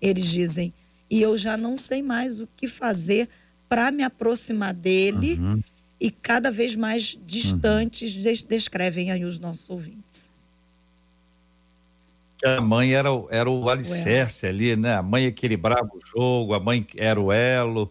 eles 0.00 0.26
dizem. 0.26 0.72
E 1.08 1.20
eu 1.20 1.36
já 1.38 1.56
não 1.56 1.76
sei 1.76 2.02
mais 2.02 2.40
o 2.40 2.48
que 2.56 2.66
fazer 2.66 3.28
para 3.68 3.90
me 3.90 4.02
aproximar 4.02 4.74
dele 4.74 5.34
uhum 5.34 5.62
e 6.02 6.10
cada 6.10 6.50
vez 6.50 6.74
mais 6.74 7.16
distantes 7.24 8.12
descrevem 8.42 9.12
aí 9.12 9.24
os 9.24 9.38
nossos 9.38 9.70
ouvintes. 9.70 10.32
A 12.44 12.60
mãe 12.60 12.92
era, 12.92 13.08
era 13.30 13.48
o 13.48 13.70
alicerce 13.70 14.44
ali, 14.48 14.74
né? 14.74 14.96
A 14.96 15.02
mãe 15.02 15.26
equilibrava 15.26 15.88
o 15.94 16.00
jogo, 16.04 16.54
a 16.54 16.58
mãe 16.58 16.84
era 16.96 17.20
o 17.20 17.30
elo. 17.30 17.88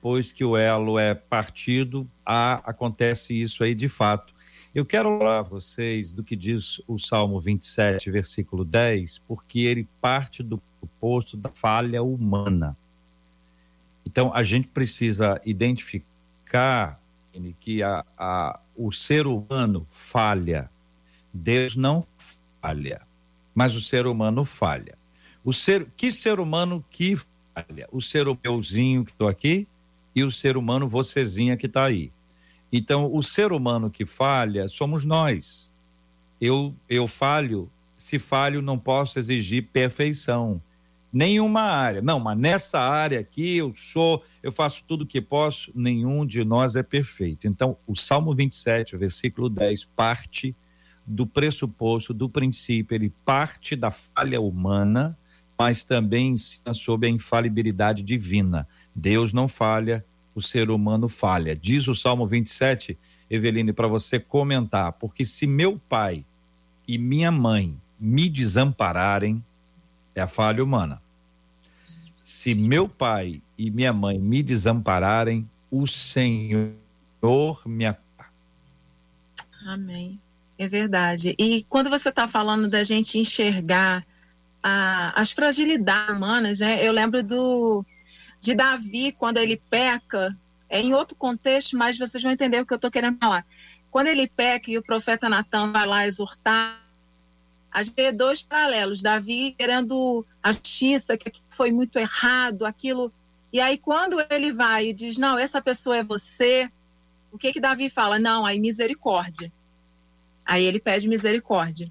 Pois 0.00 0.30
que 0.30 0.44
o 0.44 0.56
elo 0.56 1.00
é 1.00 1.16
partido, 1.16 2.08
a, 2.24 2.62
acontece 2.70 3.34
isso 3.34 3.64
aí 3.64 3.74
de 3.74 3.88
fato. 3.88 4.32
Eu 4.74 4.84
quero 4.84 5.18
falar 5.18 5.38
a 5.38 5.42
vocês 5.42 6.12
do 6.12 6.22
que 6.22 6.36
diz 6.36 6.80
o 6.86 6.98
Salmo 6.98 7.40
27, 7.40 8.10
versículo 8.10 8.64
10, 8.64 9.18
porque 9.26 9.60
ele 9.60 9.88
parte 10.00 10.42
do 10.42 10.60
posto 11.00 11.36
da 11.36 11.48
falha 11.48 12.02
humana. 12.02 12.76
Então, 14.06 14.30
a 14.34 14.42
gente 14.42 14.68
precisa 14.68 15.40
identificar 15.44 17.00
que 17.60 17.82
a, 17.82 18.04
a, 18.16 18.60
o 18.76 18.92
ser 18.92 19.26
humano 19.26 19.86
falha. 19.90 20.70
Deus 21.32 21.76
não 21.76 22.06
falha, 22.60 23.02
mas 23.54 23.74
o 23.74 23.80
ser 23.80 24.06
humano 24.06 24.44
falha. 24.44 24.98
O 25.44 25.52
ser, 25.52 25.86
que 25.96 26.12
ser 26.12 26.40
humano 26.40 26.84
que 26.90 27.16
falha? 27.16 27.88
O 27.90 28.02
ser 28.02 28.28
humanozinho 28.28 29.04
que 29.04 29.12
estou 29.12 29.28
aqui 29.28 29.66
e 30.14 30.22
o 30.24 30.30
ser 30.30 30.56
humano 30.56 30.88
vocêzinha 30.88 31.56
que 31.56 31.66
está 31.66 31.84
aí. 31.84 32.10
Então, 32.72 33.12
o 33.12 33.22
ser 33.22 33.52
humano 33.52 33.90
que 33.90 34.04
falha 34.04 34.68
somos 34.68 35.04
nós. 35.04 35.70
Eu, 36.40 36.74
eu 36.88 37.06
falho, 37.06 37.70
se 37.96 38.18
falho, 38.18 38.62
não 38.62 38.78
posso 38.78 39.18
exigir 39.18 39.68
perfeição 39.72 40.60
nenhuma 41.12 41.62
área. 41.62 42.02
Não, 42.02 42.20
mas 42.20 42.38
nessa 42.38 42.78
área 42.78 43.20
aqui 43.20 43.56
eu 43.56 43.72
sou, 43.74 44.22
eu 44.42 44.52
faço 44.52 44.84
tudo 44.86 45.06
que 45.06 45.20
posso, 45.20 45.72
nenhum 45.74 46.26
de 46.26 46.44
nós 46.44 46.76
é 46.76 46.82
perfeito. 46.82 47.46
Então, 47.46 47.76
o 47.86 47.96
Salmo 47.96 48.34
27, 48.34 48.96
versículo 48.96 49.48
10, 49.48 49.84
parte 49.84 50.54
do 51.06 51.26
pressuposto, 51.26 52.12
do 52.12 52.28
princípio, 52.28 52.94
ele 52.94 53.12
parte 53.24 53.74
da 53.74 53.90
falha 53.90 54.40
humana, 54.40 55.16
mas 55.58 55.82
também 55.82 56.32
ensina 56.32 56.74
sobre 56.74 57.08
a 57.08 57.10
infalibilidade 57.10 58.02
divina. 58.02 58.68
Deus 58.94 59.32
não 59.32 59.48
falha, 59.48 60.04
o 60.38 60.42
ser 60.42 60.70
humano 60.70 61.08
falha. 61.08 61.54
Diz 61.56 61.88
o 61.88 61.94
Salmo 61.94 62.26
27, 62.26 62.96
Eveline, 63.28 63.72
para 63.72 63.88
você 63.88 64.20
comentar, 64.20 64.92
porque 64.92 65.24
se 65.24 65.46
meu 65.46 65.80
pai 65.88 66.24
e 66.86 66.96
minha 66.96 67.30
mãe 67.30 67.76
me 67.98 68.28
desampararem, 68.28 69.44
é 70.14 70.20
a 70.20 70.26
falha 70.26 70.62
humana. 70.62 71.02
Se 72.24 72.54
meu 72.54 72.88
pai 72.88 73.42
e 73.58 73.70
minha 73.70 73.92
mãe 73.92 74.18
me 74.18 74.42
desampararem, 74.42 75.48
o 75.70 75.86
Senhor 75.86 76.72
me 77.66 77.84
Amém. 79.66 80.20
É 80.56 80.68
verdade. 80.68 81.34
E 81.36 81.64
quando 81.68 81.90
você 81.90 82.10
está 82.10 82.28
falando 82.28 82.68
da 82.68 82.84
gente 82.84 83.18
enxergar 83.18 84.06
a, 84.62 85.20
as 85.20 85.32
fragilidades 85.32 86.16
humanas, 86.16 86.60
né? 86.60 86.86
Eu 86.86 86.92
lembro 86.92 87.22
do 87.22 87.84
de 88.40 88.54
Davi 88.54 89.12
quando 89.12 89.38
ele 89.38 89.60
peca, 89.70 90.36
é 90.68 90.80
em 90.80 90.94
outro 90.94 91.16
contexto, 91.16 91.76
mas 91.76 91.98
vocês 91.98 92.22
vão 92.22 92.32
entender 92.32 92.60
o 92.60 92.66
que 92.66 92.72
eu 92.72 92.76
estou 92.76 92.90
querendo 92.90 93.18
falar. 93.18 93.44
Quando 93.90 94.08
ele 94.08 94.28
peca 94.28 94.70
e 94.70 94.78
o 94.78 94.82
profeta 94.82 95.28
Natan 95.28 95.72
vai 95.72 95.86
lá 95.86 96.06
exortar 96.06 96.88
a 97.70 97.82
gente 97.82 97.94
vê 97.94 98.12
dois 98.12 98.42
paralelos. 98.42 99.02
Davi 99.02 99.54
querendo 99.56 100.24
a 100.42 100.52
justiça, 100.52 101.16
que 101.16 101.32
foi 101.48 101.70
muito 101.70 101.98
errado, 101.98 102.64
aquilo. 102.64 103.12
E 103.52 103.60
aí, 103.60 103.78
quando 103.78 104.18
ele 104.30 104.52
vai 104.52 104.88
e 104.88 104.92
diz, 104.92 105.18
não, 105.18 105.38
essa 105.38 105.60
pessoa 105.60 105.96
é 105.96 106.04
você, 106.04 106.70
o 107.30 107.38
que 107.38 107.52
que 107.52 107.60
Davi 107.60 107.90
fala? 107.90 108.18
Não, 108.18 108.44
aí 108.44 108.58
misericórdia. 108.58 109.52
Aí 110.44 110.64
ele 110.64 110.80
pede 110.80 111.08
misericórdia. 111.08 111.90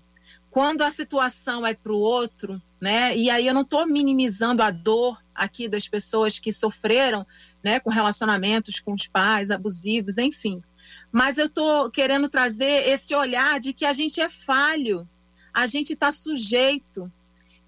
Quando 0.50 0.82
a 0.82 0.90
situação 0.90 1.66
é 1.66 1.74
para 1.76 1.94
o 1.94 2.00
outro, 2.00 2.62
né? 2.82 3.16
E 3.16 3.30
aí 3.30 3.46
eu 3.46 3.54
não 3.54 3.62
estou 3.62 3.86
minimizando 3.86 4.64
a 4.64 4.72
dor 4.72 5.22
aqui 5.38 5.70
das 5.70 5.88
pessoas 5.88 6.40
que 6.40 6.52
sofreram, 6.52 7.26
né? 7.64 7.80
Com 7.80 7.90
relacionamentos 7.90 8.80
com 8.80 8.94
os 8.94 9.08
pais 9.08 9.52
abusivos, 9.52 10.18
enfim. 10.18 10.62
Mas 11.12 11.38
eu 11.38 11.46
estou 11.46 11.90
querendo 11.90 12.28
trazer 12.28 12.90
esse 12.90 13.16
olhar 13.16 13.60
de 13.60 13.72
que 13.72 13.86
a 13.86 13.94
gente 13.94 14.20
é 14.20 14.30
falho, 14.30 15.08
a 15.54 15.66
gente 15.68 15.94
está 15.94 16.12
sujeito. 16.12 17.12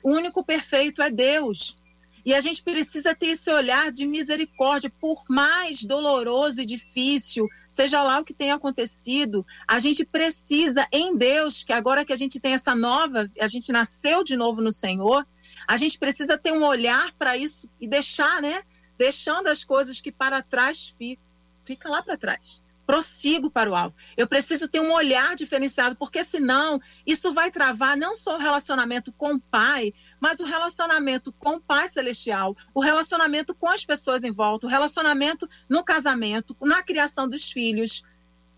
O 0.03 0.11
único 0.11 0.43
perfeito 0.43 1.01
é 1.01 1.09
Deus. 1.09 1.77
E 2.25 2.33
a 2.33 2.41
gente 2.41 2.61
precisa 2.61 3.15
ter 3.15 3.27
esse 3.27 3.51
olhar 3.51 3.91
de 3.91 4.05
misericórdia, 4.05 4.91
por 4.99 5.23
mais 5.29 5.83
doloroso 5.83 6.61
e 6.61 6.65
difícil, 6.65 7.47
seja 7.67 8.03
lá 8.03 8.19
o 8.19 8.25
que 8.25 8.33
tenha 8.33 8.55
acontecido, 8.55 9.45
a 9.67 9.79
gente 9.79 10.05
precisa 10.05 10.87
em 10.91 11.15
Deus, 11.15 11.63
que 11.63 11.71
agora 11.71 12.03
que 12.03 12.13
a 12.13 12.15
gente 12.15 12.39
tem 12.39 12.53
essa 12.53 12.75
nova, 12.75 13.31
a 13.39 13.47
gente 13.47 13.71
nasceu 13.71 14.23
de 14.23 14.35
novo 14.35 14.61
no 14.61 14.71
Senhor, 14.71 15.25
a 15.69 15.77
gente 15.77 15.99
precisa 15.99 16.35
ter 16.35 16.51
um 16.51 16.63
olhar 16.63 17.13
para 17.13 17.37
isso 17.37 17.69
e 17.79 17.87
deixar, 17.87 18.41
né? 18.41 18.63
Deixando 18.97 19.45
as 19.45 19.63
coisas 19.63 20.01
que 20.01 20.11
para 20.11 20.41
trás 20.41 20.95
ficam, 20.97 21.23
fica 21.63 21.87
lá 21.87 22.01
para 22.01 22.17
trás 22.17 22.63
prossigo 22.87 23.51
para 23.51 23.69
o 23.69 23.75
alvo. 23.75 23.95
Eu 24.17 24.25
preciso 24.25 24.67
ter 24.67 24.79
um 24.79 24.91
olhar 24.91 25.35
diferenciado, 25.35 25.95
porque 25.95 26.23
senão 26.23 26.81
isso 27.05 27.31
vai 27.31 27.51
travar 27.51 27.95
não 27.95 28.15
só 28.15 28.35
o 28.35 28.39
relacionamento 28.39 29.11
com 29.11 29.35
o 29.35 29.39
pai, 29.39 29.93
mas 30.19 30.39
o 30.39 30.43
relacionamento 30.43 31.31
com 31.31 31.57
o 31.57 31.61
Pai 31.61 31.87
Celestial, 31.87 32.57
o 32.73 32.81
relacionamento 32.81 33.53
com 33.53 33.67
as 33.67 33.85
pessoas 33.85 34.23
em 34.23 34.31
volta, 34.31 34.65
o 34.65 34.69
relacionamento 34.69 35.47
no 35.69 35.83
casamento, 35.83 36.57
na 36.59 36.81
criação 36.81 37.29
dos 37.29 37.51
filhos. 37.51 38.01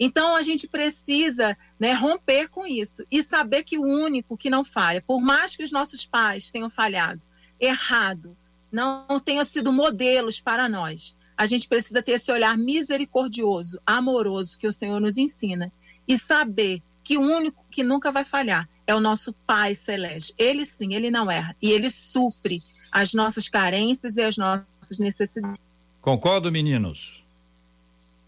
Então 0.03 0.35
a 0.35 0.41
gente 0.41 0.67
precisa 0.67 1.55
né, 1.79 1.93
romper 1.93 2.49
com 2.49 2.65
isso 2.65 3.05
e 3.11 3.21
saber 3.21 3.61
que 3.61 3.77
o 3.77 3.83
único 3.83 4.35
que 4.35 4.49
não 4.49 4.63
falha, 4.63 4.99
por 4.99 5.21
mais 5.21 5.55
que 5.55 5.61
os 5.61 5.71
nossos 5.71 6.07
pais 6.07 6.49
tenham 6.49 6.71
falhado, 6.71 7.21
errado, 7.59 8.35
não 8.71 9.19
tenham 9.19 9.43
sido 9.43 9.71
modelos 9.71 10.41
para 10.41 10.67
nós, 10.67 11.15
a 11.37 11.45
gente 11.45 11.67
precisa 11.67 12.01
ter 12.01 12.13
esse 12.13 12.31
olhar 12.31 12.57
misericordioso, 12.57 13.79
amoroso 13.85 14.57
que 14.57 14.65
o 14.65 14.71
Senhor 14.71 14.99
nos 14.99 15.19
ensina 15.19 15.71
e 16.07 16.17
saber 16.17 16.81
que 17.03 17.15
o 17.15 17.21
único 17.21 17.63
que 17.69 17.83
nunca 17.83 18.11
vai 18.11 18.23
falhar 18.23 18.67
é 18.87 18.95
o 18.95 18.99
nosso 18.99 19.31
Pai 19.45 19.75
Celeste. 19.75 20.33
Ele 20.35 20.65
sim, 20.65 20.95
ele 20.95 21.11
não 21.11 21.29
erra 21.29 21.55
e 21.61 21.71
ele 21.71 21.91
supre 21.91 22.59
as 22.91 23.13
nossas 23.13 23.47
carências 23.47 24.17
e 24.17 24.23
as 24.23 24.35
nossas 24.35 24.97
necessidades. 24.97 25.61
Concordo, 26.01 26.51
meninos? 26.51 27.23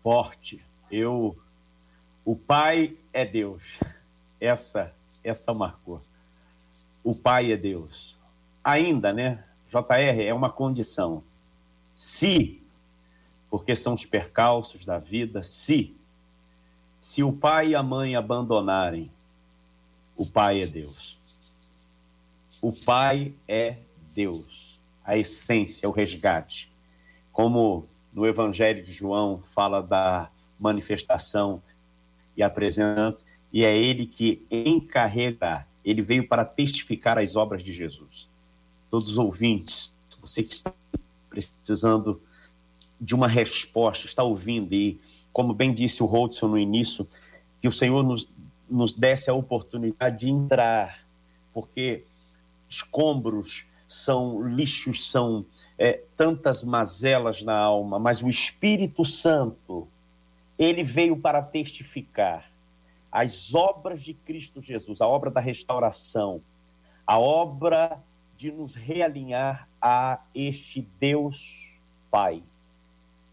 Forte. 0.03 0.61
Eu 0.91 1.36
o 2.26 2.36
Pai 2.36 2.95
é 3.11 3.26
Deus. 3.26 3.63
Essa 4.39 4.93
essa 5.24 5.53
marcou. 5.53 6.01
O 7.03 7.15
Pai 7.15 7.51
é 7.51 7.57
Deus. 7.57 8.17
Ainda, 8.63 9.13
né? 9.13 9.43
JR 9.69 10.21
é 10.21 10.34
uma 10.34 10.49
condição. 10.49 11.24
Se 11.93 12.63
porque 13.53 13.76
são 13.76 13.93
os 13.93 14.03
percalços 14.03 14.84
da 14.84 14.97
vida. 14.97 15.43
Se, 15.43 15.95
se 16.99 17.21
o 17.21 17.32
pai 17.32 17.67
e 17.67 17.76
a 17.76 17.84
mãe 17.84 18.15
abandonarem, 18.15 19.11
o 20.17 20.26
pai 20.26 20.63
é 20.63 20.65
Deus. 20.65 21.19
O 22.59 22.71
pai 22.74 23.32
é 23.47 23.78
Deus, 24.15 24.80
a 25.05 25.15
essência, 25.15 25.88
o 25.88 25.91
resgate. 25.91 26.71
Como 27.32 27.88
no 28.11 28.26
Evangelho 28.26 28.84
de 28.84 28.91
João 28.91 29.43
fala 29.53 29.84
da 29.84 30.32
manifestação 30.59 31.61
e 32.36 32.44
apresenta, 32.44 33.24
e 33.52 33.64
é 33.64 33.78
ele 33.78 34.06
que 34.06 34.46
encarrega, 34.50 35.68
ele 35.86 36.02
veio 36.02 36.28
para 36.28 36.44
testificar 36.44 37.18
as 37.18 37.36
obras 37.36 37.64
de 37.64 37.72
Jesus. 37.72 38.28
Todos 38.90 39.10
os 39.10 39.18
ouvintes, 39.18 39.94
você 40.20 40.42
que 40.42 40.54
está 40.54 40.74
precisando 41.30 42.22
de 43.00 43.14
uma 43.14 43.28
resposta, 43.28 44.06
está 44.06 44.24
ouvindo, 44.24 44.74
e 44.74 45.00
como 45.32 45.54
bem 45.54 45.74
disse 45.74 46.02
o 46.02 46.06
Holdson 46.06 46.48
no 46.48 46.58
início, 46.58 47.08
que 47.62 47.68
o 47.68 47.72
Senhor 47.72 48.04
nos, 48.04 48.30
nos 48.70 48.94
desse 48.94 49.30
a 49.30 49.34
oportunidade 49.34 50.20
de 50.20 50.30
entrar, 50.30 51.06
porque 51.54 52.04
escombros 52.70 53.66
são 53.88 54.48
lixos, 54.48 55.10
são 55.12 55.46
é, 55.78 56.02
tantas 56.16 56.64
mazelas 56.64 57.42
na 57.42 57.56
alma, 57.58 58.00
mas 58.00 58.24
o 58.24 58.30
Espírito 58.30 59.04
Santo, 59.06 59.88
ele 60.58 60.84
veio 60.84 61.18
para 61.18 61.41
testificar 61.41 62.51
as 63.12 63.54
obras 63.54 64.01
de 64.01 64.14
Cristo 64.14 64.62
Jesus, 64.62 64.99
a 64.99 65.08
obra 65.08 65.30
da 65.30 65.39
restauração, 65.39 66.41
a 67.06 67.20
obra 67.20 68.01
de 68.38 68.51
nos 68.51 68.76
realinhar 68.76 69.68
a 69.82 70.20
este 70.34 70.82
Deus 70.99 71.70
Pai. 72.10 72.41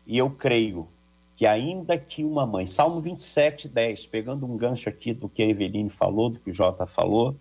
E 0.07 0.18
eu 0.18 0.31
creio 0.31 0.89
que 1.37 1.47
ainda 1.47 1.97
que 1.97 2.23
uma 2.23 2.45
mãe, 2.45 2.66
Salmo 2.66 3.01
27, 3.01 3.68
10, 3.68 4.07
pegando 4.07 4.45
um 4.45 4.57
gancho 4.57 4.89
aqui 4.89 5.14
do 5.14 5.29
que 5.29 5.43
a 5.43 5.47
Eveline 5.47 5.89
falou, 5.89 6.29
do 6.29 6.39
que 6.39 6.51
o 6.51 6.55
Jota 6.55 6.87
falou, 6.87 7.35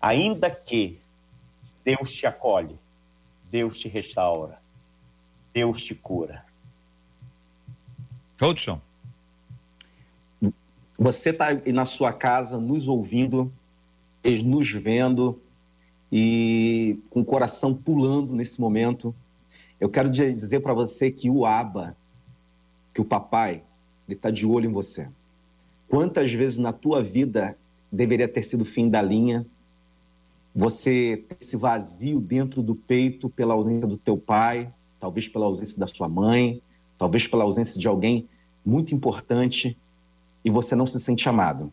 ainda 0.00 0.50
que 0.50 1.00
Deus 1.82 2.12
te 2.12 2.26
acolhe, 2.26 2.78
Deus 3.50 3.78
te 3.78 3.88
restaura, 3.88 4.60
Deus 5.54 5.82
te 5.82 5.94
cura. 5.94 6.44
Hudson. 8.40 8.80
Você 10.98 11.30
está 11.30 11.46
aí 11.46 11.72
na 11.72 11.86
sua 11.86 12.12
casa 12.12 12.58
nos 12.58 12.86
ouvindo, 12.86 13.52
nos 14.24 14.70
vendo 14.70 15.40
e 16.10 16.98
com 17.10 17.20
o 17.20 17.24
coração 17.24 17.74
pulando 17.74 18.34
nesse 18.34 18.60
momento. 18.60 19.14
Eu 19.80 19.88
quero 19.88 20.10
dizer 20.10 20.60
para 20.60 20.74
você 20.74 21.10
que 21.10 21.30
o 21.30 21.44
Aba, 21.46 21.96
que 22.94 23.00
o 23.00 23.04
papai, 23.04 23.62
ele 24.06 24.16
está 24.16 24.30
de 24.30 24.46
olho 24.46 24.68
em 24.68 24.72
você. 24.72 25.08
Quantas 25.88 26.32
vezes 26.32 26.58
na 26.58 26.72
tua 26.72 27.02
vida 27.02 27.56
deveria 27.90 28.28
ter 28.28 28.42
sido 28.42 28.64
fim 28.64 28.88
da 28.88 29.02
linha, 29.02 29.44
você 30.54 31.24
ter 31.28 31.38
esse 31.40 31.56
vazio 31.56 32.20
dentro 32.20 32.62
do 32.62 32.74
peito 32.74 33.28
pela 33.30 33.54
ausência 33.54 33.86
do 33.86 33.96
teu 33.96 34.16
pai, 34.16 34.72
talvez 35.00 35.26
pela 35.26 35.46
ausência 35.46 35.78
da 35.78 35.86
sua 35.86 36.08
mãe, 36.08 36.62
talvez 36.98 37.26
pela 37.26 37.44
ausência 37.44 37.80
de 37.80 37.88
alguém 37.88 38.28
muito 38.64 38.94
importante 38.94 39.76
e 40.44 40.50
você 40.50 40.74
não 40.74 40.86
se 40.86 40.98
sente 41.00 41.28
amado. 41.28 41.72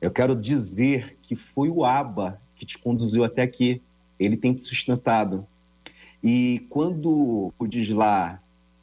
Eu 0.00 0.10
quero 0.10 0.36
dizer 0.36 1.16
que 1.22 1.34
foi 1.34 1.68
o 1.68 1.84
Aba 1.84 2.40
que 2.54 2.66
te 2.66 2.78
conduziu 2.78 3.24
até 3.24 3.42
aqui. 3.42 3.82
Ele 4.18 4.36
tem 4.36 4.54
te 4.54 4.64
sustentado. 4.64 5.46
E 6.22 6.66
quando 6.70 7.52
diz 7.68 7.88
lá 7.90 8.40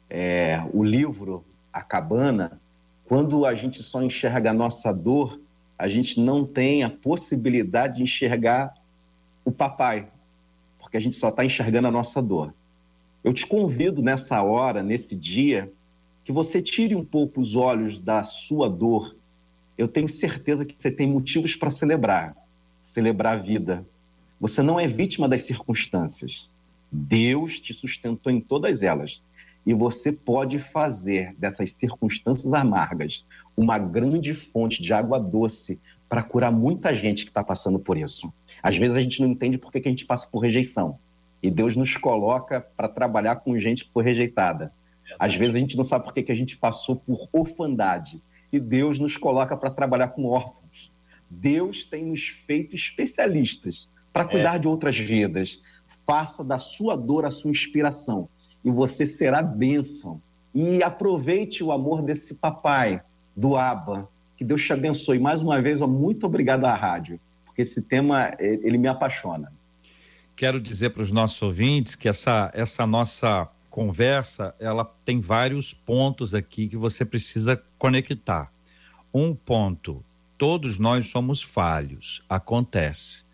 é, 0.08 0.62
o 0.72 0.82
livro 0.84 1.44
A 1.72 1.82
Cabana, 1.82 2.60
quando 3.06 3.44
a 3.44 3.54
gente 3.54 3.82
só 3.82 4.02
enxerga 4.02 4.50
a 4.50 4.54
nossa 4.54 4.92
dor, 4.92 5.40
a 5.78 5.88
gente 5.88 6.20
não 6.20 6.46
tem 6.46 6.82
a 6.82 6.90
possibilidade 6.90 7.96
de 7.96 8.02
enxergar 8.04 8.74
o 9.44 9.50
papai, 9.50 10.08
porque 10.78 10.96
a 10.96 11.00
gente 11.00 11.16
só 11.16 11.28
está 11.28 11.44
enxergando 11.44 11.88
a 11.88 11.90
nossa 11.90 12.22
dor. 12.22 12.54
Eu 13.22 13.32
te 13.32 13.46
convido 13.46 14.02
nessa 14.02 14.42
hora, 14.42 14.82
nesse 14.82 15.14
dia, 15.16 15.70
que 16.24 16.32
você 16.32 16.62
tire 16.62 16.94
um 16.94 17.04
pouco 17.04 17.40
os 17.40 17.54
olhos 17.54 17.98
da 17.98 18.24
sua 18.24 18.68
dor. 18.68 19.14
Eu 19.76 19.88
tenho 19.88 20.08
certeza 20.08 20.64
que 20.64 20.74
você 20.78 20.90
tem 20.90 21.06
motivos 21.06 21.54
para 21.54 21.70
celebrar 21.70 22.36
celebrar 22.94 23.36
a 23.36 23.42
vida. 23.42 23.84
Você 24.40 24.62
não 24.62 24.78
é 24.78 24.86
vítima 24.86 25.28
das 25.28 25.42
circunstâncias. 25.42 26.48
Deus 26.90 27.58
te 27.58 27.74
sustentou 27.74 28.32
em 28.32 28.40
todas 28.40 28.82
elas. 28.82 29.20
E 29.66 29.74
você 29.74 30.12
pode 30.12 30.58
fazer 30.58 31.34
dessas 31.36 31.72
circunstâncias 31.72 32.52
amargas 32.52 33.26
uma 33.56 33.78
grande 33.78 34.32
fonte 34.32 34.80
de 34.80 34.92
água 34.92 35.18
doce 35.18 35.78
para 36.08 36.22
curar 36.22 36.52
muita 36.52 36.94
gente 36.94 37.24
que 37.24 37.30
está 37.30 37.42
passando 37.42 37.78
por 37.78 37.96
isso. 37.96 38.32
Às 38.62 38.76
vezes 38.76 38.96
a 38.96 39.00
gente 39.00 39.20
não 39.20 39.28
entende 39.28 39.58
por 39.58 39.72
que, 39.72 39.80
que 39.80 39.88
a 39.88 39.90
gente 39.90 40.04
passa 40.04 40.26
por 40.26 40.38
rejeição. 40.38 40.98
E 41.42 41.50
Deus 41.50 41.74
nos 41.74 41.96
coloca 41.96 42.60
para 42.60 42.88
trabalhar 42.88 43.36
com 43.36 43.58
gente 43.58 43.84
que 43.84 43.92
foi 43.92 44.04
rejeitada. 44.04 44.72
Às 45.18 45.34
vezes 45.34 45.56
a 45.56 45.58
gente 45.58 45.76
não 45.76 45.84
sabe 45.84 46.04
por 46.04 46.12
que, 46.12 46.30
a 46.30 46.34
gente 46.34 46.56
passou 46.56 46.96
por 46.96 47.28
orfandade. 47.32 48.20
E 48.52 48.58
Deus 48.58 48.98
nos 48.98 49.16
coloca 49.16 49.56
para 49.56 49.70
trabalhar 49.70 50.08
com 50.08 50.26
órfãos. 50.26 50.90
Deus 51.28 51.84
tem 51.84 52.04
nos 52.04 52.28
feito 52.46 52.74
especialistas 52.74 53.88
para 54.12 54.24
cuidar 54.24 54.56
é. 54.56 54.58
de 54.58 54.68
outras 54.68 54.96
vidas. 54.96 55.60
Faça 56.06 56.44
da 56.44 56.58
sua 56.58 56.96
dor 56.96 57.24
a 57.24 57.30
sua 57.30 57.50
inspiração 57.50 58.28
e 58.64 58.70
você 58.70 59.06
será 59.06 59.42
bênção. 59.42 60.20
E 60.54 60.82
aproveite 60.82 61.64
o 61.64 61.72
amor 61.72 62.02
desse 62.02 62.34
papai, 62.34 63.02
do 63.34 63.56
Aba. 63.56 64.08
Que 64.36 64.44
Deus 64.44 64.62
te 64.62 64.72
abençoe. 64.72 65.18
Mais 65.18 65.40
uma 65.40 65.60
vez, 65.60 65.80
muito 65.80 66.26
obrigado 66.26 66.64
à 66.64 66.74
rádio 66.74 67.18
porque 67.54 67.62
esse 67.62 67.80
tema 67.80 68.34
ele 68.40 68.76
me 68.76 68.88
apaixona. 68.88 69.52
Quero 70.34 70.60
dizer 70.60 70.90
para 70.90 71.04
os 71.04 71.12
nossos 71.12 71.40
ouvintes 71.40 71.94
que 71.94 72.08
essa, 72.08 72.50
essa 72.52 72.84
nossa 72.84 73.48
conversa 73.74 74.54
ela 74.60 74.84
tem 75.04 75.20
vários 75.20 75.74
pontos 75.74 76.32
aqui 76.32 76.68
que 76.68 76.76
você 76.76 77.04
precisa 77.04 77.60
conectar. 77.76 78.52
Um 79.12 79.34
ponto: 79.34 80.04
todos 80.38 80.78
nós 80.78 81.08
somos 81.08 81.42
falhos, 81.42 82.22
acontece. 82.28 83.24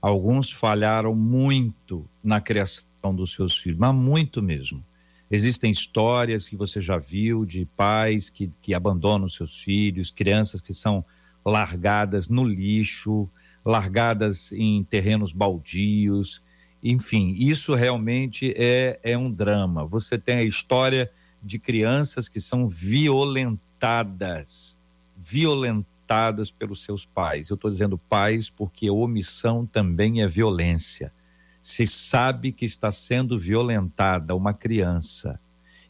Alguns 0.00 0.50
falharam 0.50 1.14
muito 1.14 2.08
na 2.24 2.40
criação 2.40 3.14
dos 3.14 3.34
seus 3.34 3.54
filhos, 3.54 3.78
mas 3.78 3.94
muito 3.94 4.42
mesmo. 4.42 4.82
Existem 5.30 5.70
histórias 5.70 6.48
que 6.48 6.56
você 6.56 6.80
já 6.80 6.96
viu 6.96 7.44
de 7.44 7.66
pais 7.76 8.30
que, 8.30 8.50
que 8.62 8.72
abandonam 8.72 9.28
seus 9.28 9.58
filhos, 9.58 10.10
crianças 10.10 10.62
que 10.62 10.72
são 10.72 11.04
largadas 11.44 12.28
no 12.28 12.44
lixo, 12.44 13.28
largadas 13.62 14.52
em 14.52 14.82
terrenos 14.84 15.34
baldios. 15.34 16.41
Enfim, 16.82 17.34
isso 17.38 17.74
realmente 17.74 18.52
é, 18.56 18.98
é 19.02 19.16
um 19.16 19.30
drama. 19.30 19.86
Você 19.86 20.18
tem 20.18 20.38
a 20.38 20.42
história 20.42 21.10
de 21.42 21.58
crianças 21.58 22.28
que 22.28 22.40
são 22.40 22.68
violentadas, 22.68 24.76
violentadas 25.16 26.50
pelos 26.50 26.82
seus 26.82 27.06
pais. 27.06 27.48
Eu 27.48 27.54
estou 27.54 27.70
dizendo 27.70 27.96
pais 27.96 28.50
porque 28.50 28.90
omissão 28.90 29.64
também 29.64 30.22
é 30.22 30.26
violência. 30.26 31.12
Se 31.60 31.86
sabe 31.86 32.50
que 32.50 32.64
está 32.64 32.90
sendo 32.90 33.38
violentada 33.38 34.34
uma 34.34 34.52
criança 34.52 35.38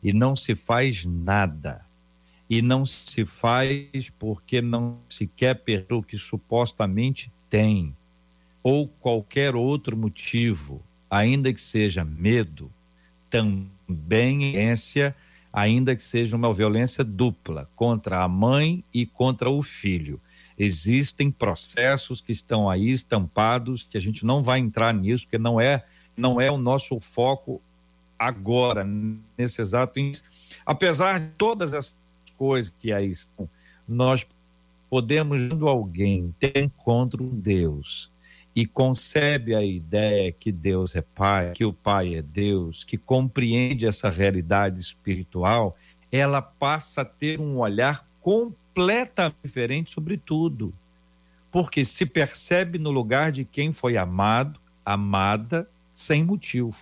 e 0.02 0.12
não 0.12 0.36
se 0.36 0.54
faz 0.54 1.06
nada, 1.06 1.86
e 2.50 2.60
não 2.60 2.84
se 2.84 3.24
faz 3.24 4.10
porque 4.18 4.60
não 4.60 4.98
se 5.08 5.26
quer 5.26 5.54
perder 5.54 5.94
o 5.94 6.02
que 6.02 6.18
supostamente 6.18 7.32
tem, 7.48 7.96
ou 8.62 8.86
qualquer 8.86 9.56
outro 9.56 9.96
motivo, 9.96 10.82
ainda 11.10 11.52
que 11.52 11.60
seja 11.60 12.04
medo, 12.04 12.70
também 13.28 14.52
violência, 14.52 15.14
ainda 15.52 15.94
que 15.96 16.02
seja 16.02 16.36
uma 16.36 16.52
violência 16.52 17.04
dupla 17.04 17.68
contra 17.74 18.22
a 18.22 18.28
mãe 18.28 18.84
e 18.92 19.04
contra 19.04 19.50
o 19.50 19.62
filho. 19.62 20.20
Existem 20.58 21.30
processos 21.30 22.20
que 22.20 22.32
estão 22.32 22.70
aí 22.70 22.90
estampados 22.90 23.86
que 23.88 23.96
a 23.98 24.00
gente 24.00 24.24
não 24.24 24.42
vai 24.42 24.58
entrar 24.58 24.94
nisso, 24.94 25.24
porque 25.24 25.38
não 25.38 25.60
é 25.60 25.84
não 26.14 26.38
é 26.38 26.50
o 26.50 26.58
nosso 26.58 27.00
foco 27.00 27.60
agora 28.18 28.86
nesse 29.36 29.62
exato 29.62 29.98
apesar 30.64 31.18
de 31.18 31.28
todas 31.38 31.72
as 31.72 31.96
coisas 32.36 32.72
que 32.78 32.92
aí 32.92 33.10
estão, 33.10 33.48
nós 33.88 34.26
podemos, 34.90 35.40
quando 35.48 35.68
alguém 35.68 36.34
tem 36.38 36.64
encontro 36.64 37.24
com 37.24 37.40
Deus 37.40 38.11
e 38.54 38.66
concebe 38.66 39.54
a 39.54 39.62
ideia 39.62 40.30
que 40.30 40.52
Deus 40.52 40.94
é 40.94 41.00
Pai, 41.00 41.52
que 41.52 41.64
o 41.64 41.72
Pai 41.72 42.14
é 42.14 42.22
Deus, 42.22 42.84
que 42.84 42.98
compreende 42.98 43.86
essa 43.86 44.10
realidade 44.10 44.78
espiritual, 44.78 45.76
ela 46.10 46.42
passa 46.42 47.00
a 47.00 47.04
ter 47.04 47.40
um 47.40 47.58
olhar 47.58 48.06
completamente 48.20 49.36
diferente 49.42 49.90
sobre 49.90 50.18
tudo. 50.18 50.72
Porque 51.50 51.84
se 51.84 52.04
percebe 52.04 52.78
no 52.78 52.90
lugar 52.90 53.32
de 53.32 53.44
quem 53.44 53.72
foi 53.72 53.96
amado, 53.96 54.60
amada, 54.84 55.68
sem 55.94 56.22
motivo, 56.22 56.76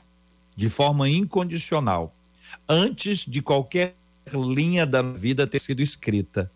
de 0.57 0.69
forma 0.69 1.09
incondicional. 1.09 2.15
Antes 2.69 3.25
de 3.25 3.41
qualquer 3.41 3.95
linha 4.33 4.85
da 4.85 5.03
vida 5.03 5.47
ter 5.47 5.61
sido 5.61 5.83
escrita. 5.83 6.51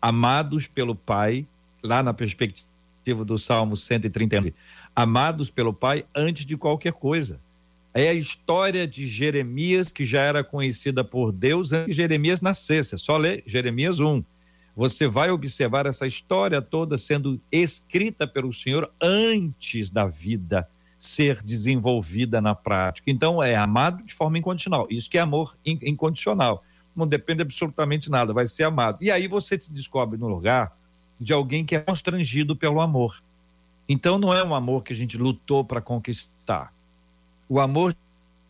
Amados 0.00 0.66
pelo 0.66 0.94
Pai, 0.94 1.46
lá 1.82 2.02
na 2.02 2.12
perspectiva 2.12 2.69
do 3.14 3.38
Salmo 3.38 3.76
139, 3.76 4.54
amados 4.94 5.50
pelo 5.50 5.72
Pai 5.72 6.04
antes 6.14 6.46
de 6.46 6.56
qualquer 6.56 6.92
coisa. 6.92 7.40
É 7.92 8.08
a 8.08 8.14
história 8.14 8.86
de 8.86 9.06
Jeremias, 9.06 9.90
que 9.90 10.04
já 10.04 10.20
era 10.20 10.44
conhecida 10.44 11.02
por 11.02 11.32
Deus 11.32 11.72
antes 11.72 11.86
que 11.86 11.92
Jeremias 11.92 12.40
nascesse. 12.40 12.94
É 12.94 12.98
só 12.98 13.16
ler 13.16 13.42
Jeremias 13.46 13.98
1. 13.98 14.22
Você 14.76 15.08
vai 15.08 15.30
observar 15.30 15.86
essa 15.86 16.06
história 16.06 16.62
toda 16.62 16.96
sendo 16.96 17.40
escrita 17.50 18.26
pelo 18.26 18.52
Senhor 18.52 18.90
antes 19.00 19.90
da 19.90 20.06
vida 20.06 20.68
ser 20.96 21.42
desenvolvida 21.42 22.40
na 22.40 22.54
prática. 22.54 23.10
Então, 23.10 23.42
é 23.42 23.56
amado 23.56 24.04
de 24.04 24.14
forma 24.14 24.38
incondicional. 24.38 24.86
Isso 24.90 25.10
que 25.10 25.18
é 25.18 25.20
amor 25.20 25.56
incondicional. 25.64 26.62
Não 26.94 27.06
depende 27.06 27.42
absolutamente 27.42 28.10
nada, 28.10 28.32
vai 28.32 28.46
ser 28.46 28.64
amado. 28.64 28.98
E 29.00 29.10
aí 29.10 29.26
você 29.26 29.58
se 29.58 29.72
descobre 29.72 30.18
no 30.18 30.28
lugar 30.28 30.76
de 31.20 31.32
alguém 31.32 31.64
que 31.64 31.74
é 31.74 31.80
constrangido 31.80 32.56
pelo 32.56 32.80
amor. 32.80 33.22
Então, 33.88 34.18
não 34.18 34.32
é 34.32 34.42
um 34.42 34.54
amor 34.54 34.82
que 34.82 34.92
a 34.92 34.96
gente 34.96 35.18
lutou 35.18 35.64
para 35.64 35.80
conquistar 35.80 36.72
o 37.50 37.58
amor 37.58 37.96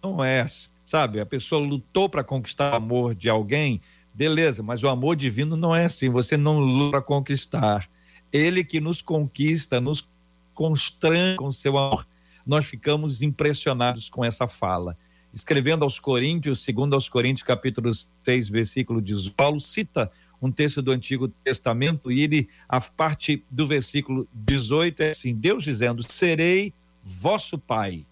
não 0.03 0.23
é, 0.23 0.45
sabe? 0.85 1.21
A 1.21 1.27
pessoa 1.27 1.67
lutou 1.67 2.07
para 2.07 2.23
conquistar 2.23 2.75
o 2.75 2.77
amor 2.77 3.15
de 3.15 3.31
alguém, 3.31 3.81
beleza, 4.13 4.63
mas 4.63 4.83
o 4.83 4.89
amor 4.89 5.17
divino 5.17 5.57
não 5.57 5.75
é 5.75 5.87
assim. 5.87 6.11
Você 6.11 6.37
não 6.37 6.59
luta 6.59 6.91
para 6.91 7.03
conquistar. 7.03 7.89
Ele 8.31 8.63
que 8.63 8.79
nos 8.79 9.01
conquista, 9.01 9.81
nos 9.81 10.07
constrange 10.53 11.37
com 11.37 11.51
seu 11.51 11.79
amor. 11.79 12.07
Nós 12.45 12.67
ficamos 12.67 13.23
impressionados 13.23 14.11
com 14.11 14.23
essa 14.23 14.47
fala. 14.47 14.99
Escrevendo 15.33 15.83
aos 15.83 15.99
Coríntios, 15.99 16.61
segundo 16.61 16.93
aos 16.93 17.09
Coríntios, 17.09 17.43
capítulo 17.43 17.91
6, 18.23 18.51
versículo 18.51 19.01
18, 19.01 19.35
Paulo 19.35 19.61
cita 19.61 20.11
um 20.41 20.51
texto 20.51 20.81
do 20.81 20.91
Antigo 20.91 21.29
Testamento 21.29 22.11
e 22.11 22.21
ele, 22.21 22.49
a 22.69 22.81
parte 22.81 23.45
do 23.51 23.67
versículo 23.67 24.27
18 24.33 25.03
é 25.03 25.11
assim: 25.11 25.35
Deus 25.35 25.65
dizendo: 25.65 26.03
Serei 26.03 26.73
vosso 27.03 27.59
pai 27.59 28.05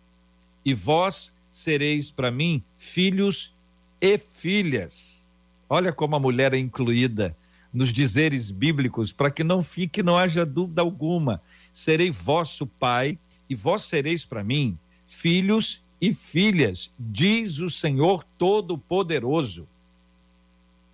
e 0.65 0.75
vós 0.75 1.33
sereis 1.51 2.11
para 2.11 2.31
mim 2.31 2.63
filhos 2.77 3.55
e 4.01 4.19
filhas. 4.19 5.27
Olha 5.69 5.93
como 5.93 6.17
a 6.17 6.21
mulher 6.21 6.55
é 6.55 6.59
incluída 6.59 7.37
nos 7.73 7.93
dizeres 7.93 8.51
bíblicos, 8.51 9.13
para 9.13 9.31
que 9.31 9.45
não 9.45 9.63
fique, 9.63 10.03
não 10.03 10.17
haja 10.17 10.45
dúvida 10.45 10.81
alguma. 10.81 11.43
Serei 11.73 12.11
vosso 12.11 12.67
pai 12.67 13.19
e 13.49 13.55
vós 13.55 13.83
sereis 13.83 14.25
para 14.25 14.43
mim 14.43 14.79
filhos 15.07 15.83
e 16.01 16.13
filhas, 16.13 16.91
diz 16.99 17.59
o 17.59 17.71
Senhor 17.71 18.25
Todo-Poderoso. 18.37 19.67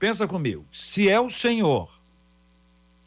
Pensa 0.05 0.29
comigo, 0.29 0.67
se 0.71 1.09
é 1.09 1.19
o 1.19 1.31
Senhor 1.31 1.91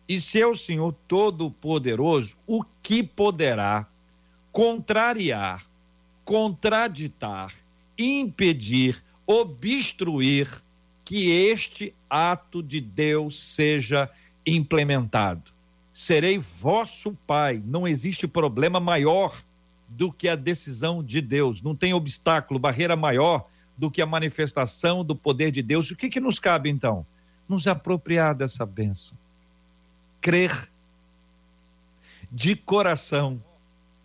e 0.09 0.19
se 0.19 0.41
é 0.41 0.47
o 0.47 0.57
Senhor 0.57 0.95
Todo-Poderoso, 1.07 2.35
o 2.47 2.63
que 2.81 3.03
poderá 3.03 3.85
contrariar 4.51 5.63
contraditar, 6.25 7.53
impedir, 7.95 9.03
obstruir 9.27 10.49
que 11.05 11.29
este 11.29 11.93
ato 12.09 12.63
de 12.63 12.81
Deus 12.81 13.43
seja 13.43 14.09
implementado. 14.43 15.51
Serei 15.93 16.39
vosso 16.39 17.15
pai. 17.27 17.61
Não 17.63 17.87
existe 17.87 18.27
problema 18.27 18.79
maior 18.79 19.39
do 19.87 20.11
que 20.11 20.27
a 20.27 20.35
decisão 20.35 21.03
de 21.03 21.21
Deus. 21.21 21.61
Não 21.61 21.75
tem 21.75 21.93
obstáculo, 21.93 22.59
barreira 22.59 22.95
maior 22.95 23.47
do 23.77 23.91
que 23.91 24.01
a 24.01 24.05
manifestação 24.05 25.03
do 25.03 25.15
poder 25.15 25.51
de 25.51 25.61
Deus. 25.61 25.91
O 25.91 25.95
que, 25.95 26.09
que 26.09 26.19
nos 26.19 26.39
cabe 26.39 26.69
então? 26.69 27.05
Nos 27.47 27.67
apropriar 27.67 28.33
dessa 28.33 28.65
bênção. 28.65 29.17
Crer 30.19 30.69
de 32.31 32.55
coração 32.55 33.41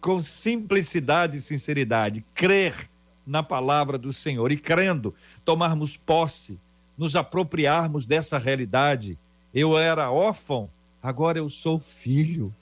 com 0.00 0.20
simplicidade 0.20 1.36
e 1.36 1.40
sinceridade, 1.40 2.24
crer 2.34 2.90
na 3.26 3.42
palavra 3.42 3.96
do 3.96 4.12
Senhor 4.12 4.50
e 4.50 4.56
crendo, 4.56 5.14
tomarmos 5.44 5.96
posse, 5.96 6.58
nos 6.98 7.14
apropriarmos 7.14 8.04
dessa 8.04 8.36
realidade. 8.36 9.16
Eu 9.54 9.78
era 9.78 10.10
órfão, 10.10 10.68
agora 11.00 11.38
eu 11.38 11.48
sou 11.48 11.78
filho, 11.78 12.52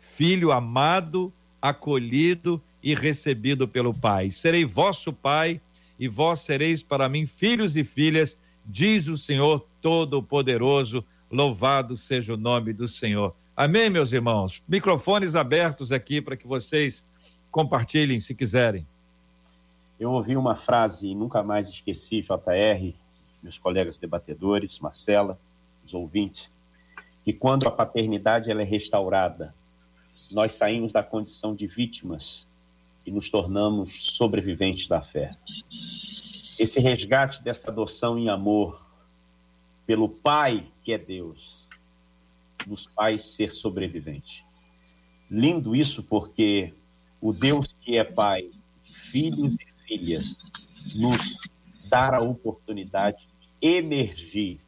filho 0.00 0.52
amado, 0.52 1.32
acolhido 1.60 2.60
e 2.82 2.94
recebido 2.94 3.66
pelo 3.66 3.94
Pai. 3.94 4.30
Serei 4.30 4.64
vosso 4.64 5.12
Pai 5.12 5.60
e 6.02 6.08
vós 6.08 6.40
sereis 6.40 6.82
para 6.82 7.08
mim 7.08 7.24
filhos 7.26 7.76
e 7.76 7.84
filhas, 7.84 8.36
diz 8.66 9.06
o 9.06 9.16
Senhor 9.16 9.64
Todo-Poderoso. 9.80 11.04
Louvado 11.30 11.96
seja 11.96 12.34
o 12.34 12.36
nome 12.36 12.72
do 12.72 12.88
Senhor. 12.88 13.36
Amém, 13.56 13.88
meus 13.88 14.12
irmãos? 14.12 14.64
Microfones 14.66 15.36
abertos 15.36 15.92
aqui 15.92 16.20
para 16.20 16.36
que 16.36 16.44
vocês 16.44 17.04
compartilhem 17.52 18.18
se 18.18 18.34
quiserem. 18.34 18.84
Eu 20.00 20.10
ouvi 20.10 20.36
uma 20.36 20.56
frase 20.56 21.06
e 21.06 21.14
nunca 21.14 21.40
mais 21.40 21.68
esqueci, 21.68 22.20
JR, 22.20 22.92
meus 23.40 23.56
colegas 23.56 23.96
debatedores, 23.96 24.80
Marcela, 24.80 25.38
os 25.86 25.94
ouvintes, 25.94 26.52
que 27.24 27.32
quando 27.32 27.68
a 27.68 27.70
paternidade 27.70 28.50
ela 28.50 28.62
é 28.62 28.64
restaurada, 28.64 29.54
nós 30.32 30.54
saímos 30.54 30.92
da 30.92 31.04
condição 31.04 31.54
de 31.54 31.68
vítimas 31.68 32.50
e 33.04 33.10
nos 33.10 33.28
tornamos 33.28 34.14
sobreviventes 34.16 34.88
da 34.88 35.02
fé. 35.02 35.36
Esse 36.58 36.80
resgate 36.80 37.42
dessa 37.42 37.70
adoção 37.70 38.18
em 38.18 38.28
amor 38.28 38.86
pelo 39.86 40.08
Pai 40.08 40.66
que 40.82 40.92
é 40.92 40.98
Deus, 40.98 41.66
nos 42.66 42.86
faz 42.86 43.24
ser 43.24 43.50
sobrevivente. 43.50 44.44
Lindo 45.30 45.74
isso 45.74 46.02
porque 46.02 46.72
o 47.20 47.32
Deus 47.32 47.74
que 47.80 47.98
é 47.98 48.04
Pai 48.04 48.50
de 48.84 48.94
filhos 48.94 49.56
e 49.56 49.86
filhas 49.86 50.38
nos 50.96 51.36
dá 51.88 52.16
a 52.16 52.20
oportunidade 52.20 53.28
de 53.40 53.68
emergir. 53.68 54.60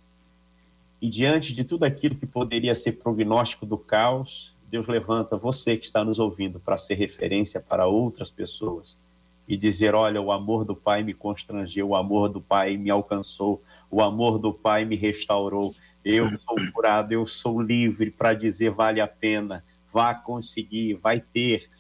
E 1.01 1.09
diante 1.09 1.53
de 1.53 1.65
tudo 1.65 1.85
aquilo 1.85 2.15
que 2.15 2.27
poderia 2.27 2.75
ser 2.75 2.93
prognóstico 2.93 3.67
do 3.67 3.77
caos, 3.77 4.54
Deus 4.75 4.89
levanta 4.89 5.37
você 5.37 5.77
que 5.77 5.85
está 5.85 6.05
nos 6.05 6.19
ouvindo 6.19 6.59
para 6.59 6.77
ser 6.77 6.95
referência 6.95 7.61
para 7.61 7.87
outras 7.87 8.29
pessoas 8.29 8.99
e 9.47 9.57
dizer: 9.57 9.95
Olha, 9.95 10.21
o 10.21 10.33
amor 10.33 10.65
do 10.65 10.75
Pai 10.75 11.05
me 11.05 11.15
constrangeu, 11.15 11.91
o 11.91 11.95
amor 11.95 12.29
do 12.29 12.41
Pai 12.41 12.77
me 12.77 12.91
alcançou, 12.91 13.63
o 13.89 14.03
amor 14.03 14.37
do 14.37 14.53
Pai 14.53 14.85
me 14.85 14.97
restaurou. 14.97 15.73
Eu 16.05 16.29
sou 16.41 16.57
curado, 16.73 17.13
eu 17.13 17.25
sou 17.25 17.63
livre 17.63 18.11
para 18.11 18.35
dizer 18.35 18.73
vale 18.73 19.01
a 19.01 19.07
pena, 19.07 19.65
vá 19.93 20.13
conseguir, 20.13 20.95
vai 20.95 21.21
ter 21.21 21.71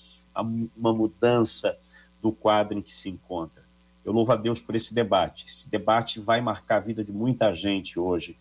uma 0.76 0.92
mudança 0.92 1.76
do 2.22 2.30
quadro 2.30 2.78
em 2.78 2.80
que 2.80 2.92
se 2.92 3.08
encontra. 3.08 3.64
Eu 4.04 4.12
louvo 4.12 4.30
a 4.30 4.36
Deus 4.36 4.60
por 4.60 4.76
esse 4.76 4.94
debate. 4.94 5.46
Esse 5.48 5.68
debate 5.68 6.20
vai 6.20 6.40
marcar 6.40 6.76
a 6.76 6.80
vida 6.80 7.02
de 7.02 7.10
muita 7.10 7.52
gente 7.52 7.98
hoje. 7.98 8.38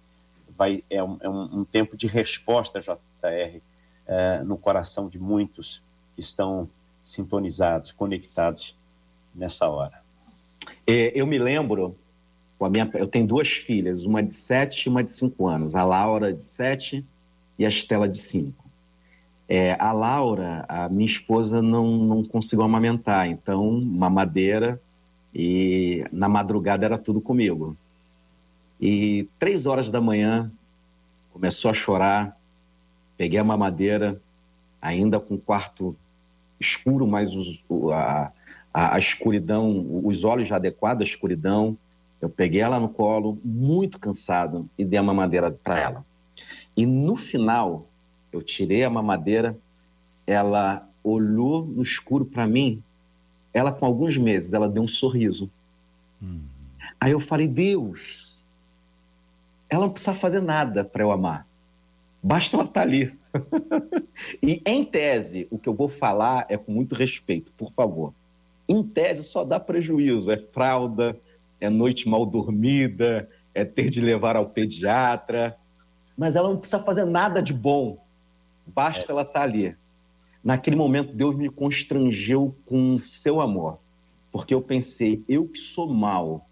Vai, 0.55 0.83
é, 0.91 1.03
um, 1.03 1.17
é 1.21 1.27
um, 1.27 1.65
tempo 1.65 1.97
de 1.97 2.05
resposta, 2.05 2.79
JR, 2.79 3.59
é, 4.07 4.43
no 4.43 4.57
coração 4.57 5.07
de 5.07 5.19
muitos 5.19 5.81
que 6.15 6.21
estão 6.21 6.69
sintonizados, 7.03 7.91
conectados 7.91 8.77
nessa 9.33 9.67
hora. 9.67 10.01
É, 10.85 11.11
eu 11.13 11.25
me 11.25 11.37
lembro 11.37 11.95
minha, 12.69 12.89
eu 12.93 13.07
tenho 13.07 13.27
duas 13.27 13.49
filhas, 13.49 14.05
uma 14.05 14.21
de 14.21 14.31
sete 14.31 14.85
e 14.85 14.89
uma 14.89 15.03
de 15.03 15.11
cinco 15.11 15.47
anos. 15.47 15.75
A 15.75 15.83
Laura 15.83 16.33
de 16.33 16.43
sete 16.43 17.05
e 17.57 17.65
a 17.65 17.69
Estela 17.69 18.07
de 18.07 18.17
cinco. 18.17 18.63
É, 19.47 19.75
a 19.79 19.91
Laura, 19.91 20.65
a 20.67 20.87
minha 20.87 21.05
esposa, 21.05 21.61
não, 21.61 21.87
não 21.97 22.23
conseguiu 22.23 22.63
amamentar, 22.63 23.27
então 23.27 23.81
mamadeira 23.81 24.81
e 25.33 26.05
na 26.11 26.29
madrugada 26.29 26.85
era 26.85 26.97
tudo 26.97 27.19
comigo. 27.19 27.75
E 28.79 29.27
três 29.39 29.65
horas 29.65 29.91
da 29.91 29.99
manhã 29.99 30.51
começou 31.31 31.69
a 31.69 31.73
chorar, 31.73 32.37
peguei 33.23 33.39
a 33.39 33.43
mamadeira, 33.43 34.21
ainda 34.81 35.17
com 35.17 35.35
o 35.35 35.39
quarto 35.39 35.95
escuro, 36.59 37.07
mas 37.07 37.33
os, 37.33 37.63
a, 37.93 38.33
a, 38.73 38.95
a 38.95 38.99
escuridão, 38.99 40.01
os 40.03 40.25
olhos 40.25 40.49
já 40.49 40.57
adequados 40.57 41.07
à 41.07 41.09
escuridão, 41.09 41.77
eu 42.19 42.27
peguei 42.27 42.59
ela 42.59 42.81
no 42.81 42.89
colo, 42.89 43.39
muito 43.41 43.97
cansado, 43.97 44.69
e 44.77 44.83
dei 44.83 44.99
a 44.99 45.03
mamadeira 45.03 45.49
para 45.51 45.79
ela. 45.79 46.05
E 46.75 46.85
no 46.85 47.15
final, 47.15 47.87
eu 48.29 48.41
tirei 48.41 48.83
a 48.83 48.89
mamadeira, 48.89 49.57
ela 50.27 50.85
olhou 51.01 51.65
no 51.65 51.81
escuro 51.81 52.25
para 52.25 52.45
mim, 52.45 52.83
ela 53.53 53.71
com 53.71 53.85
alguns 53.85 54.17
meses, 54.17 54.51
ela 54.51 54.67
deu 54.67 54.83
um 54.83 54.87
sorriso. 54.87 55.49
Uhum. 56.21 56.41
Aí 56.99 57.13
eu 57.13 57.21
falei, 57.21 57.47
Deus, 57.47 58.37
ela 59.69 59.85
não 59.85 59.93
precisa 59.93 60.13
fazer 60.13 60.41
nada 60.41 60.83
para 60.83 61.03
eu 61.03 61.11
amar. 61.13 61.47
Basta 62.23 62.55
ela 62.55 62.63
estar 62.63 62.79
tá 62.79 62.81
ali. 62.81 63.13
e 64.41 64.61
em 64.65 64.85
tese, 64.85 65.47
o 65.51 65.59
que 65.59 65.67
eu 65.67 65.73
vou 65.73 65.89
falar 65.89 66.45
é 66.47 66.57
com 66.57 66.71
muito 66.71 66.95
respeito, 66.95 67.51
por 67.57 67.73
favor. 67.73 68.13
Em 68.67 68.81
tese 68.81 69.23
só 69.23 69.43
dá 69.43 69.59
prejuízo, 69.59 70.31
é 70.31 70.37
fralda, 70.37 71.19
é 71.59 71.69
noite 71.69 72.07
mal 72.07 72.25
dormida, 72.25 73.29
é 73.53 73.65
ter 73.65 73.89
de 73.89 73.99
levar 73.99 74.37
ao 74.37 74.49
pediatra, 74.49 75.57
mas 76.17 76.35
ela 76.35 76.49
não 76.49 76.57
precisa 76.57 76.81
fazer 76.83 77.05
nada 77.05 77.41
de 77.41 77.53
bom, 77.53 77.97
basta 78.67 79.11
ela 79.11 79.23
estar 79.23 79.33
tá 79.33 79.41
ali. 79.41 79.75
Naquele 80.43 80.75
momento, 80.75 81.13
Deus 81.13 81.35
me 81.35 81.49
constrangeu 81.49 82.55
com 82.65 82.99
seu 82.99 83.41
amor, 83.41 83.79
porque 84.31 84.53
eu 84.53 84.61
pensei, 84.61 85.23
eu 85.27 85.47
que 85.47 85.59
sou 85.59 85.87
mal, 85.87 86.47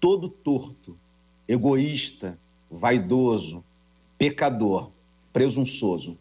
todo 0.00 0.28
torto, 0.28 0.96
egoísta, 1.48 2.38
vaidoso, 2.70 3.64
pecador, 4.22 4.92
presunçoso, 5.32 6.16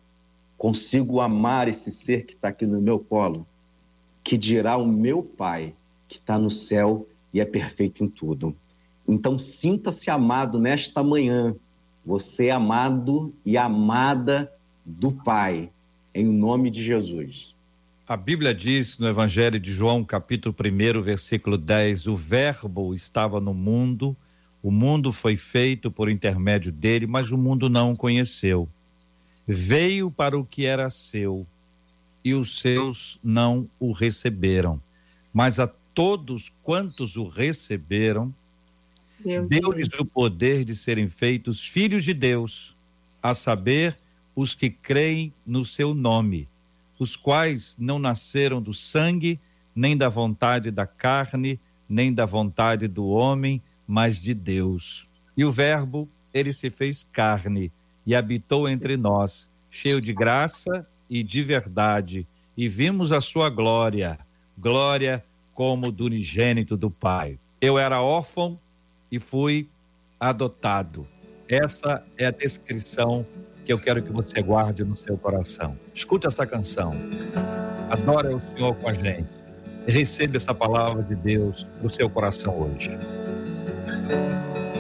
consigo 0.58 1.22
amar 1.22 1.68
esse 1.68 1.92
ser 1.92 2.26
que 2.26 2.34
está 2.34 2.48
aqui 2.48 2.66
no 2.66 2.82
meu 2.82 2.98
colo, 2.98 3.46
que 4.24 4.40
dirá 4.40 4.76
o 4.76 4.88
meu 4.88 5.22
Pai, 5.22 5.76
que 6.08 6.18
está 6.18 6.40
no 6.40 6.50
céu 6.50 7.08
e 7.32 7.40
é 7.40 7.46
perfeito 7.46 8.04
em 8.04 8.10
tudo. 8.10 8.56
Então, 9.08 9.38
sinta-se 9.38 10.10
amado 10.10 10.60
nesta 10.60 11.04
manhã, 11.04 11.56
você 12.04 12.48
é 12.48 12.52
amado 12.52 13.32
e 13.46 13.56
amada 13.56 14.52
do 14.84 15.12
Pai, 15.12 15.70
em 16.12 16.26
nome 16.26 16.72
de 16.72 16.84
Jesus. 16.84 17.54
A 18.08 18.18
Bíblia 18.18 18.52
diz 18.52 18.98
no 18.98 19.08
Evangelho 19.08 19.60
de 19.60 19.72
João, 19.72 20.04
capítulo 20.04 20.56
1, 20.60 21.04
versículo 21.04 21.56
10: 21.56 22.08
O 22.08 22.16
Verbo 22.16 22.96
estava 22.96 23.40
no 23.40 23.54
mundo, 23.54 24.18
o 24.64 24.70
mundo 24.70 25.12
foi 25.12 25.36
feito 25.36 25.90
por 25.90 26.10
intermédio 26.10 26.72
dele, 26.72 27.08
mas 27.08 27.32
o 27.32 27.38
mundo 27.38 27.70
não 27.70 27.92
o 27.92 27.98
conheceu. 27.98 28.70
Veio 29.48 30.12
para 30.12 30.38
o 30.38 30.46
que 30.46 30.66
era 30.66 30.90
seu, 30.90 31.48
e 32.24 32.34
os 32.34 32.60
seus 32.60 33.20
não 33.24 33.68
o 33.80 33.92
receberam. 33.92 34.82
Mas 35.34 35.60
a 35.60 35.68
todos 35.68 36.52
quantos 36.62 37.16
o 37.16 37.28
receberam, 37.28 38.34
deu-lhes 39.50 39.90
o 40.00 40.06
poder 40.06 40.64
de 40.64 40.76
serem 40.76 41.08
feitos 41.08 41.62
filhos 41.62 42.04
de 42.04 42.14
Deus, 42.14 42.76
a 43.22 43.34
saber, 43.34 43.98
os 44.36 44.56
que 44.56 44.70
creem 44.70 45.34
no 45.46 45.66
seu 45.66 45.94
nome, 45.94 46.48
os 46.98 47.16
quais 47.16 47.76
não 47.78 48.00
nasceram 48.00 48.62
do 48.62 48.74
sangue, 48.74 49.40
nem 49.76 49.98
da 49.98 50.08
vontade 50.08 50.72
da 50.72 50.88
carne, 50.88 51.60
nem 51.88 52.14
da 52.14 52.26
vontade 52.26 52.88
do 52.88 53.08
homem, 53.08 53.62
mas 53.92 54.16
de 54.16 54.34
Deus. 54.34 55.06
E 55.36 55.44
o 55.44 55.52
Verbo, 55.52 56.08
ele 56.34 56.54
se 56.54 56.70
fez 56.70 57.06
carne 57.12 57.74
e 58.06 58.16
habitou 58.16 58.70
entre 58.70 58.96
nós, 58.96 59.50
cheio 59.70 60.00
de 60.00 60.14
graça 60.14 60.88
e 61.10 61.22
de 61.22 61.44
verdade, 61.44 62.26
e 62.56 62.70
vimos 62.70 63.12
a 63.12 63.20
sua 63.20 63.50
glória, 63.50 64.18
glória 64.58 65.22
como 65.54 65.92
do 65.92 66.06
unigênito 66.06 66.78
do 66.78 66.90
Pai. 66.90 67.38
Eu 67.60 67.78
era 67.78 68.02
órfão 68.02 68.58
e 69.12 69.20
fui 69.20 69.68
adotado. 70.18 71.06
Essa 71.50 72.02
é 72.18 72.28
a 72.28 72.32
descrição 72.32 73.28
que 73.66 73.74
eu 73.74 73.78
quero 73.78 74.02
que 74.02 74.12
você 74.14 74.42
guarde 74.42 74.86
no 74.86 74.96
seu 74.96 75.18
coração. 75.18 75.78
Escute 75.94 76.28
essa 76.28 76.48
canção. 76.48 76.92
Adora 77.90 78.34
o 78.34 78.40
Senhor 78.40 78.74
com 78.74 78.88
a 78.88 78.94
gente. 78.94 79.28
Receba 79.86 80.38
essa 80.38 80.54
palavra 80.54 81.04
de 81.04 81.14
Deus 81.14 81.68
no 81.84 81.90
seu 81.90 82.10
coração 82.10 82.58
hoje. 82.58 82.98
Thank 84.12 84.66
you. 84.66 84.71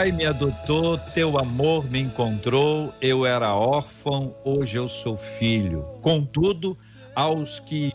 Pai 0.00 0.12
me 0.12 0.24
adotou, 0.24 0.96
teu 0.96 1.38
amor 1.38 1.84
me 1.90 2.00
encontrou, 2.00 2.94
eu 3.02 3.26
era 3.26 3.54
órfão, 3.54 4.34
hoje 4.42 4.78
eu 4.78 4.88
sou 4.88 5.14
filho. 5.14 5.82
Contudo, 6.00 6.74
aos 7.14 7.60
que 7.60 7.92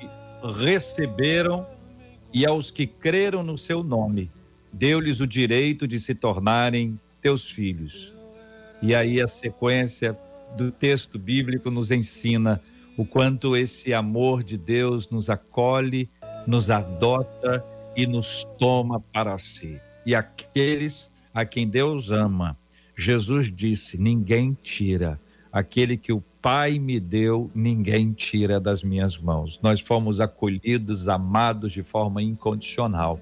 receberam 0.59 1.65
e 2.31 2.45
aos 2.45 2.69
que 2.69 2.85
creram 2.85 3.41
no 3.41 3.57
seu 3.57 3.83
nome, 3.83 4.31
deu-lhes 4.71 5.19
o 5.19 5.25
direito 5.25 5.87
de 5.87 5.99
se 5.99 6.13
tornarem 6.13 6.99
teus 7.23 7.49
filhos. 7.49 8.13
E 8.83 8.93
aí 8.93 9.19
a 9.19 9.27
sequência 9.27 10.15
do 10.55 10.71
texto 10.71 11.17
bíblico 11.17 11.71
nos 11.71 11.89
ensina 11.89 12.61
o 12.95 13.03
quanto 13.03 13.57
esse 13.57 13.95
amor 13.95 14.43
de 14.43 14.57
Deus 14.57 15.09
nos 15.09 15.27
acolhe, 15.27 16.07
nos 16.45 16.69
adota 16.69 17.65
e 17.95 18.05
nos 18.05 18.47
toma 18.59 18.99
para 18.99 19.39
si. 19.39 19.81
E 20.05 20.13
aqueles 20.13 21.09
a 21.35 21.43
quem 21.43 21.67
Deus 21.67 22.11
ama, 22.11 22.57
Jesus 22.97 23.51
disse: 23.53 23.97
ninguém 23.97 24.57
tira. 24.63 25.19
Aquele 25.51 25.97
que 25.97 26.13
o 26.13 26.23
Pai 26.41 26.79
me 26.79 26.99
deu, 26.99 27.49
ninguém 27.53 28.13
tira 28.13 28.59
das 28.59 28.83
minhas 28.83 29.17
mãos. 29.17 29.59
Nós 29.63 29.81
fomos 29.81 30.21
acolhidos, 30.21 31.09
amados 31.09 31.71
de 31.71 31.81
forma 31.81 32.21
incondicional, 32.21 33.19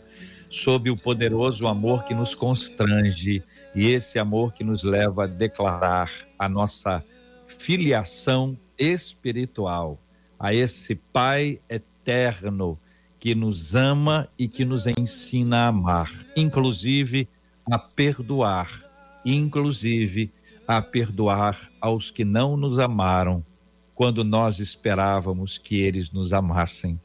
sob 0.50 0.92
o 0.92 0.98
poderoso 0.98 1.66
amor 1.68 2.04
que 2.04 2.14
nos 2.14 2.36
constrange 2.36 3.42
e 3.74 3.88
esse 3.88 4.20
amor 4.20 4.54
que 4.54 4.64
nos 4.64 4.84
leva 4.84 5.24
a 5.24 5.28
declarar 5.28 6.12
a 6.38 6.50
nossa 6.50 7.04
filiação 7.48 8.58
espiritual 8.78 10.00
a 10.38 10.54
esse 10.54 10.96
Pai 10.96 11.60
eterno 11.70 12.78
que 13.20 13.34
nos 13.34 13.74
ama 13.74 14.28
e 14.38 14.48
que 14.48 14.66
nos 14.66 14.86
ensina 14.86 15.60
a 15.60 15.68
amar, 15.68 16.12
inclusive 16.36 17.30
a 17.70 17.78
perdoar, 17.80 18.84
inclusive 19.26 20.32
a 20.68 20.82
perdoar 20.82 21.70
aos 21.80 22.12
que 22.12 22.24
não 22.24 22.56
nos 22.58 22.80
amaram 22.80 23.46
quando 23.96 24.24
nós 24.24 24.60
esperávamos 24.60 25.58
que 25.58 25.80
eles 25.80 26.12
nos 26.12 26.34
amassem, 26.34 27.00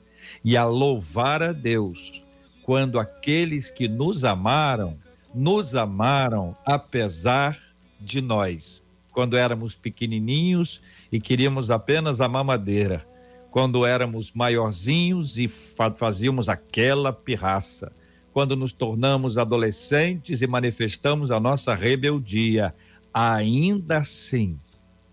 e 0.44 0.56
a 0.56 0.64
louvar 0.64 1.42
a 1.42 1.52
Deus 1.52 2.22
quando 2.62 2.98
aqueles 2.98 3.70
que 3.70 3.88
nos 3.88 4.24
amaram, 4.24 4.98
nos 5.34 5.74
amaram 5.74 6.56
apesar 6.66 7.56
de 8.00 8.20
nós, 8.20 8.84
quando 9.10 9.36
éramos 9.36 9.74
pequenininhos 9.74 10.80
e 11.10 11.20
queríamos 11.20 11.70
apenas 11.70 12.20
a 12.20 12.28
mamadeira, 12.28 13.06
quando 13.50 13.86
éramos 13.86 14.32
maiorzinhos 14.32 15.38
e 15.38 15.48
fazíamos 15.48 16.48
aquela 16.48 17.12
pirraça, 17.12 17.90
quando 18.38 18.54
nos 18.54 18.72
tornamos 18.72 19.36
adolescentes 19.36 20.42
e 20.42 20.46
manifestamos 20.46 21.32
a 21.32 21.40
nossa 21.40 21.74
rebeldia 21.74 22.72
ainda 23.12 23.98
assim, 23.98 24.60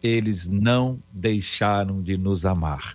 eles 0.04 0.48
não 0.48 1.02
deixaram 1.12 2.04
de 2.04 2.20
nos 2.20 2.46
amar. 2.46 2.94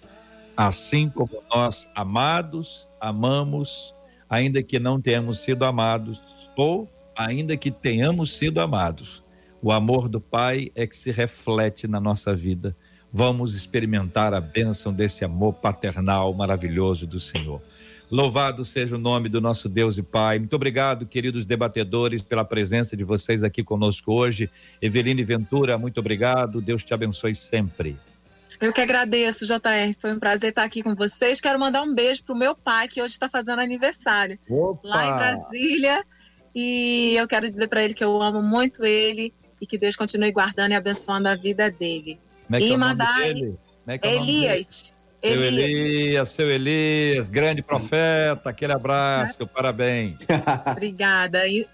Assim 0.56 1.08
como 1.08 1.42
nós, 1.52 1.90
amados, 1.96 2.88
amamos, 3.00 3.92
ainda 4.28 4.62
que 4.62 4.78
não 4.78 5.00
tenhamos 5.00 5.40
sido 5.40 5.64
amados, 5.64 6.22
ou 6.56 6.88
ainda 7.18 7.56
que 7.56 7.72
tenhamos 7.72 8.38
sido 8.38 8.60
amados. 8.60 9.24
O 9.60 9.72
amor 9.72 10.08
do 10.08 10.20
Pai 10.20 10.70
é 10.76 10.86
que 10.86 10.96
se 10.96 11.10
reflete 11.10 11.88
na 11.88 11.98
nossa 11.98 12.36
vida. 12.36 12.76
Vamos 13.12 13.56
experimentar 13.56 14.32
a 14.32 14.40
bênção 14.40 14.92
desse 14.92 15.24
amor 15.24 15.54
paternal 15.54 16.32
maravilhoso 16.32 17.04
do 17.04 17.18
Senhor. 17.18 17.60
Louvado 18.10 18.64
seja 18.64 18.96
o 18.96 18.98
nome 18.98 19.28
do 19.28 19.40
nosso 19.40 19.68
Deus 19.68 19.96
e 19.96 20.02
Pai. 20.02 20.38
Muito 20.40 20.56
obrigado, 20.56 21.06
queridos 21.06 21.46
debatedores, 21.46 22.22
pela 22.22 22.44
presença 22.44 22.96
de 22.96 23.04
vocês 23.04 23.44
aqui 23.44 23.62
conosco 23.62 24.12
hoje. 24.12 24.50
Eveline 24.82 25.22
Ventura, 25.22 25.78
muito 25.78 26.00
obrigado. 26.00 26.60
Deus 26.60 26.82
te 26.82 26.92
abençoe 26.92 27.34
sempre. 27.36 27.96
Eu 28.60 28.72
que 28.72 28.80
agradeço, 28.80 29.46
JR. 29.46 29.94
Foi 30.00 30.12
um 30.12 30.18
prazer 30.18 30.50
estar 30.50 30.64
aqui 30.64 30.82
com 30.82 30.94
vocês. 30.94 31.40
Quero 31.40 31.58
mandar 31.58 31.82
um 31.82 31.94
beijo 31.94 32.24
pro 32.24 32.34
meu 32.34 32.54
pai, 32.54 32.88
que 32.88 33.00
hoje 33.00 33.14
está 33.14 33.28
fazendo 33.28 33.60
aniversário. 33.60 34.38
Opa! 34.48 34.88
Lá 34.88 35.06
em 35.06 35.16
Brasília. 35.16 36.04
E 36.54 37.14
eu 37.16 37.28
quero 37.28 37.48
dizer 37.48 37.68
para 37.68 37.84
ele 37.84 37.94
que 37.94 38.02
eu 38.02 38.20
amo 38.20 38.42
muito 38.42 38.84
ele 38.84 39.32
e 39.60 39.66
que 39.66 39.78
Deus 39.78 39.94
continue 39.94 40.32
guardando 40.32 40.72
e 40.72 40.74
abençoando 40.74 41.28
a 41.28 41.36
vida 41.36 41.70
dele. 41.70 42.18
Como 42.46 42.56
é 42.56 42.58
que 42.58 42.66
e 42.66 42.72
é 42.72 42.74
o 42.74 42.78
mandar 42.78 43.20
o? 43.20 43.58
Elias. 44.02 44.94
Seu 45.22 45.44
Elias. 45.44 45.70
Elias, 45.70 46.28
seu 46.30 46.50
Elias, 46.50 47.28
grande 47.28 47.62
profeta, 47.62 48.50
aquele 48.50 48.72
abraço, 48.72 49.46
parabéns. 49.46 50.16
Obrigada. 50.72 51.46
E 51.46 51.66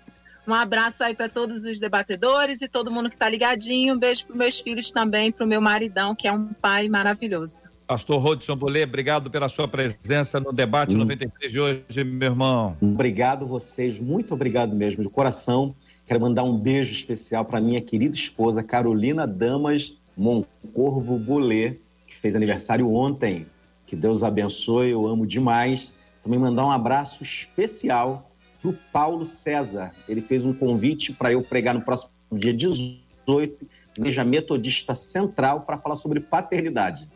um 0.47 0.55
abraço 0.55 1.05
aí 1.05 1.15
para 1.15 1.29
todos 1.29 1.65
os 1.65 1.79
debatedores 1.79 2.61
e 2.63 2.69
todo 2.69 2.91
mundo 2.91 3.09
que 3.09 3.15
está 3.17 3.29
ligadinho. 3.29 3.95
Um 3.95 3.99
beijo 3.99 4.27
para 4.27 4.37
meus 4.37 4.61
filhos 4.61 4.91
também, 4.91 5.31
para 5.31 5.45
o 5.45 5.49
meu 5.49 5.61
maridão, 5.61 6.15
que 6.15 6.27
é 6.27 6.33
um 6.33 6.47
pai 6.47 6.89
maravilhoso. 6.89 7.63
Pastor 7.87 8.21
Rodson 8.21 8.57
Bolê, 8.57 8.83
obrigado 8.83 9.31
pela 9.31 9.49
sua 9.49 9.69
presença 9.69 10.41
no 10.41 10.53
debate 10.53 10.97
Hum. 10.97 10.99
93 10.99 11.53
de 11.53 11.61
hoje, 11.61 12.05
meu 12.05 12.31
irmão. 12.31 12.77
Obrigado 12.83 13.47
vocês, 13.47 13.99
muito 14.01 14.35
obrigado 14.35 14.75
mesmo, 14.75 15.05
de 15.05 15.09
coração. 15.09 15.73
Quero 16.05 16.21
mandar 16.21 16.43
um 16.43 16.57
beijo 16.57 16.93
especial 16.93 17.45
para 17.45 17.61
minha 17.61 17.81
querida 17.81 18.15
esposa 18.15 18.63
Carolina 18.63 19.27
Damas 19.27 19.95
Moncorvo 20.17 21.19
Bolê, 21.19 21.77
que 22.17 22.23
fez 22.23 22.35
aniversário 22.35 22.93
ontem. 22.93 23.47
Que 23.87 23.95
Deus 23.95 24.23
abençoe, 24.23 24.91
eu 24.91 25.07
amo 25.07 25.27
demais. 25.27 25.93
Também 26.23 26.39
mandar 26.39 26.64
um 26.64 26.71
abraço 26.71 27.23
especial 27.23 28.29
para 28.61 28.71
o 28.71 28.75
Paulo 28.93 29.25
César. 29.25 29.93
Ele 30.09 30.21
fez 30.21 30.45
um 30.45 30.53
convite 30.53 31.12
para 31.12 31.31
eu 31.31 31.43
pregar 31.43 31.75
no 31.75 31.83
próximo 31.83 32.11
dia 32.33 32.53
18, 32.53 33.69
Igreja 33.97 34.25
Metodista 34.25 34.95
Central, 34.95 35.61
para 35.61 35.77
falar 35.77 35.97
sobre 35.97 36.19
paternidade. 36.19 37.07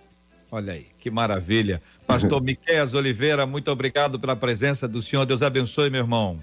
Olha 0.52 0.74
aí, 0.74 0.86
que 0.98 1.10
maravilha. 1.10 1.82
Pastor 2.06 2.40
Miqueias 2.42 2.94
Oliveira, 2.94 3.46
muito 3.46 3.70
obrigado 3.70 4.18
pela 4.20 4.36
presença 4.36 4.86
do 4.86 5.02
senhor. 5.02 5.24
Deus 5.24 5.42
abençoe, 5.42 5.90
meu 5.90 6.00
irmão. 6.00 6.38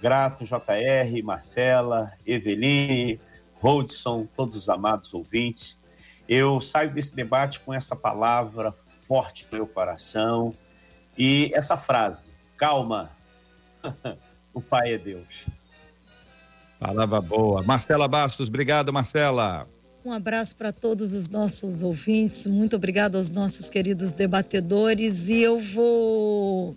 Grato, 0.00 0.44
JR, 0.44 1.22
Marcela, 1.22 2.12
Eveline, 2.26 3.20
Rodson, 3.54 4.26
todos 4.34 4.56
os 4.56 4.68
amados 4.68 5.12
ouvintes. 5.12 5.79
Eu 6.30 6.60
saio 6.60 6.92
desse 6.92 7.12
debate 7.12 7.58
com 7.58 7.74
essa 7.74 7.96
palavra 7.96 8.72
forte 9.00 9.48
no 9.50 9.58
meu 9.58 9.66
coração 9.66 10.54
e 11.18 11.50
essa 11.52 11.76
frase: 11.76 12.30
calma, 12.56 13.10
o 14.54 14.60
Pai 14.60 14.94
é 14.94 14.98
Deus. 14.98 15.46
Palavra 16.78 17.20
boa. 17.20 17.64
Marcela 17.64 18.06
Bastos, 18.06 18.46
obrigado, 18.46 18.92
Marcela. 18.92 19.66
Um 20.04 20.12
abraço 20.12 20.54
para 20.54 20.72
todos 20.72 21.12
os 21.14 21.28
nossos 21.28 21.82
ouvintes. 21.82 22.46
Muito 22.46 22.76
obrigado 22.76 23.16
aos 23.16 23.28
nossos 23.28 23.68
queridos 23.68 24.12
debatedores. 24.12 25.28
E 25.28 25.42
eu 25.42 25.58
vou 25.58 26.76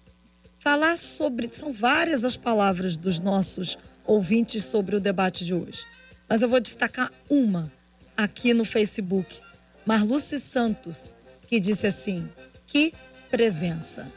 falar 0.58 0.98
sobre. 0.98 1.48
São 1.50 1.72
várias 1.72 2.24
as 2.24 2.36
palavras 2.36 2.98
dos 2.98 3.20
nossos 3.20 3.78
ouvintes 4.04 4.66
sobre 4.66 4.96
o 4.96 5.00
debate 5.00 5.46
de 5.46 5.54
hoje. 5.54 5.86
Mas 6.28 6.42
eu 6.42 6.50
vou 6.50 6.60
destacar 6.60 7.12
uma 7.30 7.72
aqui 8.18 8.52
no 8.52 8.66
Facebook. 8.66 9.43
Marluce 9.86 10.40
Santos, 10.40 11.16
que 11.48 11.60
disse 11.60 11.88
assim: 11.88 12.30
Que 12.66 12.94
presença 13.30 14.08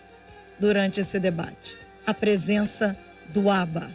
durante 0.61 1.01
esse 1.01 1.19
debate. 1.19 1.77
A 2.07 2.15
presença 2.15 2.97
do 3.33 3.51
Abba. 3.51 3.91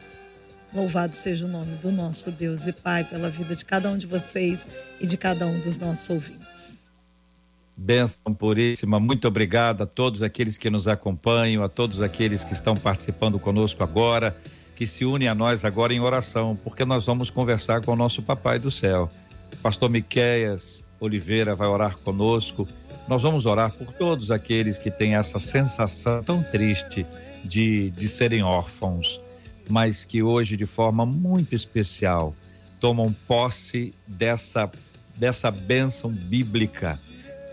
Louvado 0.74 1.16
seja 1.16 1.46
o 1.46 1.50
nome 1.50 1.76
do 1.78 1.92
nosso 1.92 2.32
Deus 2.32 2.68
e 2.68 2.72
Pai 2.72 3.04
pela 3.04 3.30
vida 3.30 3.56
de 3.56 3.64
cada 3.66 3.90
um 3.90 3.98
de 3.98 4.06
vocês 4.06 4.70
e 5.00 5.08
de 5.08 5.18
cada 5.18 5.46
um 5.46 5.60
dos 5.60 5.78
nossos 5.78 6.10
ouvintes. 6.10 6.88
Bênção 7.76 8.34
puríssima, 8.38 9.00
muito 9.00 9.28
obrigado 9.28 9.84
a 9.84 9.86
todos 9.86 10.22
aqueles 10.22 10.58
que 10.58 10.70
nos 10.70 10.88
acompanham, 10.88 11.64
a 11.64 11.70
todos 11.70 12.02
aqueles 12.02 12.44
que 12.44 12.54
estão 12.54 12.76
participando 12.76 13.40
conosco 13.40 13.84
agora, 13.84 14.38
que 14.76 14.86
se 14.86 15.04
unem 15.04 15.28
a 15.28 15.36
nós 15.36 15.66
agora 15.66 15.94
em 15.94 16.00
oração, 16.00 16.56
porque 16.64 16.86
nós 16.86 17.06
vamos 17.06 17.30
conversar 17.30 17.82
com 17.82 17.94
o 17.94 17.96
nosso 17.96 18.22
Papai 18.22 18.60
do 18.60 18.70
Céu. 18.70 19.10
Pastor 19.62 19.90
Miqueias 19.90 20.84
Oliveira 21.02 21.56
vai 21.56 21.68
orar 21.68 21.98
conosco. 21.98 22.68
Nós 23.08 23.22
vamos 23.22 23.46
orar 23.46 23.72
por 23.72 23.92
todos 23.92 24.32
aqueles 24.32 24.78
que 24.78 24.90
têm 24.90 25.16
essa 25.16 25.40
sensação 25.40 26.24
tão 26.24 26.42
triste 26.44 27.06
de, 27.44 27.90
de 27.90 28.08
serem 28.08 28.44
órfãos, 28.44 29.20
mas 29.68 30.06
que 30.06 30.22
hoje, 30.22 30.56
de 30.56 30.66
forma 30.66 31.06
muito 31.06 31.56
especial, 31.56 32.36
tomam 32.80 33.12
posse 33.28 33.94
dessa, 34.08 34.72
dessa 35.18 35.50
bênção 35.50 36.12
bíblica 36.12 37.00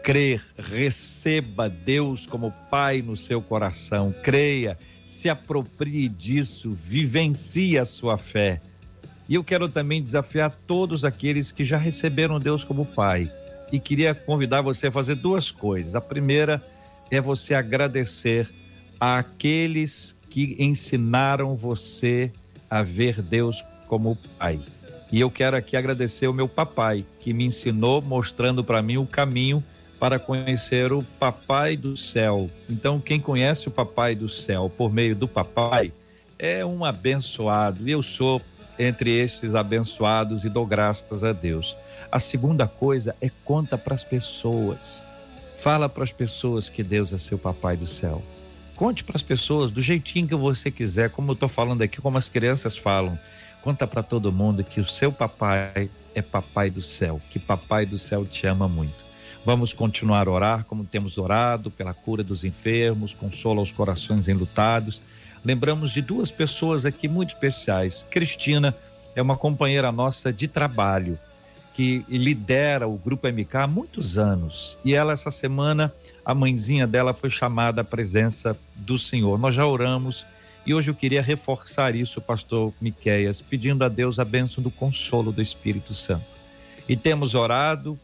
crer, 0.08 0.42
receba 0.56 1.68
Deus 1.68 2.24
como 2.24 2.50
Pai 2.70 3.02
no 3.02 3.14
seu 3.14 3.42
coração, 3.42 4.14
creia, 4.22 4.78
se 5.04 5.28
aproprie 5.28 6.08
disso, 6.08 6.70
vivencie 6.70 7.78
a 7.78 7.84
sua 7.84 8.16
fé. 8.16 8.58
E 9.28 9.34
eu 9.34 9.44
quero 9.44 9.68
também 9.68 10.02
desafiar 10.02 10.50
todos 10.66 11.04
aqueles 11.04 11.52
que 11.52 11.64
já 11.64 11.76
receberam 11.76 12.40
Deus 12.40 12.64
como 12.64 12.86
Pai. 12.86 13.30
E 13.70 13.78
queria 13.78 14.14
convidar 14.14 14.62
você 14.62 14.86
a 14.86 14.92
fazer 14.92 15.16
duas 15.16 15.50
coisas. 15.50 15.94
A 15.94 16.00
primeira 16.00 16.62
é 17.10 17.20
você 17.20 17.54
agradecer 17.54 18.48
àqueles 18.98 20.16
que 20.30 20.56
ensinaram 20.58 21.54
você 21.54 22.32
a 22.70 22.82
ver 22.82 23.20
Deus 23.20 23.62
como 23.86 24.16
Pai. 24.38 24.58
E 25.12 25.20
eu 25.20 25.30
quero 25.30 25.56
aqui 25.56 25.76
agradecer 25.76 26.28
o 26.28 26.34
meu 26.34 26.48
papai, 26.48 27.04
que 27.20 27.32
me 27.32 27.44
ensinou, 27.44 28.02
mostrando 28.02 28.62
para 28.62 28.82
mim 28.82 28.98
o 28.98 29.06
caminho 29.06 29.64
para 29.98 30.18
conhecer 30.18 30.92
o 30.92 31.02
Papai 31.02 31.76
do 31.76 31.96
Céu. 31.96 32.48
Então, 32.68 33.00
quem 33.00 33.18
conhece 33.18 33.68
o 33.68 33.70
Papai 33.70 34.14
do 34.14 34.28
Céu 34.28 34.70
por 34.70 34.92
meio 34.92 35.16
do 35.16 35.26
papai 35.26 35.92
é 36.38 36.64
um 36.64 36.84
abençoado. 36.84 37.88
E 37.88 37.90
eu 37.90 38.02
sou 38.02 38.40
entre 38.78 39.10
estes 39.10 39.54
abençoados 39.54 40.44
e 40.44 40.48
dou 40.48 40.64
graças 40.64 41.24
a 41.24 41.32
Deus. 41.32 41.76
A 42.10 42.18
segunda 42.18 42.66
coisa 42.66 43.14
é 43.20 43.30
conta 43.44 43.76
para 43.76 43.94
as 43.94 44.04
pessoas. 44.04 45.02
Fala 45.56 45.88
para 45.88 46.04
as 46.04 46.12
pessoas 46.12 46.70
que 46.70 46.82
Deus 46.82 47.12
é 47.12 47.18
seu 47.18 47.36
papai 47.36 47.76
do 47.76 47.86
céu. 47.86 48.22
Conte 48.76 49.02
para 49.02 49.16
as 49.16 49.22
pessoas 49.22 49.72
do 49.72 49.82
jeitinho 49.82 50.28
que 50.28 50.34
você 50.34 50.70
quiser, 50.70 51.10
como 51.10 51.30
eu 51.30 51.34
estou 51.34 51.48
falando 51.48 51.82
aqui, 51.82 52.00
como 52.00 52.16
as 52.16 52.28
crianças 52.28 52.78
falam. 52.78 53.18
Conta 53.60 53.86
para 53.86 54.04
todo 54.04 54.32
mundo 54.32 54.62
que 54.62 54.80
o 54.80 54.86
seu 54.86 55.10
papai 55.10 55.90
é 56.14 56.22
papai 56.22 56.70
do 56.70 56.80
céu, 56.80 57.20
que 57.28 57.40
papai 57.40 57.84
do 57.84 57.98
céu 57.98 58.24
te 58.24 58.46
ama 58.46 58.68
muito. 58.68 59.08
Vamos 59.44 59.72
continuar 59.72 60.28
a 60.28 60.30
orar 60.30 60.64
como 60.64 60.84
temos 60.84 61.18
orado 61.18 61.70
pela 61.70 61.92
cura 61.92 62.22
dos 62.22 62.44
enfermos, 62.44 63.14
consola 63.14 63.60
os 63.60 63.72
corações 63.72 64.28
enlutados 64.28 65.02
lembramos 65.44 65.92
de 65.92 66.02
duas 66.02 66.30
pessoas 66.30 66.84
aqui 66.84 67.08
muito 67.08 67.30
especiais. 67.30 68.06
Cristina 68.10 68.74
é 69.14 69.22
uma 69.22 69.36
companheira 69.36 69.90
nossa 69.90 70.32
de 70.32 70.46
trabalho 70.46 71.18
que 71.74 72.04
lidera 72.08 72.88
o 72.88 72.96
Grupo 72.96 73.28
MK 73.28 73.56
há 73.56 73.66
muitos 73.66 74.18
anos. 74.18 74.76
E 74.84 74.94
ela, 74.94 75.12
essa 75.12 75.30
semana, 75.30 75.92
a 76.24 76.34
mãezinha 76.34 76.86
dela 76.86 77.14
foi 77.14 77.30
chamada 77.30 77.82
à 77.82 77.84
presença 77.84 78.56
do 78.74 78.98
Senhor. 78.98 79.38
Nós 79.38 79.54
já 79.54 79.64
oramos 79.64 80.26
e 80.66 80.74
hoje 80.74 80.90
eu 80.90 80.94
queria 80.94 81.22
reforçar 81.22 81.94
isso, 81.94 82.20
pastor 82.20 82.74
Miqueias, 82.80 83.40
pedindo 83.40 83.84
a 83.84 83.88
Deus 83.88 84.18
a 84.18 84.24
bênção 84.24 84.62
do 84.62 84.70
consolo 84.70 85.32
do 85.32 85.40
Espírito 85.40 85.94
Santo. 85.94 86.26
E 86.88 86.96
temos 86.96 87.34
orado, 87.34 87.98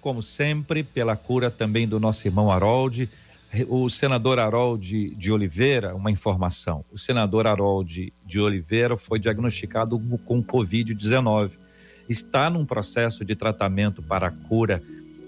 como 0.00 0.22
sempre, 0.22 0.82
pela 0.82 1.14
cura 1.14 1.50
também 1.50 1.86
do 1.86 2.00
nosso 2.00 2.26
irmão 2.26 2.50
Harold 2.50 3.08
o 3.68 3.88
senador 3.88 4.38
Harold 4.38 5.14
de 5.14 5.32
Oliveira, 5.32 5.94
uma 5.94 6.10
informação, 6.10 6.84
o 6.92 6.98
senador 6.98 7.46
Harold 7.46 8.12
de 8.26 8.40
Oliveira 8.40 8.96
foi 8.96 9.18
diagnosticado 9.18 9.98
com 10.24 10.42
Covid-19. 10.42 11.52
Está 12.08 12.50
num 12.50 12.64
processo 12.64 13.24
de 13.24 13.34
tratamento 13.34 14.02
para 14.02 14.30
cura, 14.30 14.82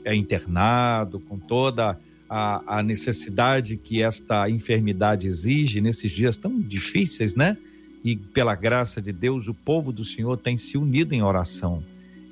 é 0.04 0.14
internado, 0.14 1.20
com 1.20 1.38
toda 1.38 1.98
a, 2.28 2.78
a 2.78 2.82
necessidade 2.82 3.76
que 3.76 4.02
esta 4.02 4.48
enfermidade 4.48 5.26
exige 5.26 5.80
nesses 5.80 6.10
dias 6.10 6.36
tão 6.36 6.60
difíceis, 6.60 7.34
né? 7.34 7.56
E 8.04 8.16
pela 8.16 8.54
graça 8.54 9.00
de 9.00 9.12
Deus, 9.12 9.48
o 9.48 9.54
povo 9.54 9.92
do 9.92 10.04
Senhor 10.04 10.36
tem 10.38 10.56
se 10.56 10.78
unido 10.78 11.14
em 11.14 11.22
oração. 11.22 11.82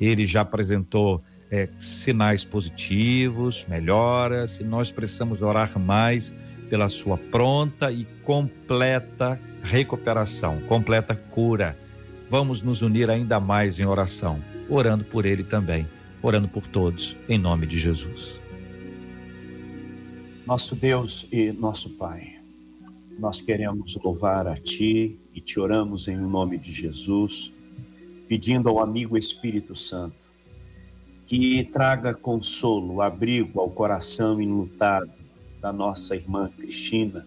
Ele 0.00 0.24
já 0.24 0.42
apresentou 0.42 1.22
é, 1.50 1.68
sinais 1.78 2.44
positivos, 2.44 3.64
melhoras, 3.68 4.60
e 4.60 4.64
nós 4.64 4.90
precisamos 4.90 5.42
orar 5.42 5.78
mais 5.78 6.34
pela 6.68 6.88
sua 6.88 7.16
pronta 7.16 7.90
e 7.90 8.04
completa 8.22 9.40
recuperação, 9.62 10.60
completa 10.62 11.14
cura. 11.14 11.76
Vamos 12.28 12.62
nos 12.62 12.82
unir 12.82 13.08
ainda 13.08 13.40
mais 13.40 13.80
em 13.80 13.86
oração, 13.86 14.42
orando 14.68 15.04
por 15.04 15.24
ele 15.24 15.42
também, 15.42 15.88
orando 16.22 16.48
por 16.48 16.66
todos, 16.66 17.16
em 17.28 17.38
nome 17.38 17.66
de 17.66 17.78
Jesus. 17.78 18.40
Nosso 20.46 20.74
Deus 20.74 21.26
e 21.32 21.52
nosso 21.52 21.90
Pai, 21.90 22.36
nós 23.18 23.40
queremos 23.40 23.96
louvar 24.02 24.46
a 24.46 24.56
Ti 24.56 25.18
e 25.34 25.40
te 25.40 25.58
oramos 25.58 26.08
em 26.08 26.16
nome 26.16 26.58
de 26.58 26.70
Jesus, 26.70 27.52
pedindo 28.28 28.68
ao 28.68 28.80
amigo 28.80 29.16
Espírito 29.16 29.74
Santo 29.74 30.27
que 31.28 31.62
traga 31.64 32.14
consolo, 32.14 33.02
abrigo 33.02 33.60
ao 33.60 33.68
coração 33.68 34.40
enlutado 34.40 35.12
da 35.60 35.70
nossa 35.70 36.16
irmã 36.16 36.50
Cristina, 36.56 37.26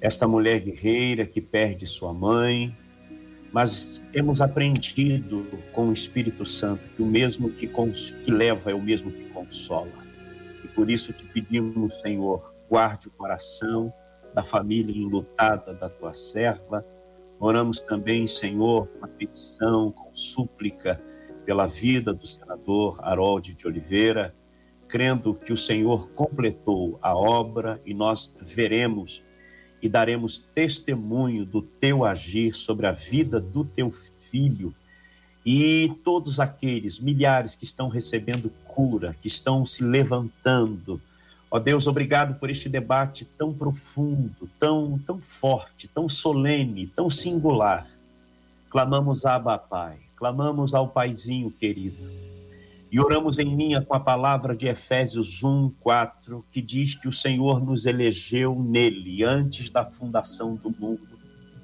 esta 0.00 0.26
mulher 0.26 0.58
guerreira 0.60 1.24
que 1.24 1.40
perde 1.40 1.86
sua 1.86 2.12
mãe, 2.12 2.76
mas 3.52 4.02
temos 4.12 4.42
aprendido 4.42 5.46
com 5.72 5.88
o 5.88 5.92
Espírito 5.92 6.44
Santo 6.44 6.82
que 6.96 7.02
o 7.02 7.06
mesmo 7.06 7.50
que, 7.50 7.68
que 7.68 8.30
leva 8.30 8.72
é 8.72 8.74
o 8.74 8.82
mesmo 8.82 9.12
que 9.12 9.28
consola. 9.28 9.92
E 10.64 10.68
por 10.68 10.90
isso 10.90 11.12
te 11.12 11.24
pedimos, 11.24 12.00
Senhor, 12.00 12.52
guarde 12.68 13.06
o 13.06 13.12
coração 13.12 13.92
da 14.34 14.42
família 14.42 14.96
enlutada 14.96 15.72
da 15.74 15.88
tua 15.88 16.12
serva. 16.12 16.84
Oramos 17.38 17.80
também, 17.82 18.26
Senhor, 18.26 18.88
com 18.88 19.04
a 19.04 19.08
petição, 19.08 19.92
com 19.92 20.12
súplica 20.12 21.00
pela 21.50 21.66
vida 21.66 22.14
do 22.14 22.28
senador 22.28 23.00
Harold 23.02 23.54
de 23.54 23.66
Oliveira, 23.66 24.32
crendo 24.86 25.34
que 25.34 25.52
o 25.52 25.56
Senhor 25.56 26.08
completou 26.10 26.96
a 27.02 27.12
obra 27.12 27.82
e 27.84 27.92
nós 27.92 28.32
veremos 28.40 29.20
e 29.82 29.88
daremos 29.88 30.38
testemunho 30.54 31.44
do 31.44 31.60
teu 31.60 32.04
agir 32.04 32.54
sobre 32.54 32.86
a 32.86 32.92
vida 32.92 33.40
do 33.40 33.64
teu 33.64 33.90
filho 33.90 34.72
e 35.44 35.92
todos 36.04 36.38
aqueles 36.38 37.00
milhares 37.00 37.56
que 37.56 37.64
estão 37.64 37.88
recebendo 37.88 38.48
cura, 38.64 39.16
que 39.20 39.26
estão 39.26 39.66
se 39.66 39.82
levantando. 39.82 41.00
Ó 41.50 41.58
Deus, 41.58 41.88
obrigado 41.88 42.38
por 42.38 42.48
este 42.48 42.68
debate 42.68 43.24
tão 43.24 43.52
profundo, 43.52 44.48
tão 44.60 45.00
tão 45.04 45.18
forte, 45.18 45.88
tão 45.88 46.08
solene, 46.08 46.86
tão 46.86 47.10
singular. 47.10 47.90
Clamamos 48.70 49.26
Abba, 49.26 49.58
Pai 49.58 50.09
clamamos 50.20 50.74
ao 50.74 50.86
Paizinho 50.86 51.50
querido. 51.50 51.96
E 52.92 53.00
oramos 53.00 53.38
em 53.38 53.56
linha 53.56 53.80
com 53.80 53.94
a 53.94 54.00
palavra 54.00 54.54
de 54.54 54.68
Efésios 54.68 55.42
1, 55.42 55.70
4, 55.80 56.44
que 56.52 56.60
diz 56.60 56.94
que 56.94 57.08
o 57.08 57.12
Senhor 57.12 57.64
nos 57.64 57.86
elegeu 57.86 58.54
nele, 58.54 59.24
antes 59.24 59.70
da 59.70 59.82
fundação 59.82 60.56
do 60.56 60.68
mundo, 60.68 61.18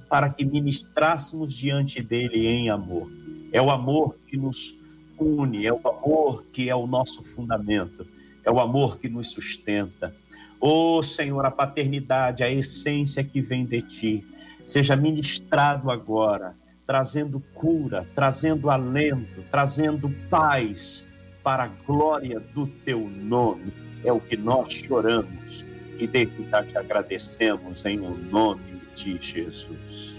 para 0.09 0.31
que 0.31 0.43
ministrássemos 0.43 1.53
diante 1.53 2.01
dele 2.01 2.47
em 2.47 2.70
amor. 2.70 3.11
É 3.53 3.61
o 3.61 3.70
amor 3.70 4.16
que 4.27 4.39
nos 4.39 4.74
une, 5.19 5.66
é 5.66 5.73
o 5.73 5.81
amor 5.87 6.47
que 6.51 6.70
é 6.70 6.74
o 6.74 6.87
nosso 6.87 7.23
fundamento, 7.23 8.07
é 8.43 8.51
o 8.51 8.59
amor 8.59 8.99
que 8.99 9.09
nos 9.09 9.28
sustenta. 9.28 10.15
Ó 10.59 10.99
oh, 10.99 11.03
Senhor, 11.03 11.45
a 11.45 11.51
paternidade, 11.51 12.43
a 12.43 12.51
essência 12.51 13.23
que 13.23 13.43
vem 13.43 13.66
de 13.66 13.83
ti, 13.83 14.24
seja 14.65 14.97
ministrado 14.97 15.91
agora 15.91 16.55
trazendo 16.86 17.40
cura, 17.52 18.06
trazendo 18.14 18.70
alento, 18.70 19.42
trazendo 19.50 20.08
paz 20.30 21.04
para 21.42 21.64
a 21.64 21.68
glória 21.68 22.38
do 22.40 22.66
teu 22.66 23.00
nome. 23.00 23.72
É 24.04 24.12
o 24.12 24.20
que 24.20 24.36
nós 24.36 24.72
choramos 24.72 25.64
e 25.98 26.06
desde 26.06 26.48
já 26.48 26.62
te 26.62 26.78
agradecemos 26.78 27.84
em 27.84 27.98
o 28.00 28.16
nome 28.16 28.80
de 28.94 29.18
Jesus. 29.20 30.14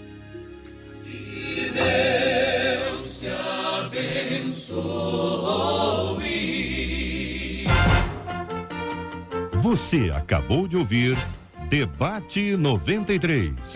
Que 1.04 1.70
Deus 1.70 3.20
te 3.20 3.28
abençoe. 3.80 4.78
Você 9.62 10.10
acabou 10.14 10.68
de 10.68 10.76
ouvir 10.76 11.16
Debate 11.68 12.56
93. 12.56 13.74